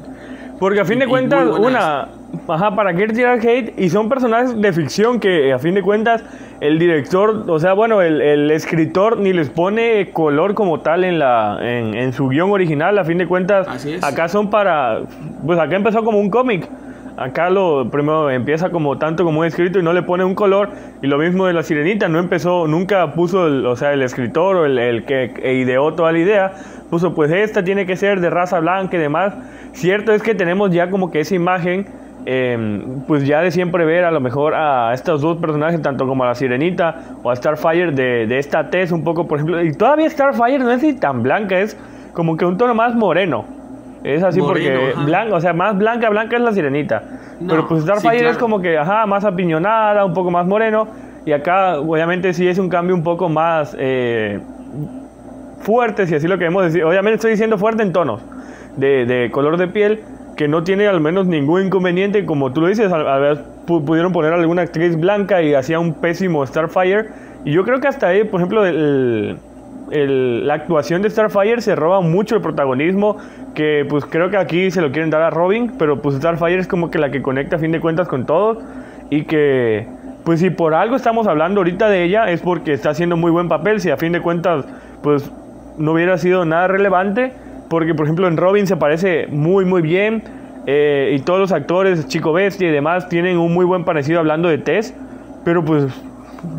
porque 0.59 0.79
a 0.79 0.85
fin 0.85 0.99
de 0.99 1.07
cuentas, 1.07 1.47
una, 1.59 2.07
ajá, 2.47 2.75
¿para 2.75 2.93
qué 2.93 3.07
tirar 3.07 3.39
hate? 3.39 3.73
Y 3.77 3.89
son 3.89 4.09
personajes 4.09 4.59
de 4.59 4.73
ficción 4.73 5.19
que 5.19 5.53
a 5.53 5.59
fin 5.59 5.75
de 5.75 5.81
cuentas 5.81 6.23
el 6.59 6.79
director, 6.79 7.43
o 7.47 7.59
sea, 7.59 7.73
bueno, 7.73 8.01
el, 8.01 8.49
escritor 8.51 9.17
ni 9.17 9.33
les 9.33 9.49
pone 9.49 10.09
color 10.11 10.53
como 10.53 10.79
tal 10.79 11.03
en, 11.03 11.19
la, 11.19 11.59
en, 11.61 12.13
su 12.13 12.27
guion 12.27 12.51
original, 12.51 12.97
a 12.97 13.05
fin 13.05 13.17
de 13.17 13.27
cuentas, 13.27 13.67
acá 14.01 14.27
son 14.27 14.49
para, 14.49 15.01
pues 15.45 15.59
acá 15.59 15.75
empezó 15.75 16.03
como 16.03 16.19
un 16.19 16.29
cómic. 16.29 16.67
Acá 17.17 17.49
lo 17.49 17.89
primero 17.89 18.29
empieza 18.29 18.69
como 18.69 18.99
tanto 18.99 19.23
como 19.23 19.39
un 19.39 19.47
escrito 19.47 19.79
y 19.79 19.83
no 19.83 19.91
le 19.91 20.03
pone 20.03 20.23
un 20.23 20.35
color. 20.35 20.69
Y 21.01 21.07
lo 21.07 21.17
mismo 21.17 21.47
de 21.47 21.53
la 21.53 21.63
sirenita, 21.63 22.07
no 22.07 22.19
empezó, 22.19 22.67
nunca 22.67 23.13
puso, 23.13 23.47
el, 23.47 23.65
o 23.65 23.75
sea, 23.75 23.91
el 23.93 24.03
escritor 24.03 24.55
o 24.55 24.65
el, 24.65 24.77
el 24.77 25.03
que 25.03 25.31
ideó 25.55 25.95
toda 25.95 26.11
la 26.11 26.19
idea, 26.19 26.53
puso 26.91 27.15
pues 27.15 27.31
esta 27.31 27.63
tiene 27.63 27.87
que 27.87 27.95
ser 27.95 28.19
de 28.19 28.29
raza 28.29 28.59
blanca 28.59 28.97
y 28.97 28.99
demás. 28.99 29.33
Cierto 29.73 30.13
es 30.13 30.21
que 30.21 30.35
tenemos 30.35 30.69
ya 30.71 30.91
como 30.91 31.09
que 31.09 31.21
esa 31.21 31.33
imagen, 31.33 31.87
em, 32.29 33.03
pues 33.07 33.25
ya 33.25 33.41
de 33.41 33.51
siempre 33.51 33.85
ver 33.85 34.03
a 34.03 34.11
lo 34.11 34.19
mejor 34.19 34.53
a 34.53 34.93
estos 34.93 35.21
dos 35.21 35.37
personajes, 35.37 35.81
tanto 35.81 36.05
como 36.05 36.25
a 36.25 36.27
la 36.27 36.35
Sirenita 36.35 36.95
o 37.23 37.31
a 37.31 37.35
Starfire 37.35 37.93
de, 37.93 38.27
de 38.27 38.37
esta 38.37 38.69
tez 38.69 38.91
un 38.91 39.05
poco, 39.05 39.27
por 39.27 39.37
ejemplo. 39.37 39.63
Y 39.63 39.71
todavía 39.71 40.09
Starfire 40.09 40.59
no 40.59 40.71
es 40.71 40.99
tan 40.99 41.23
blanca, 41.23 41.57
es 41.57 41.77
como 42.11 42.35
que 42.35 42.43
un 42.43 42.57
tono 42.57 42.75
más 42.75 42.95
moreno. 42.95 43.45
Es 44.03 44.23
así 44.23 44.41
porque 44.41 44.93
blanca, 45.05 45.35
o 45.35 45.39
sea, 45.39 45.53
más 45.53 45.77
blanca, 45.77 46.09
blanca 46.09 46.35
es 46.35 46.41
la 46.41 46.51
sirenita. 46.51 47.03
Pero 47.47 47.65
pues 47.65 47.83
Starfire 47.83 48.29
es 48.29 48.37
como 48.37 48.59
que, 48.59 48.77
ajá, 48.77 49.05
más 49.05 49.23
apiñonada, 49.23 50.03
un 50.03 50.13
poco 50.13 50.29
más 50.29 50.45
moreno. 50.45 50.87
Y 51.25 51.31
acá, 51.31 51.79
obviamente, 51.79 52.33
sí 52.33 52.47
es 52.47 52.57
un 52.57 52.67
cambio 52.67 52.93
un 52.93 53.03
poco 53.03 53.29
más 53.29 53.75
eh, 53.79 54.39
fuerte, 55.61 56.07
si 56.07 56.15
así 56.15 56.27
lo 56.27 56.37
queremos 56.37 56.63
decir. 56.65 56.83
Obviamente 56.83 57.15
estoy 57.15 57.31
diciendo 57.31 57.57
fuerte 57.57 57.83
en 57.83 57.93
tonos 57.93 58.21
de, 58.77 59.29
color 59.31 59.57
de 59.57 59.67
piel 59.67 60.01
que 60.37 60.47
no 60.47 60.63
tiene 60.63 60.87
al 60.87 61.01
menos 61.01 61.25
ningún 61.25 61.65
inconveniente, 61.65 62.25
como 62.25 62.53
tú 62.53 62.61
lo 62.61 62.67
dices, 62.67 62.91
a, 62.93 63.17
ver, 63.17 63.43
pudieron 63.65 64.13
poner 64.13 64.31
alguna 64.31 64.61
actriz 64.61 64.95
blanca 64.95 65.41
y 65.41 65.55
hacía 65.55 65.79
un 65.79 65.95
pésimo 65.95 66.45
Starfire. 66.45 67.07
Y 67.43 67.51
yo 67.51 67.65
creo 67.65 67.81
que 67.81 67.87
hasta 67.87 68.07
ahí, 68.07 68.23
por 68.23 68.39
ejemplo, 68.39 68.63
la 69.89 70.53
actuación 70.53 71.01
de 71.01 71.09
Starfire 71.09 71.61
se 71.61 71.75
roba 71.75 72.01
mucho 72.01 72.35
el 72.35 72.41
protagonismo, 72.41 73.17
que 73.55 73.85
pues 73.89 74.05
creo 74.05 74.29
que 74.29 74.37
aquí 74.37 74.69
se 74.69 74.79
lo 74.81 74.91
quieren 74.91 75.09
dar 75.09 75.23
a 75.23 75.31
Robin, 75.31 75.73
pero 75.79 76.01
pues 76.01 76.15
Starfire 76.17 76.59
es 76.59 76.67
como 76.67 76.91
que 76.91 76.99
la 76.99 77.09
que 77.09 77.23
conecta 77.23 77.55
a 77.55 77.59
fin 77.59 77.71
de 77.71 77.79
cuentas 77.79 78.07
con 78.07 78.27
todos 78.27 78.59
y 79.09 79.23
que 79.23 79.87
pues 80.23 80.39
si 80.39 80.49
por 80.49 80.75
algo 80.75 80.95
estamos 80.95 81.25
hablando 81.25 81.61
ahorita 81.61 81.89
de 81.89 82.03
ella 82.03 82.29
es 82.29 82.41
porque 82.41 82.73
está 82.73 82.91
haciendo 82.91 83.17
muy 83.17 83.31
buen 83.31 83.47
papel, 83.47 83.81
si 83.81 83.89
a 83.89 83.97
fin 83.97 84.11
de 84.11 84.21
cuentas 84.21 84.65
pues 85.01 85.31
no 85.77 85.93
hubiera 85.93 86.17
sido 86.17 86.45
nada 86.45 86.67
relevante, 86.67 87.33
porque 87.69 87.93
por 87.93 88.05
ejemplo 88.05 88.27
en 88.27 88.37
Robin 88.37 88.67
se 88.67 88.77
parece 88.77 89.27
muy 89.27 89.65
muy 89.65 89.81
bien 89.81 90.23
eh, 90.69 91.15
y 91.17 91.21
todos 91.21 91.39
los 91.39 91.51
actores, 91.53 92.07
Chico 92.07 92.33
Bestia 92.33 92.67
y 92.67 92.71
demás, 92.71 93.07
tienen 93.07 93.37
un 93.37 93.53
muy 93.53 93.65
buen 93.65 93.85
parecido 93.85 94.19
hablando 94.19 94.49
de 94.49 94.57
Tess, 94.57 94.93
pero 95.45 95.63
pues 95.63 95.85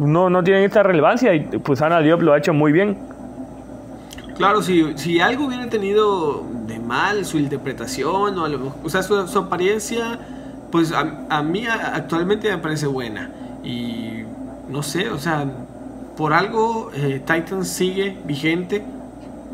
no, 0.00 0.30
no 0.30 0.42
tienen 0.42 0.64
esta 0.64 0.82
relevancia 0.82 1.34
y 1.34 1.40
pues 1.40 1.82
Ana 1.82 2.00
Diop 2.00 2.22
lo 2.22 2.32
ha 2.32 2.38
hecho 2.38 2.54
muy 2.54 2.72
bien. 2.72 2.96
Claro, 4.38 4.62
si, 4.62 4.96
si 4.96 5.20
algo 5.20 5.46
hubiera 5.46 5.68
tenido 5.68 6.42
de 6.66 6.78
mal 6.78 7.26
su 7.26 7.38
interpretación 7.38 8.38
o, 8.38 8.72
o 8.82 8.88
sea, 8.88 9.02
su, 9.02 9.38
apariencia, 9.38 10.20
pues 10.70 10.92
a, 10.92 11.42
mí 11.42 11.66
actualmente 11.66 12.50
me 12.50 12.58
parece 12.58 12.86
buena. 12.86 13.30
Y 13.62 14.22
no 14.70 14.82
sé, 14.82 15.10
o 15.10 15.18
sea, 15.18 15.44
por 16.16 16.32
algo 16.32 16.90
eh, 16.94 17.20
Titan 17.26 17.64
sigue 17.64 18.16
vigente 18.24 18.82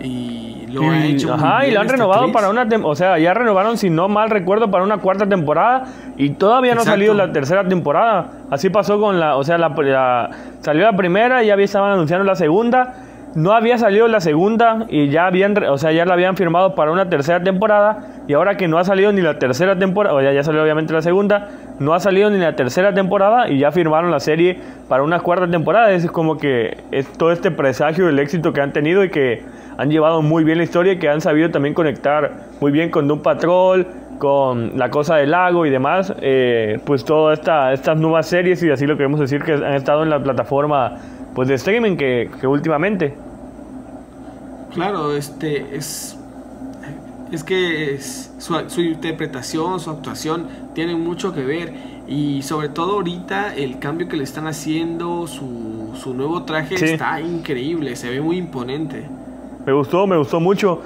y 0.01 0.67
lo 0.69 0.91
ha 0.91 1.05
hecho 1.05 1.33
ajá, 1.33 1.67
y 1.67 1.71
lo 1.71 1.81
han 1.81 1.89
renovado 1.89 2.33
para 2.33 2.51
una 2.51 2.67
o 2.83 2.97
sea 2.97 3.19
ya 3.19 3.33
renovaron 3.33 3.79
si 3.79 3.91
no 3.91 4.09
mal 4.09 4.29
recuerdo 4.29 4.71
para 4.71 4.83
una 4.83 4.99
cuarta 4.99 5.27
temporada 5.29 5.85
y 6.17 6.31
todavía 6.31 6.75
no 6.75 6.81
ha 6.81 6.85
salido 6.85 7.15
la 7.15 7.33
tercera 7.33 7.67
temporada. 7.67 8.27
Así 8.51 8.71
pasó 8.71 9.01
con 9.01 9.21
la 9.21 9.37
o 9.37 9.45
sea 9.45 9.59
la, 9.59 10.31
salió 10.61 10.85
la 10.85 10.97
primera 10.97 11.43
y 11.43 11.47
ya 11.47 11.55
estaban 11.55 11.93
anunciando 11.93 12.25
la 12.25 12.35
segunda 12.35 12.95
no 13.35 13.53
había 13.53 13.79
salido 13.79 14.09
la 14.09 14.21
segunda 14.21 14.87
y 14.89 15.09
ya 15.09 15.27
habían 15.27 15.57
o 15.65 15.79
sea 15.79 15.93
ya 15.93 16.05
la 16.05 16.15
habían 16.15 16.37
firmado 16.37 16.75
para 16.75 16.93
una 16.93 17.09
tercera 17.09 17.43
temporada 17.43 18.23
y 18.29 18.35
ahora 18.35 18.57
que 18.57 18.69
no 18.69 18.79
ha 18.79 18.85
salido 18.85 19.13
ni 19.13 19.21
la 19.21 19.39
tercera 19.39 19.79
temporada 19.79 20.15
o 20.15 20.21
ya, 20.21 20.33
ya 20.33 20.43
salió 20.43 20.63
obviamente 20.63 20.93
la 20.93 21.03
segunda 21.03 21.49
no 21.79 21.93
ha 21.93 22.01
salido 22.01 22.31
ni 22.31 22.39
la 22.39 22.55
tercera 22.55 22.95
temporada 22.95 23.49
y 23.49 23.59
ya 23.59 23.73
firmaron 23.73 24.11
la 24.11 24.21
serie 24.21 24.59
para 24.89 25.03
una 25.03 25.21
cuarta 25.21 25.49
temporada. 25.49 25.91
Es 25.93 26.07
como 26.11 26.39
que 26.39 26.77
es 26.91 27.07
todo 27.13 27.33
este 27.33 27.51
presagio 27.51 28.07
del 28.07 28.19
éxito 28.19 28.53
que 28.53 28.61
han 28.61 28.73
tenido 28.73 29.05
y 29.05 29.11
que 29.11 29.43
han 29.77 29.91
llevado 29.91 30.23
muy 30.23 30.45
bien 30.45 30.59
la 30.59 30.65
historia 30.65 30.93
y 30.93 30.99
que 30.99 31.09
han 31.09 31.21
sabido 31.21 31.51
también 31.51 31.75
conectar 31.75 32.33
muy 32.61 32.71
bien 32.71 32.91
con 32.91 33.09
Doom 33.09 33.23
Patrol, 33.23 33.87
con 34.19 34.79
La 34.79 34.91
Cosa 34.91 35.17
del 35.17 35.33
Lago 35.33 35.67
y 35.67 35.71
demás, 35.71 36.15
eh, 36.21 36.79
pues 36.85 37.05
todas 37.05 37.41
esta, 37.41 37.73
estas 37.73 37.99
nuevas 37.99 38.27
series 38.27 38.63
y 38.63 38.71
así 38.71 38.87
lo 38.87 38.97
queremos 38.97 39.19
decir 39.19 39.43
que 39.43 39.55
han 39.55 39.75
estado 39.75 40.05
en 40.05 40.11
la 40.11 40.23
plataforma 40.23 40.97
pues 41.35 41.49
de 41.49 41.55
streaming 41.55 41.97
que, 41.97 42.31
últimamente. 42.47 43.15
Claro, 44.73 45.17
este 45.17 45.77
es 45.77 46.19
es 47.33 47.43
que 47.43 47.99
su, 48.01 48.55
su, 48.69 48.81
interpretación, 48.81 49.81
su 49.81 49.91
actuación 49.91 50.47
tienen 50.73 51.01
mucho 51.01 51.35
que 51.35 51.43
ver 51.43 51.73
y 52.07 52.43
sobre 52.43 52.69
todo 52.69 52.93
ahorita 52.93 53.57
el 53.57 53.81
cambio 53.81 54.09
que 54.09 54.17
le 54.17 54.23
están 54.23 54.47
haciendo, 54.47 55.27
su, 55.27 55.95
su 55.97 56.15
nuevo 56.15 56.45
traje 56.45 56.77
está 56.77 57.21
increíble, 57.21 57.97
se 57.97 58.11
ve 58.11 58.21
muy 58.21 58.37
imponente. 58.37 59.09
Me 59.67 59.73
gustó, 59.73 60.07
me 60.07 60.17
gustó 60.17 60.39
mucho. 60.39 60.83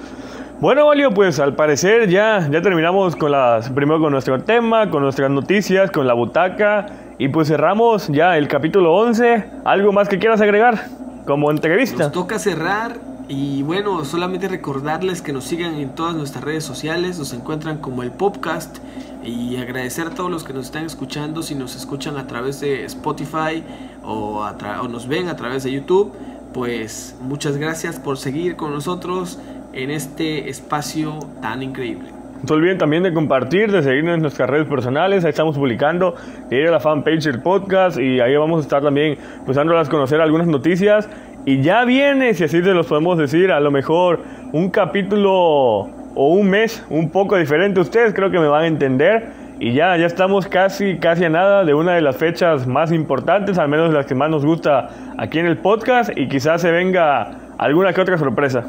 Bueno, 0.61 0.87
Valio, 0.87 1.11
pues 1.13 1.39
al 1.39 1.55
parecer 1.55 2.09
ya, 2.09 2.49
ya 2.51 2.63
terminamos 2.63 3.15
con 3.15 3.33
las, 3.33 3.69
primero 3.71 4.01
con 4.01 4.13
nuestro 4.13 4.41
tema, 4.43 4.89
con 4.91 5.03
nuestras 5.03 5.31
noticias, 5.31 5.91
con 5.91 6.07
la 6.07 6.15
butaca 6.15 6.87
y 7.19 7.29
pues 7.29 7.49
cerramos 7.49 8.09
ya 8.09 8.39
el 8.39 8.49
capítulo 8.49 8.95
11. 8.95 9.45
¿Algo 9.65 9.93
más 9.93 10.09
que 10.09 10.19
quieras 10.19 10.41
agregar 10.41 10.87
como 11.27 11.51
entrevista? 11.51 12.05
Nos 12.05 12.13
toca 12.13 12.39
cerrar 12.39 12.97
y 13.29 13.63
bueno, 13.63 14.05
solamente 14.05 14.49
recordarles 14.49 15.21
que 15.21 15.33
nos 15.33 15.45
sigan 15.45 15.75
en 15.75 15.91
todas 15.91 16.15
nuestras 16.15 16.45
redes 16.45 16.65
sociales, 16.65 17.19
nos 17.19 17.33
encuentran 17.35 17.79
como 17.79 18.03
el 18.03 18.13
podcast 18.13 18.79
y 19.23 19.57
agradecer 19.57 20.07
a 20.07 20.11
todos 20.11 20.31
los 20.31 20.45
que 20.45 20.55
nos 20.55 20.67
están 20.67 20.87
escuchando, 20.87 21.43
si 21.43 21.55
nos 21.55 21.77
escuchan 21.77 22.17
a 22.17 22.27
través 22.27 22.61
de 22.61 22.85
Spotify 22.85 23.65
o, 24.03 24.47
o 24.81 24.89
nos 24.89 25.09
ven 25.09 25.29
a 25.29 25.37
través 25.37 25.65
de 25.65 25.73
YouTube, 25.73 26.13
pues 26.55 27.17
muchas 27.21 27.59
gracias 27.59 27.99
por 27.99 28.17
seguir 28.17 28.57
con 28.57 28.73
nosotros 28.73 29.39
en 29.75 29.91
este 29.91 30.49
espacio 30.49 31.19
tan 31.43 31.63
increíble. 31.63 32.18
No 32.41 32.47
se 32.47 32.55
olviden 32.55 32.79
también 32.79 33.03
de 33.03 33.13
compartir, 33.13 33.73
de 33.73 33.83
seguirnos 33.83 34.15
en 34.15 34.23
nuestras 34.23 34.49
redes 34.49 34.69
personales. 34.69 35.25
Ahí 35.25 35.31
estamos 35.31 35.57
publicando, 35.57 36.15
de 36.49 36.61
ir 36.61 36.69
a 36.69 36.71
la 36.71 36.79
fanpage 36.79 37.25
del 37.25 37.43
podcast 37.43 37.99
y 37.99 38.21
ahí 38.21 38.37
vamos 38.37 38.61
a 38.61 38.63
estar 38.63 38.81
también 38.81 39.19
pues 39.45 39.57
dándolas 39.57 39.89
a 39.89 39.91
conocer 39.91 40.21
algunas 40.21 40.47
noticias. 40.47 41.09
Y 41.45 41.63
ya 41.63 41.85
viene, 41.85 42.35
si 42.35 42.45
así 42.45 42.63
se 42.63 42.75
los 42.75 42.87
podemos 42.87 43.19
decir, 43.19 43.51
a 43.51 43.59
lo 43.59 43.73
mejor 43.73 44.21
un 44.53 44.71
capítulo 44.71 45.33
o 45.33 46.35
un 46.35 46.49
mes 46.49 46.85
un 46.91 47.11
poco 47.11 47.37
diferente. 47.37 47.81
Ustedes 47.81 48.15
creo 48.15 48.31
que 48.31 48.39
me 48.39 48.49
van 48.49 48.63
a 48.63 48.67
entender. 48.67 49.49
Y 49.61 49.73
ya, 49.73 49.97
ya 49.97 50.07
estamos 50.07 50.47
casi, 50.47 50.99
casi 50.99 51.25
a 51.25 51.31
nada 51.31 51.65
de 51.65 51.75
una 51.75 51.95
de 51.95 52.01
las 52.01 52.17
fechas 52.17 52.69
más 52.69 52.93
importantes, 52.93 53.59
al 53.59 53.69
menos 53.69 53.93
las 53.93 54.07
que 54.07 54.15
más 54.15 54.31
nos 54.31 54.47
gusta 54.47 54.89
aquí 55.19 55.41
en 55.41 55.47
el 55.47 55.57
podcast. 55.57 56.11
Y 56.17 56.29
quizás 56.29 56.61
se 56.61 56.71
venga 56.71 57.31
alguna 57.59 57.93
que 57.93 58.01
otra 58.01 58.17
sorpresa. 58.17 58.65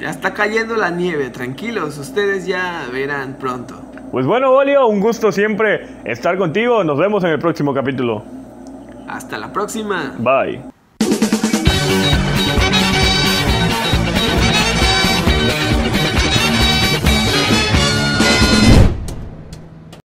Ya 0.00 0.10
está 0.10 0.34
cayendo 0.34 0.76
la 0.76 0.90
nieve, 0.90 1.30
tranquilos, 1.30 1.98
ustedes 1.98 2.46
ya 2.46 2.86
verán 2.92 3.34
pronto. 3.34 3.80
Pues 4.10 4.26
bueno, 4.26 4.52
Bolio, 4.52 4.86
un 4.86 5.00
gusto 5.00 5.32
siempre 5.32 5.88
estar 6.04 6.38
contigo. 6.38 6.84
Nos 6.84 6.98
vemos 6.98 7.24
en 7.24 7.30
el 7.30 7.38
próximo 7.38 7.74
capítulo. 7.74 8.22
Hasta 9.08 9.38
la 9.38 9.52
próxima. 9.52 10.14
Bye. 10.18 10.73